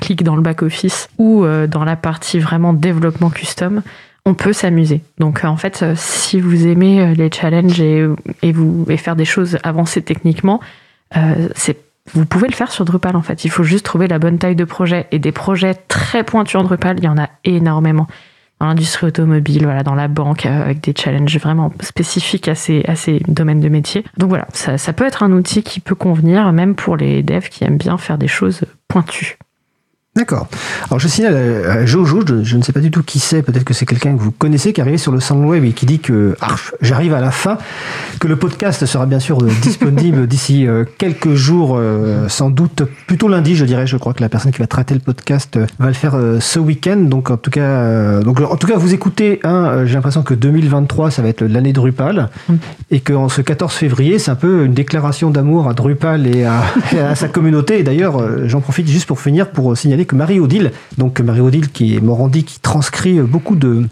clique 0.00 0.24
dans 0.24 0.36
le 0.36 0.42
back-office 0.42 1.08
ou 1.18 1.44
euh, 1.44 1.66
dans 1.66 1.84
la 1.84 1.96
partie 1.96 2.38
vraiment 2.38 2.72
développement 2.72 3.30
custom, 3.30 3.82
on 4.24 4.34
peut 4.34 4.52
s'amuser. 4.52 5.02
Donc 5.18 5.44
en 5.44 5.56
fait, 5.56 5.82
euh, 5.82 5.94
si 5.96 6.40
vous 6.40 6.66
aimez 6.66 7.00
euh, 7.00 7.14
les 7.14 7.30
challenges 7.30 7.80
et, 7.80 8.06
et, 8.42 8.52
vous, 8.52 8.86
et 8.88 8.96
faire 8.96 9.16
des 9.16 9.24
choses 9.24 9.58
avancées 9.62 10.02
techniquement, 10.02 10.60
c'est 11.56 11.76
vous 12.14 12.24
pouvez 12.24 12.46
le 12.46 12.54
faire 12.54 12.70
sur 12.70 12.84
Drupal 12.84 13.16
en 13.16 13.22
fait. 13.22 13.44
Il 13.44 13.50
faut 13.50 13.64
juste 13.64 13.84
trouver 13.84 14.06
la 14.06 14.18
bonne 14.18 14.38
taille 14.38 14.56
de 14.56 14.64
projet. 14.64 15.06
Et 15.10 15.18
des 15.18 15.32
projets 15.32 15.74
très 15.74 16.22
pointus 16.24 16.56
en 16.56 16.62
Drupal, 16.62 16.98
il 16.98 17.04
y 17.04 17.08
en 17.08 17.18
a 17.18 17.28
énormément. 17.44 18.06
L'industrie 18.60 19.06
automobile, 19.06 19.64
voilà, 19.64 19.82
dans 19.82 19.94
la 19.94 20.08
banque, 20.08 20.44
avec 20.44 20.82
des 20.82 20.94
challenges 20.96 21.38
vraiment 21.38 21.72
spécifiques 21.80 22.46
à 22.46 22.54
ces, 22.54 22.84
à 22.86 22.94
ces 22.94 23.20
domaines 23.26 23.60
de 23.60 23.68
métier. 23.68 24.04
Donc 24.18 24.28
voilà, 24.28 24.46
ça 24.52 24.92
peut 24.92 25.06
être 25.06 25.22
un 25.22 25.32
outil 25.32 25.62
qui 25.62 25.80
peut 25.80 25.94
convenir 25.94 26.52
même 26.52 26.74
pour 26.74 26.96
les 26.96 27.22
devs 27.22 27.48
qui 27.48 27.64
aiment 27.64 27.78
bien 27.78 27.96
faire 27.96 28.18
des 28.18 28.28
choses 28.28 28.62
pointues. 28.86 29.38
D'accord. 30.16 30.48
Alors 30.88 30.98
je 30.98 31.06
signale 31.06 31.36
à 31.36 31.86
Jojo, 31.86 32.24
je, 32.42 32.56
ne 32.56 32.62
sais 32.62 32.72
pas 32.72 32.80
du 32.80 32.90
tout 32.90 33.04
qui 33.04 33.20
c'est, 33.20 33.42
peut-être 33.42 33.62
que 33.62 33.72
c'est 33.72 33.86
quelqu'un 33.86 34.12
que 34.16 34.20
vous 34.20 34.32
connaissez, 34.32 34.72
qui 34.72 34.80
est 34.80 34.82
arrivé 34.82 34.98
sur 34.98 35.12
le 35.12 35.20
salon 35.20 35.46
web 35.46 35.64
et 35.64 35.70
qui 35.70 35.86
dit 35.86 36.00
que 36.00 36.34
j'arrive 36.80 37.14
à 37.14 37.20
la 37.20 37.30
fin, 37.30 37.58
que 38.18 38.26
le 38.26 38.34
podcast 38.34 38.84
sera 38.86 39.06
bien 39.06 39.20
sûr 39.20 39.40
euh, 39.40 39.48
disponible 39.62 40.26
d'ici 40.26 40.66
euh, 40.66 40.84
quelques 40.98 41.34
jours, 41.34 41.76
euh, 41.78 42.26
sans 42.26 42.50
doute 42.50 42.82
plutôt 43.06 43.28
lundi, 43.28 43.54
je 43.54 43.64
dirais. 43.64 43.86
Je 43.86 43.96
crois 43.98 44.12
que 44.12 44.20
la 44.20 44.28
personne 44.28 44.50
qui 44.50 44.58
va 44.58 44.66
traiter 44.66 44.94
le 44.94 45.00
podcast 45.00 45.60
va 45.78 45.86
le 45.86 45.92
faire 45.92 46.18
ce 46.40 46.58
week-end. 46.58 46.96
Donc 46.96 47.30
en 47.30 47.36
tout 47.36 47.52
cas, 47.52 48.18
donc 48.20 48.40
en 48.40 48.56
tout 48.56 48.66
cas, 48.66 48.78
vous 48.78 48.92
écoutez. 48.92 49.38
Hein, 49.44 49.84
J'ai 49.86 49.94
l'impression 49.94 50.24
que 50.24 50.34
2023, 50.34 51.12
ça 51.12 51.22
va 51.22 51.28
être 51.28 51.44
l'année 51.44 51.72
Drupal, 51.72 52.30
mm. 52.48 52.54
et 52.90 52.98
qu'en 52.98 53.28
ce 53.28 53.42
14 53.42 53.72
février, 53.72 54.18
c'est 54.18 54.32
un 54.32 54.36
peu 54.36 54.64
une 54.64 54.74
déclaration 54.74 55.30
d'amour 55.30 55.68
à 55.68 55.72
Drupal 55.72 56.26
et 56.26 56.44
à, 56.44 56.64
et 56.92 56.98
à 56.98 57.14
sa 57.14 57.28
communauté. 57.28 57.78
Et 57.78 57.84
d'ailleurs, 57.84 58.48
j'en 58.48 58.60
profite 58.60 58.88
juste 58.88 59.06
pour 59.06 59.20
finir 59.20 59.50
pour 59.50 59.76
signaler 59.76 59.99
que 60.04 60.16
Marie-Odile, 60.16 60.72
donc 60.98 61.20
Marie-Odile 61.20 61.70
qui 61.70 61.96
est 61.96 62.00
Morandi, 62.00 62.44
qui 62.44 62.60
transcrit 62.60 63.20
beaucoup 63.20 63.56
de, 63.56 63.86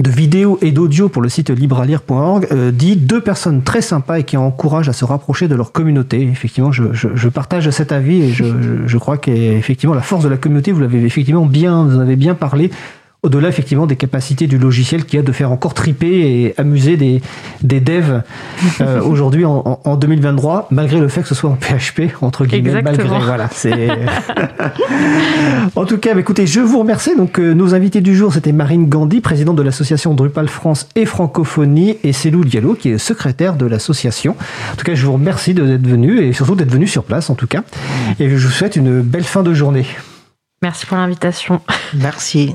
vidéos 0.00 0.58
et 0.60 0.72
d'audio 0.72 1.08
pour 1.08 1.22
le 1.22 1.28
site 1.28 1.50
libralire.org, 1.50 2.48
euh, 2.50 2.72
dit 2.72 2.96
deux 2.96 3.20
personnes 3.20 3.62
très 3.62 3.80
sympas 3.80 4.18
et 4.18 4.24
qui 4.24 4.36
encouragent 4.36 4.88
à 4.88 4.92
se 4.92 5.04
rapprocher 5.04 5.46
de 5.46 5.54
leur 5.54 5.72
communauté. 5.72 6.22
Effectivement, 6.22 6.72
je, 6.72 7.28
partage 7.28 7.70
cet 7.70 7.92
avis 7.92 8.22
et 8.22 8.32
je, 8.32 8.98
crois 8.98 9.18
qu'effectivement 9.18 9.94
la 9.94 10.02
force 10.02 10.24
de 10.24 10.28
la 10.28 10.36
communauté, 10.36 10.72
vous 10.72 10.80
l'avez 10.80 11.04
effectivement 11.04 11.46
vous 11.46 11.96
en 11.96 12.00
avez 12.00 12.16
bien 12.16 12.34
parlé 12.34 12.70
au-delà 13.24 13.48
effectivement 13.48 13.86
des 13.86 13.96
capacités 13.96 14.46
du 14.46 14.58
logiciel 14.58 15.04
qui 15.04 15.16
a 15.18 15.22
de 15.22 15.32
faire 15.32 15.50
encore 15.50 15.72
triper 15.72 16.06
et 16.06 16.54
amuser 16.58 16.96
des, 16.96 17.22
des 17.62 17.80
devs 17.80 18.22
euh, 18.80 19.00
aujourd'hui 19.04 19.46
en, 19.46 19.80
en, 19.82 19.96
2023, 19.96 20.68
malgré 20.70 21.00
le 21.00 21.08
fait 21.08 21.22
que 21.22 21.28
ce 21.28 21.34
soit 21.34 21.50
en 21.50 21.56
PHP, 21.56 22.12
entre 22.20 22.44
guillemets, 22.44 22.82
malgré. 22.82 23.08
Voilà, 23.08 23.48
c'est. 23.50 23.88
en 25.74 25.86
tout 25.86 25.96
cas, 25.96 26.12
bah, 26.12 26.20
écoutez, 26.20 26.46
je 26.46 26.60
vous 26.60 26.78
remercie. 26.78 27.16
Donc, 27.16 27.38
euh, 27.38 27.54
nos 27.54 27.74
invités 27.74 28.02
du 28.02 28.14
jour, 28.14 28.32
c'était 28.32 28.52
Marine 28.52 28.88
Gandhi, 28.88 29.22
présidente 29.22 29.56
de 29.56 29.62
l'association 29.62 30.12
Drupal 30.12 30.48
France 30.48 30.86
et 30.94 31.06
Francophonie, 31.06 31.96
et 32.04 32.12
Célou 32.12 32.44
Diallo, 32.44 32.74
qui 32.74 32.90
est 32.90 32.98
secrétaire 32.98 33.56
de 33.56 33.64
l'association. 33.64 34.36
En 34.72 34.76
tout 34.76 34.84
cas, 34.84 34.94
je 34.94 35.06
vous 35.06 35.14
remercie 35.14 35.54
d'être 35.54 35.86
venu 35.86 36.20
et 36.20 36.34
surtout 36.34 36.56
d'être 36.56 36.72
venu 36.72 36.86
sur 36.86 37.04
place, 37.04 37.30
en 37.30 37.34
tout 37.34 37.46
cas. 37.46 37.62
Et 38.20 38.28
je 38.28 38.46
vous 38.46 38.52
souhaite 38.52 38.76
une 38.76 39.00
belle 39.00 39.24
fin 39.24 39.42
de 39.42 39.54
journée. 39.54 39.86
Merci 40.60 40.86
pour 40.86 40.96
l'invitation. 40.98 41.60
Merci. 41.94 42.52